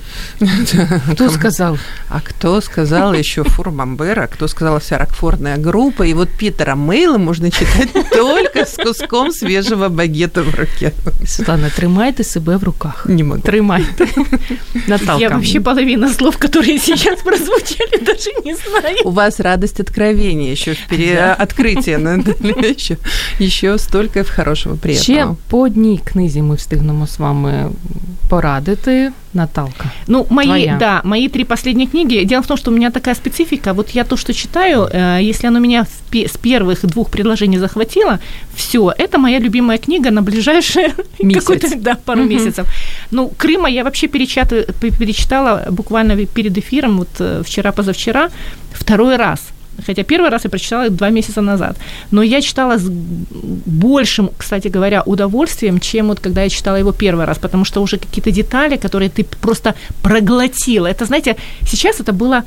Хто 1.12 1.30
сказав? 1.30 1.80
А 2.10 2.20
кто 2.20 2.62
сказал 2.62 3.14
еще 3.14 3.44
Фурмамбера, 3.44 4.28
кто 4.28 4.48
сказала 4.48 4.78
вся 4.80 4.98
ракфорная 4.98 5.58
группа, 5.58 6.04
и 6.04 6.14
вот 6.14 6.30
Питера 6.30 6.76
Мейла 6.76 7.18
можно 7.18 7.52
читать 7.52 7.90
только 8.12 8.60
с 8.66 8.76
куском 8.84 9.32
свежего 9.32 9.90
багета 9.90 10.42
в 10.42 10.56
руке. 10.56 10.92
Світлана, 11.26 11.70
тримайте 11.70 12.24
себе 12.24 12.58
в 12.58 12.64
руках. 12.64 13.06
Не 13.10 13.24
могу. 13.24 13.42
Тримайте. 13.42 14.08
Наталка. 14.88 15.22
Я 15.22 15.30
вообще 15.30 15.60
половина 15.60 16.10
слов, 16.14 16.38
которые 16.38 16.80
сейчас 16.80 17.22
прозвучали, 17.22 18.04
даже 18.06 18.32
не 18.46 18.56
знаю. 18.56 18.98
У 19.06 19.12
вас 19.12 19.40
радость 19.40 19.80
откровения 19.80 20.52
еще 20.52 20.74
впереди, 20.74 21.18
открытие, 21.42 21.98
Наталья, 21.98 22.74
еще, 22.78 22.98
еще 23.40 23.78
столько 23.78 24.24
хорошего 24.24 24.76
Ще 24.76 24.82
приятного. 24.82 25.38
по 25.50 25.60
одній 25.62 26.00
книзі 26.06 26.42
ми 26.42 26.56
встигнемо 26.56 27.08
з 27.08 27.20
вами 27.20 27.70
порадити. 28.30 28.81
Наталка. 29.33 29.91
Ну, 30.07 30.27
мои, 30.31 30.47
Твоя. 30.47 30.77
да, 30.79 31.01
мои 31.05 31.29
три 31.29 31.45
последние 31.45 31.87
книги. 31.89 32.25
Дело 32.25 32.43
в 32.43 32.47
том, 32.47 32.57
что 32.57 32.71
у 32.71 32.75
меня 32.75 32.91
такая 32.91 33.15
специфика. 33.15 33.73
Вот 33.73 33.91
я 33.91 34.05
то, 34.05 34.17
что 34.17 34.35
читаю, 34.35 34.89
э, 34.93 35.19
если 35.23 35.47
оно 35.47 35.59
меня 35.59 35.85
с 35.85 36.11
пе- 36.11 36.29
с 36.29 36.37
первых 36.37 36.85
двух 36.87 37.11
предложений 37.11 37.59
захватило, 37.59 38.19
все, 38.55 38.93
это 38.99 39.19
моя 39.19 39.39
любимая 39.39 39.79
книга 39.79 40.11
на 40.11 40.23
ближайшие 40.23 40.95
какой-то, 41.35 41.69
да, 41.77 41.95
пару 42.05 42.21
Мгм. 42.23 42.29
месяцев. 42.31 42.67
Ну, 43.11 43.29
Крыма 43.37 43.69
я 43.71 43.85
вообще 43.85 44.09
перечитала 44.09 45.67
буквально 45.71 46.17
перед 46.27 46.57
эфиром, 46.59 46.99
вот 46.99 47.09
э, 47.21 47.43
вчера-позавчера, 47.45 48.31
второй 48.73 49.17
раз. 49.17 49.41
Хотя 49.87 50.03
первый 50.03 50.31
раз 50.31 50.45
я 50.45 50.51
прочитала 50.51 50.91
два 50.91 51.11
месяца 51.11 51.41
назад. 51.41 51.77
Но 52.11 52.23
я 52.23 52.41
читала 52.41 52.79
с 52.79 52.89
большим, 53.67 54.31
кстати 54.39 54.69
говоря, 54.69 55.03
удовольствием, 55.07 55.81
чем 55.81 56.09
вот 56.09 56.21
когда 56.21 56.43
я 56.43 56.49
читала 56.49 56.77
его 56.79 56.93
первый 56.93 57.25
раз, 57.25 57.39
потому 57.39 57.65
что 57.65 57.83
уже 57.83 57.97
какие-то 57.99 58.31
детали, 58.31 58.77
которые 58.77 59.09
ты 59.09 59.25
просто 59.25 59.75
проглотила. 60.03 60.87
Это, 60.87 61.05
знаете, 61.07 61.37
сейчас 61.67 62.01
это 62.01 62.13
была 62.13 62.45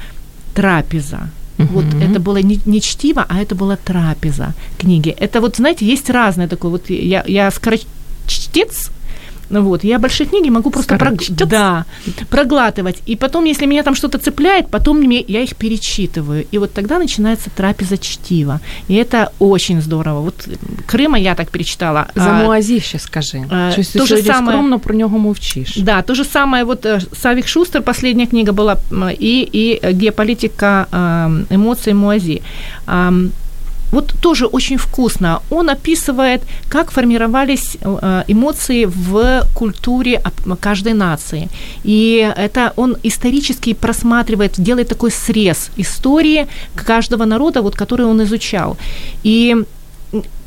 трапеза. 0.53 1.29
Вот 1.57 1.85
Мгм. 1.85 2.01
это 2.01 2.19
было 2.19 2.41
не, 2.41 2.59
не 2.65 2.79
чтиво, 2.81 3.25
а 3.29 3.41
это 3.41 3.55
была 3.55 3.77
трапеза 3.77 4.53
книги. 4.77 5.15
Это 5.19 5.39
вот, 5.41 5.55
знаете, 5.55 5.85
есть 5.85 6.09
разное 6.09 6.47
такое. 6.47 6.71
Вот 6.71 6.89
я, 6.89 7.23
я 7.27 7.49
скорочтец, 7.51 8.89
ну 8.89 8.94
вот, 9.49 9.83
я 9.83 9.99
большие 9.99 10.27
книги 10.27 10.49
могу 10.49 10.71
просто 10.71 10.95
прог- 10.95 11.11
да, 11.47 11.85
проглатывать. 12.29 13.01
И 13.09 13.15
потом, 13.15 13.45
если 13.45 13.67
меня 13.67 13.83
там 13.83 13.95
что-то 13.95 14.17
цепляет, 14.17 14.67
потом 14.67 14.97
мне, 14.99 15.23
я 15.27 15.41
их 15.41 15.55
перечитываю. 15.55 16.45
И 16.53 16.57
вот 16.57 16.73
тогда 16.73 16.97
начинается 16.99 17.49
трапеза 17.49 17.97
чтива. 17.97 18.59
И 18.89 18.93
это 18.95 19.29
очень 19.39 19.81
здорово. 19.81 20.21
Вот 20.21 20.47
Крыма 20.87 21.17
я 21.19 21.35
так 21.35 21.49
перечитала. 21.49 22.05
За 22.15 22.29
а, 22.29 22.33
Муазі 22.43 22.79
ще 22.79 22.99
скажи. 22.99 23.43
а, 23.49 23.71
Щось 23.71 23.87
то 23.89 24.05
же 24.05 24.17
саме- 24.23 24.51
скромно 24.51 24.79
про 24.79 24.95
нього 24.95 25.17
мовчиш. 25.17 25.77
Да, 25.77 26.01
то 26.01 26.15
же 26.15 26.25
самое, 26.25 26.63
вот 26.63 26.85
э, 26.85 27.01
Савик 27.21 27.47
Шустер, 27.47 27.81
последняя 27.81 28.27
книга 28.27 28.51
была, 28.51 28.77
и, 29.19 29.49
и 29.53 29.93
геополитика 29.93 30.87
эм, 30.91 31.45
эмоций 31.49 31.93
Муази. 31.93 32.41
Вот 33.91 34.13
тоже 34.21 34.45
очень 34.45 34.77
вкусно. 34.77 35.41
Он 35.49 35.69
описывает, 35.69 36.41
как 36.69 36.91
формировались 36.91 37.77
э, 37.81 38.23
эмоции 38.27 38.85
в 38.85 39.43
культуре 39.53 40.21
каждой 40.59 40.93
нации. 40.93 41.49
И 41.83 42.33
это 42.37 42.73
он 42.75 42.97
исторически 43.03 43.73
просматривает, 43.73 44.53
делает 44.57 44.89
такой 44.89 45.11
срез 45.11 45.71
истории 45.77 46.47
каждого 46.75 47.25
народа, 47.25 47.61
вот, 47.61 47.75
который 47.75 48.05
он 48.05 48.21
изучал. 48.23 48.77
И 49.23 49.55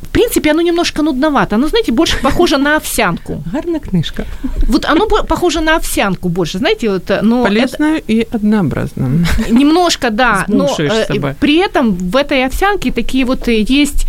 в 0.01 0.11
принципе, 0.11 0.51
оно 0.51 0.61
немножко 0.61 1.03
нудновато. 1.03 1.55
Оно, 1.55 1.67
знаете, 1.67 1.91
больше 1.91 2.17
похоже 2.23 2.57
на 2.57 2.77
овсянку. 2.77 3.43
Гарна 3.53 3.79
книжка. 3.79 4.25
Вот 4.67 4.85
оно 4.85 5.07
похоже 5.07 5.61
на 5.61 5.75
овсянку 5.75 6.29
больше, 6.29 6.57
знаете, 6.57 6.89
вот, 6.89 7.11
э, 7.11 7.15
это 7.15 7.43
Полезно 7.43 7.97
и 8.07 8.27
однообразно. 8.31 9.25
немножко, 9.49 10.09
да, 10.09 10.45
но 10.47 10.67
э, 10.79 11.33
при 11.39 11.57
этом 11.57 11.95
в 11.95 12.15
этой 12.15 12.45
овсянке 12.45 12.91
такие 12.91 13.25
вот 13.25 13.47
э, 13.47 13.61
есть, 13.61 14.05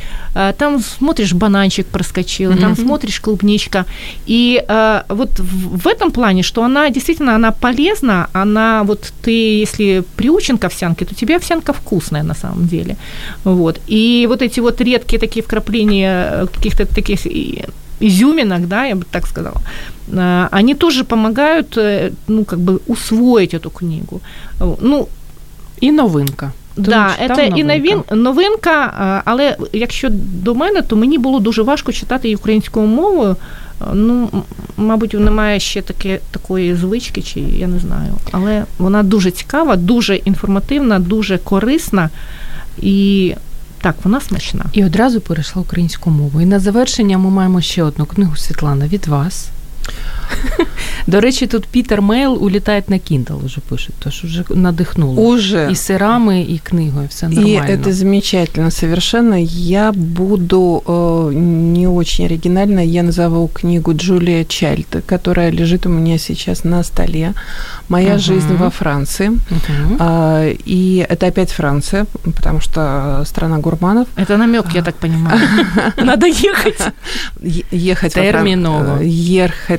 там 0.58 0.80
смотришь, 0.80 1.32
бананчик 1.34 1.86
проскочил, 1.86 2.56
там 2.56 2.76
смотришь, 2.76 3.20
клубничка, 3.20 3.84
и 4.26 4.64
вот 5.08 5.30
в 5.38 5.88
этом 5.88 6.12
плане, 6.12 6.42
что 6.42 6.62
она 6.62 6.90
действительно, 6.90 7.34
она 7.34 7.50
полезна, 7.50 8.28
она 8.32 8.82
вот 8.84 9.12
ты, 9.22 9.60
если 9.60 10.04
приучен 10.16 10.56
к 10.56 10.64
овсянке, 10.64 11.04
то 11.04 11.14
тебе 11.14 11.36
овсянка 11.36 11.72
вкусная 11.72 12.22
на 12.22 12.34
самом 12.34 12.68
деле, 12.68 12.96
вот, 13.44 13.80
и 13.88 14.26
вот 14.28 14.42
эти 14.42 14.60
вот 14.60 14.80
редкие 14.80 15.18
такие 15.18 15.42
вкрапления 15.42 15.79
э, 15.79 16.47
каких-то 16.55 16.85
таких 16.85 17.25
и- 17.25 17.63
изюминок, 18.01 18.67
да, 18.67 18.85
я 18.85 18.95
бы 18.95 19.03
так 19.11 19.27
сказала, 19.27 19.61
э, 20.13 20.47
они 20.59 20.75
тоже 20.75 21.03
помогают, 21.03 21.77
э, 21.77 22.11
ну, 22.27 22.43
как 22.45 22.59
бы 22.59 22.79
усвоить 22.87 23.53
эту 23.53 23.69
книгу. 23.77 24.21
Э, 24.59 24.75
Ну, 24.81 25.07
І 25.81 25.91
новинка. 25.91 26.51
Ти 26.75 26.81
да, 26.81 27.09
читав 27.21 27.37
це 27.37 27.45
і 27.47 27.63
новинка? 27.63 28.03
новин, 28.11 28.23
новинка, 28.23 28.93
а, 28.99 29.21
але 29.25 29.57
якщо 29.73 30.07
до 30.43 30.55
мене, 30.55 30.81
то 30.81 30.95
мені 30.95 31.17
було 31.17 31.39
дуже 31.39 31.61
важко 31.61 31.91
читати 31.91 32.27
її 32.27 32.35
українською 32.35 32.87
мовою. 32.87 33.35
Ну, 33.93 34.29
м- 34.33 34.41
мабуть, 34.77 35.13
немає 35.13 35.59
ще 35.59 35.81
таке, 35.81 36.19
такої 36.31 36.75
звички, 36.75 37.21
чи 37.21 37.39
я 37.39 37.67
не 37.67 37.79
знаю. 37.79 38.13
Але 38.31 38.63
вона 38.77 39.03
дуже 39.03 39.31
цікава, 39.31 39.75
дуже 39.75 40.15
інформативна, 40.15 40.99
дуже 40.99 41.37
корисна 41.37 42.09
і 42.81 43.33
так, 43.81 43.95
вона 44.03 44.21
смачна. 44.21 44.65
І 44.73 44.85
одразу 44.85 45.21
перейшла 45.21 45.61
українську 45.61 46.09
мову. 46.09 46.41
І 46.41 46.45
на 46.45 46.59
завершення 46.59 47.17
ми 47.17 47.29
маємо 47.29 47.61
ще 47.61 47.83
одну 47.83 48.05
книгу 48.05 48.35
Світлана 48.35 48.87
від 48.87 49.07
вас. 49.07 49.49
До 51.07 51.21
речі, 51.21 51.47
тут 51.47 51.65
Пітер 51.65 52.01
Мейл 52.01 52.43
улітає 52.43 52.83
на 52.87 52.95
Kindle, 52.95 53.45
уже 53.45 53.61
пишуть, 53.69 53.95
тож 53.99 54.23
вже 54.23 54.43
надихнуло. 54.49 55.21
Уже. 55.21 55.67
І 55.71 55.75
сирами, 55.75 56.41
і 56.41 56.59
книгою, 56.63 57.07
все 57.09 57.25
И 57.25 57.29
нормально. 57.29 57.61
это 57.69 57.91
замечательно 57.91 58.71
совершенно. 58.71 59.37
Я 59.57 59.91
буду 59.91 60.81
э, 60.85 61.31
не 61.73 61.87
очень 61.87 62.25
оригинально, 62.25 62.81
я 62.81 63.03
назову 63.03 63.47
книгу 63.53 63.93
Джулия 63.93 64.43
Чайльд, 64.45 64.95
которая 65.05 65.51
лежит 65.51 65.85
у 65.85 65.89
меня 65.89 66.17
сейчас 66.17 66.63
на 66.63 66.83
столе. 66.83 67.33
«Моя 67.89 68.09
Ага. 68.09 68.19
жизнь 68.19 68.55
во 68.57 68.69
Франции». 68.69 69.29
Мгм. 69.29 69.97
А, 69.99 70.43
и 70.65 71.05
это 71.09 71.27
опять 71.27 71.51
Франция, 71.51 72.05
потому 72.35 72.61
что 72.61 73.21
страна 73.25 73.57
гурманов. 73.59 74.07
Это 74.17 74.37
намек, 74.37 74.65
я 74.75 74.81
так 74.81 74.95
понимаю. 74.95 75.39
Надо 75.97 76.25
ехать. 76.25 76.81
Е- 77.43 77.63
Ехать 77.71 78.15
во 78.15 78.21
Фран- 78.21 78.31
Терминово. 78.31 78.97
э, 79.01 79.05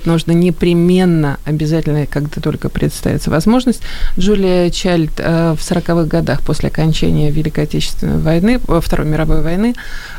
Ехать 0.02 0.06
нужно 0.06 0.32
непременно, 0.32 1.38
обязательно, 1.46 2.06
когда 2.06 2.42
только 2.42 2.70
представится 2.70 3.30
возможность. 3.30 3.82
Джулия 4.18 4.70
Чайльд 4.70 5.12
э, 5.18 5.54
в 5.54 5.60
40-х 5.60 6.06
годах 6.06 6.42
после 6.42 6.70
окончания 6.70 7.32
Великой 7.32 7.66
Отечественной 7.66 8.18
войны, 8.18 8.60
э, 8.68 8.80
Второй 8.82 9.08
мировой 9.08 9.42
войны, 9.42 9.76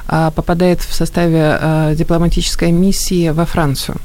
а, 0.07 0.30
попадает 0.30 0.80
в 0.80 0.95
составе 0.95 1.59
э, 1.61 1.95
дипломатической 1.97 2.70
миссии 2.70 3.30
во 3.30 3.45
Францию. 3.45 3.97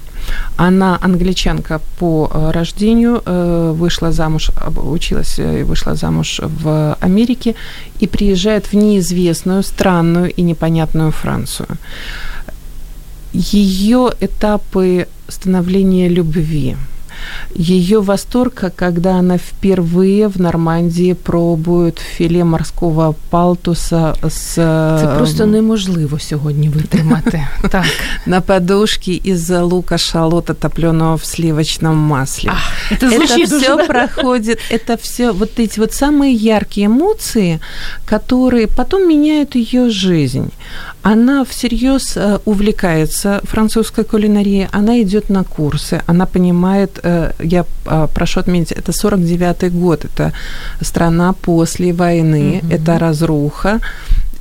Она 0.58 0.98
англичанка 1.02 1.80
по 2.00 2.30
э, 2.34 2.52
рождению, 2.52 3.22
э, 3.26 3.74
вышла 3.76 4.12
замуж, 4.12 4.52
училась 4.76 5.40
э, 5.40 5.62
и 5.62 5.64
вышла 5.64 5.96
замуж 5.96 6.40
в 6.44 6.98
Америке 7.00 7.56
и 8.00 8.08
приезжает 8.08 8.66
в 8.66 8.74
неизвестную, 8.74 9.64
странную 9.64 10.32
и 10.32 10.42
непонятную 10.42 11.12
Францию. 11.12 11.68
Ее 13.40 14.10
этапы 14.20 15.08
становления 15.28 16.08
любви, 16.08 16.76
ее 17.56 18.02
восторг, 18.02 18.64
когда 18.76 19.16
она 19.16 19.38
впервые 19.38 20.28
в 20.28 20.40
Нормандии 20.40 21.14
пробует 21.14 22.00
филе 22.00 22.44
морского 22.44 23.16
палтуса 23.30 24.16
с 24.30 24.56
Це 25.02 25.14
просто 25.18 25.46
неможливо 25.46 26.20
сьогодні 26.20 26.70
витримати. 26.70 27.48
Так. 27.70 27.86
на 28.26 28.42
подушке 28.42 29.12
из 29.26 29.50
лука 29.50 29.98
шалота, 29.98 30.54
топленого 30.54 31.16
в 31.16 31.26
сливочном 31.26 31.98
масле. 31.98 32.52
Это 32.92 33.08
это 33.08 33.16
звучит 33.16 33.48
все 33.48 33.76
уже. 33.76 33.86
проходит, 33.86 34.60
это 34.72 34.98
все 34.98 35.32
вот 35.32 35.60
эти 35.60 35.80
вот 35.80 35.94
самые 35.94 36.34
яркие 36.34 36.88
эмоции, 36.88 37.60
которые 38.06 38.68
потом 38.68 39.08
меняют 39.08 39.56
ее 39.56 39.90
жизнь. 39.90 40.52
Она 41.02 41.44
всерьез 41.44 42.18
э, 42.18 42.40
увлекается 42.46 43.40
французской 43.44 44.04
кулинарией, 44.04 44.68
она 44.72 45.02
идет 45.02 45.30
на 45.30 45.44
курсы, 45.44 46.02
она 46.08 46.26
понимает, 46.26 47.00
э, 47.04 47.07
я 47.40 47.66
э, 47.86 48.08
прошу 48.14 48.40
отметить, 48.40 48.72
это 48.72 48.92
49-й 48.92 49.70
год, 49.70 50.06
это 50.06 50.32
страна 50.82 51.34
после 51.34 51.94
войны, 51.94 52.60
Мгм. 52.64 52.72
это 52.72 53.00
разруха, 53.00 53.80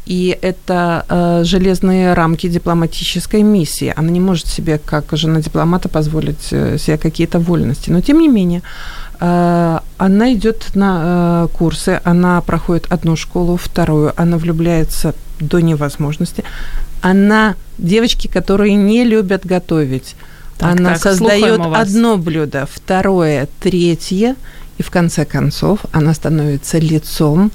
и 0.09 0.39
это 0.43 1.05
э, 1.09 1.45
железные 1.45 2.15
рамки 2.15 2.49
дипломатической 2.49 3.43
миссии. 3.43 3.93
Она 3.97 4.11
не 4.11 4.21
может 4.21 4.47
себе, 4.47 4.79
как 4.79 5.05
жена 5.13 5.41
дипломата, 5.41 5.89
позволить 5.89 6.53
э, 6.53 6.79
себе 6.79 6.97
какие-то 6.99 7.39
вольности. 7.41 7.91
Но 7.91 8.01
тем 8.01 8.21
не 8.21 8.29
менее, 8.29 8.63
э, 9.21 9.79
она 9.99 10.33
идет 10.33 10.75
на 10.75 11.01
э, 11.03 11.49
курсы, 11.59 12.01
она 12.05 12.41
проходит 12.41 12.87
одну 12.93 13.17
школу, 13.17 13.57
вторую, 13.57 14.13
она 14.17 14.37
влюбляется 14.37 15.13
до 15.41 15.61
невозможности. 15.61 16.45
Она 17.03 17.55
девочки, 17.79 18.29
которые 18.29 18.75
не 18.77 19.05
любят 19.05 19.45
готовить. 19.45 20.15
Так, 20.59 20.79
она 20.79 20.93
так, 20.95 21.03
создает 21.03 21.61
одно 21.61 22.17
блюдо, 22.17 22.67
второе, 22.71 23.49
третье, 23.61 24.37
и 24.79 24.83
в 24.83 24.91
конце 24.91 25.25
концов 25.25 25.81
она 25.93 26.15
становится 26.15 26.79
лицом 26.79 27.53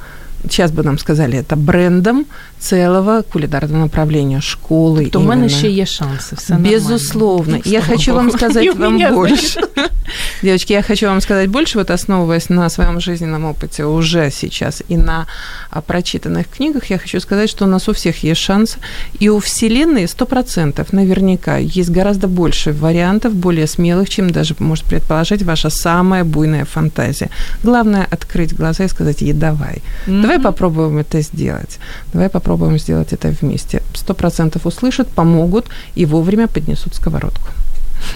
сейчас 0.50 0.72
бы 0.72 0.84
нам 0.84 0.98
сказали, 0.98 1.38
это 1.38 1.56
брендом 1.56 2.26
целого 2.60 3.24
кулинарного 3.24 3.84
направления 3.84 4.40
школы. 4.42 5.10
То 5.10 5.20
в 5.20 5.26
мене 5.26 5.46
именно. 5.46 5.50
ще 5.50 5.70
є 5.70 5.86
шанси. 5.86 6.36
Все. 6.36 6.54
Безусловно. 6.54 7.56
Ну, 7.56 7.62
Я 7.66 7.82
слава 7.82 7.98
хочу 7.98 8.14
вам 8.14 8.32
сказать 8.38 8.66
И 8.66 8.70
у 8.70 8.76
вам 8.76 9.14
больше. 9.14 9.62
Девочки, 10.44 10.74
я 10.74 10.82
хочу 10.82 11.08
вам 11.08 11.22
сказать 11.22 11.50
больше, 11.50 11.78
вот 11.78 11.90
основываясь 11.92 12.50
на 12.50 12.70
своем 12.70 13.00
жизненном 13.00 13.46
опыте 13.46 13.86
уже 13.86 14.32
сейчас 14.32 14.84
и 14.90 14.98
на 14.98 15.26
а, 15.70 15.82
прочитанных 15.82 16.46
книгах, 16.58 16.90
я 16.90 16.98
хочу 16.98 17.20
сказать, 17.20 17.50
что 17.50 17.66
у 17.66 17.68
нас 17.68 17.90
у 17.90 17.94
всех 17.94 18.24
есть 18.24 18.42
шанс. 18.42 18.78
И 19.22 19.30
у 19.30 19.40
Вселенной 19.40 20.04
100% 20.06 20.88
наверняка 20.92 21.58
есть 21.58 21.90
гораздо 21.90 22.28
больше 22.28 22.72
вариантов, 22.72 23.34
более 23.34 23.68
смелых, 23.68 24.10
чем 24.10 24.30
даже 24.30 24.56
может 24.60 24.86
предположить 24.86 25.44
ваша 25.44 25.70
самая 25.70 26.24
буйная 26.24 26.66
фантазия. 26.66 27.30
Главное 27.64 28.08
открыть 28.12 28.56
глаза 28.56 28.84
и 28.84 28.88
сказать 28.88 29.22
ей 29.22 29.34
«давай». 29.34 29.82
Давай 30.31 30.39
попробуем 30.39 30.99
это 30.99 31.23
сделать. 31.23 31.79
Давай 32.13 32.29
попробуем 32.29 32.79
сделать 32.79 33.13
это 33.13 33.35
вместе. 33.41 33.83
Сто 33.95 34.15
процентов 34.15 34.67
услышат, 34.67 35.09
помогут 35.09 35.67
и 35.99 36.07
вовремя 36.07 36.47
поднесут 36.47 36.95
сковородку. 36.95 37.49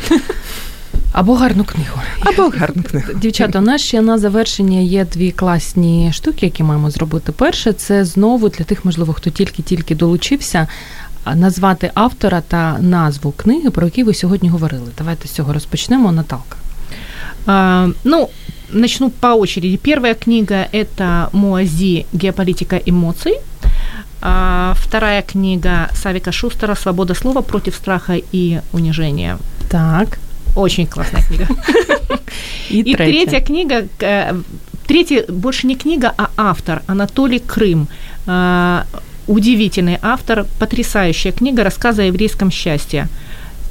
Або 1.12 1.34
гарну 1.34 1.64
книгу. 1.64 2.01
Або 2.20 2.48
гарну 2.48 2.82
книгу. 2.82 3.12
Дівчата, 3.14 3.59
у 3.59 3.62
нас 3.62 3.80
ще 3.80 4.01
на 4.01 4.18
завершення 4.18 4.78
є 4.78 5.05
дві 5.05 5.30
класні 5.30 6.11
штуки, 6.12 6.46
які 6.46 6.62
маємо 6.62 6.90
зробити. 6.90 7.32
Перше, 7.32 7.72
це 7.72 8.05
знову 8.05 8.48
для 8.48 8.64
тих, 8.64 8.84
можливо, 8.84 9.12
хто 9.12 9.30
тільки-тільки 9.30 9.94
долучився, 9.94 10.68
а, 11.24 11.34
назвати 11.34 11.90
автора 11.94 12.42
та 12.48 12.78
назву 12.78 13.32
книги, 13.32 13.70
про 13.70 13.86
які 13.86 14.05
ви 14.05 14.14
сьогодні 14.14 14.48
говорили. 14.48 14.88
Давайте 14.98 15.28
з 15.28 15.30
цього 15.30 15.53
розпочнемо. 15.53 16.12
Наталка. 16.12 16.57
А, 17.46 17.88
ну, 18.05 18.28
начну 18.70 19.09
по 19.09 19.28
очереди. 19.28 19.78
Первая 19.78 20.16
книга– 20.16 20.68
это 20.72 21.30
«Муази. 21.34 22.05
Геополитика 22.13 22.78
эмоций». 22.78 23.36
А, 24.22 24.74
вторая 24.78 25.22
книга 25.22 25.89
Савика 25.93 26.32
Шустера 26.32 26.76
«Свобода 26.76 27.13
слова 27.13 27.41
против 27.41 27.76
страха 27.76 28.16
и 28.32 28.61
унижения». 28.74 29.38
Так. 29.70 30.20
Очень 30.55 30.88
классная 30.88 31.22
книга. 31.22 31.47
И 32.70 32.95
третья 32.95 33.41
книга, 33.41 33.88
э, 33.99 34.34
третья 34.88 35.26
больше 35.28 35.68
не 35.68 35.76
книга, 35.76 36.13
а 36.18 36.30
автор 36.38 36.82
Анатолий 36.88 37.39
Крым. 37.39 37.88
А, 38.26 38.86
Удивительный 39.28 39.97
автор, 40.03 40.45
потрясающая 40.59 41.32
книга 41.32 41.63
рассказа 41.63 42.03
о 42.03 42.05
еврейском 42.05 42.51
счастье. 42.51 43.07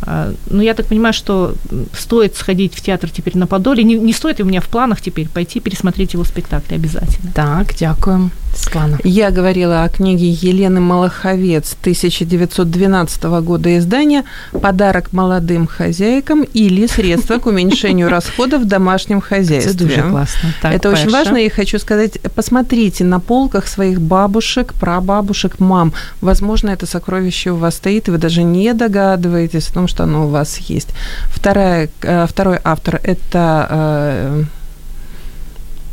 А, 0.07 0.33
Ну, 0.51 0.63
я 0.63 0.75
так 0.75 0.87
понимаю, 0.87 1.13
что 1.13 1.55
стоит 1.93 2.37
сходить 2.37 2.75
в 2.75 2.81
театр 2.81 3.11
теперь 3.11 3.37
на 3.37 3.47
Подоле. 3.47 3.85
Не, 3.85 3.95
не 3.95 4.13
стоит, 4.13 4.41
у 4.41 4.45
меня 4.45 4.61
в 4.61 4.69
планах 4.69 5.01
теперь 5.01 5.29
пойти 5.29 5.61
пересмотреть 5.61 6.15
его 6.15 6.25
спектакль 6.25 6.75
обязательно. 6.75 7.33
Так, 7.35 7.75
дякую. 7.75 8.31
Світлана. 8.57 8.99
Я 9.05 9.31
говорила 9.31 9.85
о 9.85 9.89
книге 9.89 10.27
Елены 10.27 10.81
Малаховец 10.81 11.77
1912 11.81 13.25
года 13.25 13.77
издания 13.79 14.25
«Подарок 14.53 15.13
молодым 15.13 15.67
хозяйкам» 15.67 16.45
или 16.55 16.87
«Средства 16.87 17.39
к 17.39 17.47
уменьшению 17.47 18.09
расходов 18.09 18.63
в 18.63 18.65
домашнем 18.65 19.21
хозяйстве». 19.21 19.73
дуже 19.73 20.03
класно. 20.03 20.55
Так, 20.63 20.75
Это 20.75 20.91
очень 20.91 21.11
важно, 21.11 21.39
и 21.39 21.49
хочу 21.49 21.79
сказать, 21.79 22.21
посмотрите 22.35 23.05
на 23.05 23.21
полках 23.21 23.67
своих 23.67 24.01
бабушек, 24.01 24.75
прабабушек, 24.81 25.61
мам. 25.61 25.93
Возможно, 26.21 26.71
это 26.71 26.87
сокровище 26.87 27.51
у 27.51 27.57
вас 27.57 27.75
стоит, 27.75 28.09
и 28.09 28.11
вы 28.11 28.19
даже 28.19 28.43
не 28.43 28.73
догадываетесь 28.75 29.71
о 29.71 29.75
том, 29.75 29.89
что 29.89 30.05
оно 30.05 30.27
у 30.27 30.29
вас 30.29 30.59
есть. 30.59 30.89
Вторая, 31.31 31.89
э, 32.03 32.27
второй 32.29 32.59
автор– 32.65 33.01
это 33.05 33.69
э, 33.71 34.45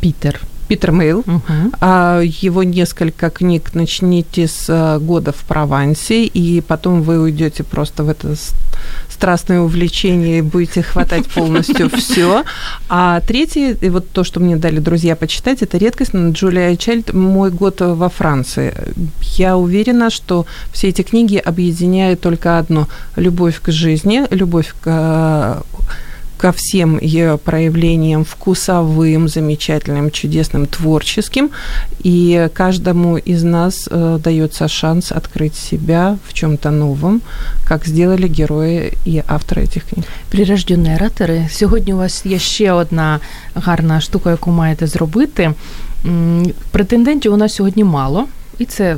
Пітер. 0.01 0.41
Питер 0.72 0.93
Мейл. 0.93 1.19
Угу. 1.19 1.74
А 1.82 2.22
его 2.22 2.63
несколько 2.63 3.30
книг 3.30 3.74
начните 3.74 4.47
с 4.47 4.69
э, 4.69 4.99
года 4.99 5.34
в 5.34 5.43
Провансе, 5.43 6.24
и 6.24 6.61
потом 6.61 7.01
вы 7.01 7.19
уйдете 7.19 7.65
просто 7.65 8.05
в 8.05 8.09
это 8.09 8.36
страстное 9.09 9.59
увлечение 9.59 10.38
и 10.38 10.41
будете 10.41 10.82
хватать 10.82 11.28
полностью 11.28 11.89
все. 11.97 12.45
А 12.88 13.19
третий, 13.19 13.74
и 13.74 13.89
вот 13.89 14.11
то, 14.11 14.24
что 14.24 14.39
мне 14.39 14.55
дали 14.55 14.80
друзья 14.80 15.17
почитать, 15.17 15.61
это 15.61 15.78
редкость, 15.78 16.13
но 16.13 16.32
Джулия 16.32 16.78
Чайльд 16.78 17.13
«Мой 17.13 17.51
год 17.51 17.82
во 17.82 18.07
Франции». 18.07 18.74
Я 19.36 19.57
уверена, 19.57 20.09
что 20.09 20.45
все 20.72 20.88
эти 20.88 21.01
книги 21.01 21.36
объединяют 21.36 22.22
только 22.22 22.57
одно– 22.57 22.88
любовь 23.17 23.59
к 23.59 23.74
жизни, 23.74 24.26
любовь 24.32 24.74
к 24.80 24.86
э, 24.86 25.61
ко 26.41 26.53
всем 26.53 26.99
ее 27.01 27.39
проявлениям 27.39 28.24
вкусовым, 28.24 29.28
замечательным, 29.28 30.11
чудесным, 30.11 30.66
творческим. 30.66 31.51
И 32.05 32.49
каждому 32.53 33.16
из 33.16 33.43
нас 33.43 33.89
э, 33.91 34.18
дается 34.22 34.68
шанс 34.68 35.12
открыть 35.12 35.55
себя 35.55 36.18
в 36.28 36.32
чем-то 36.32 36.70
новом, 36.70 37.22
как 37.64 37.87
сделали 37.87 38.28
герои 38.28 38.93
и 39.07 39.22
авторы 39.26 39.62
этих 39.62 39.84
книг. 39.84 40.05
Прирождені 40.30 40.95
оратори. 40.95 41.49
Сьогодні 41.51 41.95
у 41.95 41.97
вас 41.97 42.26
є 42.26 42.39
ще 42.39 42.72
одна 42.72 43.20
гарна 43.55 44.01
штука, 44.01 44.30
яку 44.30 44.51
маєте 44.51 44.87
зробити. 44.87 45.53
Претендентів 46.70 47.32
у 47.32 47.37
нас 47.37 47.55
сьогодні 47.55 47.84
мало, 47.84 48.26
і 48.59 48.64
це 48.64 48.97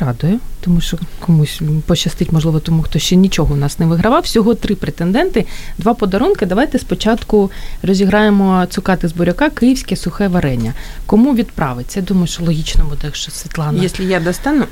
радує, 0.00 0.38
Тому 0.67 0.81
що 0.81 0.97
комусь 1.19 1.61
пощастить, 1.85 2.31
можливо, 2.31 2.59
тому 2.59 2.81
хто 2.83 2.99
ще 2.99 3.15
нічого 3.15 3.53
у 3.53 3.57
нас 3.57 3.79
не 3.79 3.85
вигравав. 3.85 4.21
Всього 4.21 4.55
три 4.55 4.75
претенденти, 4.75 5.45
два 5.77 5.93
подарунки. 5.93 6.45
Давайте 6.45 6.79
спочатку 6.79 7.51
розіграємо 7.83 8.65
цукати 8.69 9.07
з 9.07 9.13
буряка, 9.13 9.49
київське 9.49 9.95
сухе 9.95 10.27
варення. 10.27 10.73
Кому 11.05 11.35
відправиться? 11.35 11.99
Я 11.99 12.05
думаю, 12.05 12.27
що 12.27 12.43
логічно 12.43 12.85
буде, 12.89 13.13
що 13.13 13.31
Світлана. 13.31 13.83
Якщо 13.83 14.03
я 14.03 14.19
достану. 14.19 14.65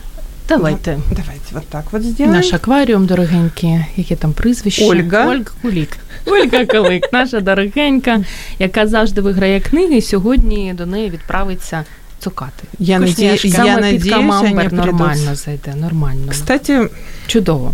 Давайте. 0.49 0.97
Ну, 0.97 1.15
давайте 1.15 1.53
вот 1.53 1.67
так 1.67 1.93
вот 1.93 2.03
сделаем. 2.03 2.35
Наш 2.35 2.53
акваріум 2.53 3.05
дорогенький, 3.05 3.85
яке 3.97 4.15
там 4.15 4.33
прізвище? 4.33 4.85
Ольга. 4.85 5.25
Ольга 5.27 5.45
Кулік. 5.61 5.97
Ольга 6.25 6.65
Кулик, 6.65 7.13
наша 7.13 7.39
дорогенька, 7.39 8.23
яка 8.59 8.87
завжди 8.87 9.21
виграє 9.21 9.59
книги. 9.59 10.01
Сьогодні 10.01 10.73
до 10.77 10.85
неї 10.85 11.09
відправиться 11.09 11.83
цукати. 12.19 12.63
Я 12.79 12.99
надіюсь, 12.99 13.45
я 13.45 13.77
надіюсь, 13.77 14.09
камамбер 14.09 14.73
нормально 14.73 15.35
зайде, 15.35 15.75
нормально. 15.75 16.27
Кстати, 16.31 16.89
чудово. 17.27 17.73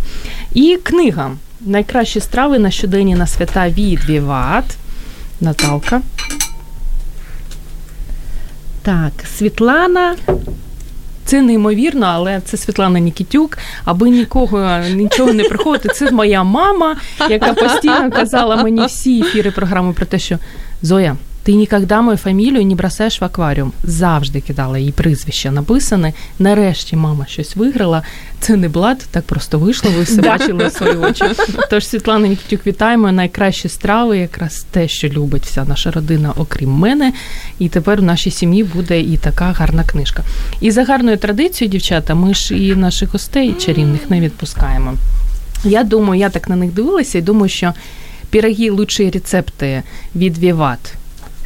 І 0.53 0.79
книга 0.83 1.31
Найкращі 1.65 2.19
страви 2.19 2.59
на 2.59 2.71
щоденні 2.71 3.15
на 3.15 3.27
свята 3.27 3.69
від 3.69 4.05
Віват. 4.09 4.65
Наталка. 5.41 6.01
Так, 8.81 9.11
Світлана. 9.37 10.15
Це 11.25 11.41
неймовірно, 11.41 12.05
але 12.05 12.41
це 12.45 12.57
Світлана 12.57 12.99
Нікітюк. 12.99 13.57
Аби 13.85 14.09
нікого 14.09 14.79
нічого 14.89 15.33
не 15.33 15.43
приходити. 15.43 15.89
Це 15.89 16.11
моя 16.11 16.43
мама, 16.43 16.95
яка 17.29 17.53
постійно 17.53 18.11
казала 18.11 18.55
мені 18.55 18.85
всі 18.85 19.19
ефіри 19.21 19.51
програми 19.51 19.93
про 19.93 20.05
те, 20.05 20.19
що 20.19 20.39
Зоя. 20.81 21.15
Ти 21.43 21.53
ніколи 21.53 22.01
мою 22.01 22.17
фамілію 22.17 22.65
не 22.65 22.75
бросаєш 22.75 23.21
в 23.21 23.23
акваріум. 23.23 23.71
Завжди 23.83 24.41
кидала 24.41 24.77
її 24.77 24.91
прізвище 24.91 25.51
написане. 25.51 26.13
Нарешті 26.39 26.95
мама 26.95 27.25
щось 27.25 27.55
виграла. 27.55 28.03
Це 28.39 28.55
не 28.55 28.69
блат, 28.69 29.07
так 29.11 29.23
просто 29.23 29.59
вийшло. 29.59 29.91
Ви 29.91 30.03
все 30.03 30.21
бачили 30.21 30.67
в 30.67 30.71
свої 30.71 30.95
очі. 30.95 31.23
Тож 31.69 31.87
Світлана 31.87 32.27
Нікітюк, 32.27 32.67
вітаємо. 32.67 33.11
Найкращі 33.11 33.69
страви, 33.69 34.17
якраз 34.17 34.65
те, 34.71 34.87
що 34.87 35.07
любить 35.07 35.45
вся 35.45 35.65
наша 35.65 35.91
родина, 35.91 36.33
окрім 36.37 36.69
мене. 36.69 37.13
І 37.59 37.69
тепер 37.69 38.01
в 38.01 38.03
нашій 38.03 38.31
сім'ї 38.31 38.63
буде 38.63 39.01
і 39.01 39.17
така 39.17 39.45
гарна 39.45 39.83
книжка. 39.83 40.23
І 40.61 40.71
за 40.71 40.83
гарною 40.83 41.17
традицією, 41.17 41.71
дівчата, 41.71 42.15
ми 42.15 42.33
ж 42.33 42.55
і 42.57 42.75
наших 42.75 43.11
гостей 43.11 43.53
чарівних 43.53 44.09
не 44.09 44.19
відпускаємо. 44.19 44.93
Я 45.63 45.83
думаю, 45.83 46.21
я 46.21 46.29
так 46.29 46.49
на 46.49 46.55
них 46.55 46.71
дивилася 46.71 47.17
і 47.17 47.21
думаю, 47.21 47.49
що 47.49 47.73
піроги 48.29 48.69
лучші 48.69 49.09
рецепти 49.09 49.83
від 50.15 50.37
Віват. 50.37 50.79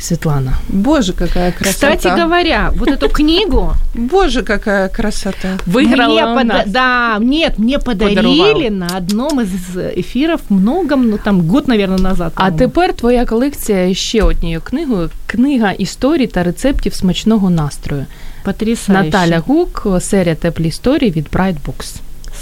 Светлана. 0.01 0.55
Боже, 0.69 1.13
какая 1.13 1.53
красота. 1.53 1.97
Кстати 1.97 2.21
говоря, 2.21 2.73
вот 2.75 2.89
эту 2.89 3.09
книгу... 3.09 3.75
Боже, 3.95 4.43
какая 4.43 4.89
красота. 4.89 5.59
Выиграла 5.67 6.35
мне 6.35 6.55
под... 6.55 6.73
Да, 6.73 7.19
нет, 7.21 7.59
мне 7.59 7.79
подарили 7.79 8.17
Подарував. 8.17 8.71
на 8.71 8.97
одном 8.97 9.41
из 9.41 9.51
эфиров 9.77 10.41
много, 10.49 10.97
ну 10.97 11.19
там 11.19 11.43
год, 11.43 11.69
наверное, 11.69 11.99
назад. 11.99 12.33
А 12.35 12.51
тепер 12.51 12.93
твоя 12.95 13.27
колекція 13.27 13.95
ще 13.95 14.23
однією 14.23 14.61
книгою. 14.61 15.11
Книга 15.27 15.73
історій 15.73 16.27
та 16.27 16.43
рецептів 16.43 16.95
смачного 16.95 17.51
настрою. 17.51 18.07
Потрясающе. 18.45 19.05
Наталя 19.05 19.39
Гук, 19.39 19.87
серія 20.01 20.35
теплі 20.35 20.69
історії 20.69 21.11
від 21.11 21.29
Bright 21.29 21.57
Books. 21.67 21.97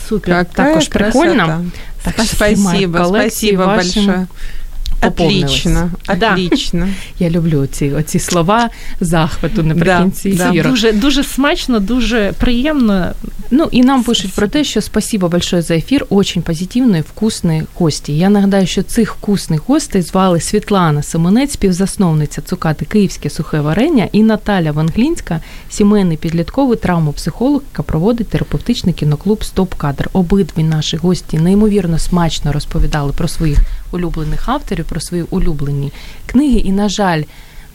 Супер. 0.09 0.35
Какая 0.35 0.69
Також 0.69 0.89
прикольно. 0.89 1.65
Так, 2.05 2.15
спасибо, 2.27 3.05
спасибо 3.05 3.67
большое. 3.67 4.27
Отлично, 5.08 5.92
отлично. 6.08 6.88
Я 7.20 7.30
люблю 7.30 7.66
ці 7.66 7.92
оці 7.92 8.20
слова 8.20 8.70
захвату 9.00 9.64
наприкінці 9.64 10.32
да. 10.32 10.52
Да. 10.52 10.70
Дуже 10.70 10.92
дуже 10.92 11.24
смачно, 11.24 11.80
дуже 11.80 12.34
приємно. 12.40 13.12
Ну 13.52 13.68
і 13.72 13.84
нам 13.84 14.04
пишуть 14.04 14.34
про 14.34 14.48
те, 14.48 14.64
що 14.64 14.82
спасибо 14.82 15.30
большое 15.30 15.62
за 15.62 15.76
ефір. 15.76 16.06
Очень 16.10 16.42
позитивний, 16.42 17.02
вкусний 17.02 17.62
гості. 17.76 18.18
Я 18.18 18.30
нагадаю, 18.30 18.68
що 18.68 18.84
цих 18.84 19.16
вкусних 19.16 19.62
гостей 19.68 20.02
звали 20.02 20.40
Світлана 20.40 21.04
Симонець, 21.04 21.54
співзасновниця 21.54 22.42
цукати 22.42 22.86
Київське 22.86 23.30
сухе 23.30 23.62
варення, 23.62 24.08
і 24.12 24.24
Наталя 24.24 24.72
Ванглінська, 24.72 25.40
сімейний 25.70 26.18
підлітковий 26.18 26.78
травмопсихолог, 26.78 27.62
яка 27.72 27.84
проводить 27.84 28.28
терапевтичний 28.28 28.94
кіноклуб 28.94 29.44
Стоп 29.44 29.74
Кадр. 29.74 30.10
Обидві 30.14 30.64
наші 30.64 30.98
гості 30.98 31.38
неймовірно 31.38 32.00
смачно 32.00 32.52
розповідали 32.52 33.14
про 33.18 33.28
своїх 33.28 33.60
улюблених 33.94 34.50
авторів, 34.50 34.86
про 34.86 35.00
свої 35.00 35.24
улюблені 35.24 35.92
книги. 36.26 36.60
І, 36.60 36.72
на 36.72 36.90
жаль, 36.90 37.24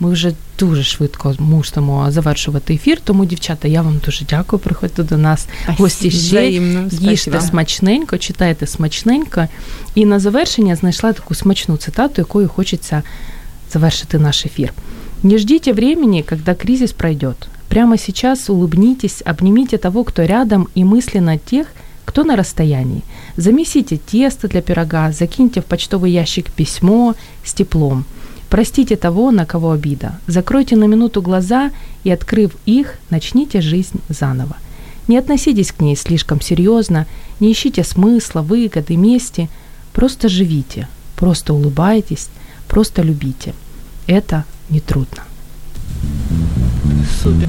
ми 0.00 0.10
вже 0.10 0.32
дуже 0.58 0.82
швидко 0.82 1.34
мусимо 1.38 2.10
завершувати 2.10 2.74
ефір. 2.74 3.00
Тому, 3.04 3.24
дівчата, 3.24 3.68
я 3.68 3.82
вам 3.82 4.00
дуже 4.04 4.24
дякую. 4.24 4.60
Приходьте 4.60 5.02
до 5.02 5.16
нас 5.16 5.46
гості 5.66 6.10
ще 6.10 6.50
їжте 6.90 7.40
смачненько, 7.40 8.18
читайте 8.18 8.66
смачненько. 8.66 9.46
І 9.94 10.06
на 10.06 10.18
завершення 10.18 10.76
знайшла 10.76 11.12
таку 11.12 11.34
смачну 11.34 11.76
цитату, 11.76 12.14
якою 12.18 12.48
хочеться 12.48 13.02
завершити 13.72 14.18
наш 14.18 14.46
ефір. 14.46 14.72
Не 15.22 15.38
ждите 15.38 15.72
времени, 15.72 16.22
когда 16.22 16.54
кризис 16.54 16.92
пройдет. 16.92 17.48
Прямо 17.68 17.98
сейчас 17.98 18.48
улыбнитесь, 18.48 19.22
обнимите 19.26 19.78
того, 19.78 20.04
кто 20.04 20.22
рядом, 20.22 20.68
и 20.74 20.84
мысленно 20.84 21.38
тех, 21.38 21.66
кто 22.04 22.24
на 22.24 22.36
расстоянии. 22.36 23.02
Замесите 23.39 23.99
тесто 23.99 24.49
для 24.49 24.62
пирога, 24.62 25.12
закиньте 25.12 25.61
в 25.61 25.64
почтовый 25.64 26.11
ящик 26.11 26.51
письмо 26.51 27.14
с 27.45 27.55
теплом. 27.55 28.05
Простите 28.51 28.97
того, 28.97 29.30
на 29.30 29.47
кого 29.47 29.70
обида. 29.70 30.18
Закройте 30.26 30.74
на 30.74 30.84
минуту 30.84 31.22
глаза 31.22 31.70
и, 32.03 32.11
открыв 32.11 32.57
их, 32.66 32.97
начните 33.11 33.61
жизнь 33.61 34.01
заново. 34.09 34.57
Не 35.07 35.18
относитесь 35.18 35.70
к 35.70 35.80
ней 35.80 35.95
слишком 35.95 36.41
серьезно, 36.41 37.07
не 37.39 37.53
ищите 37.53 37.84
смысла, 37.84 38.43
выгоды, 38.43 38.97
мести. 38.97 39.49
Просто 39.93 40.28
живите, 40.28 40.89
просто 41.14 41.55
улыбайтесь, 41.55 42.30
просто 42.66 43.03
любите. 43.03 43.55
Это 44.09 44.47
нетрудно. 44.68 45.22
Супер. 47.22 47.49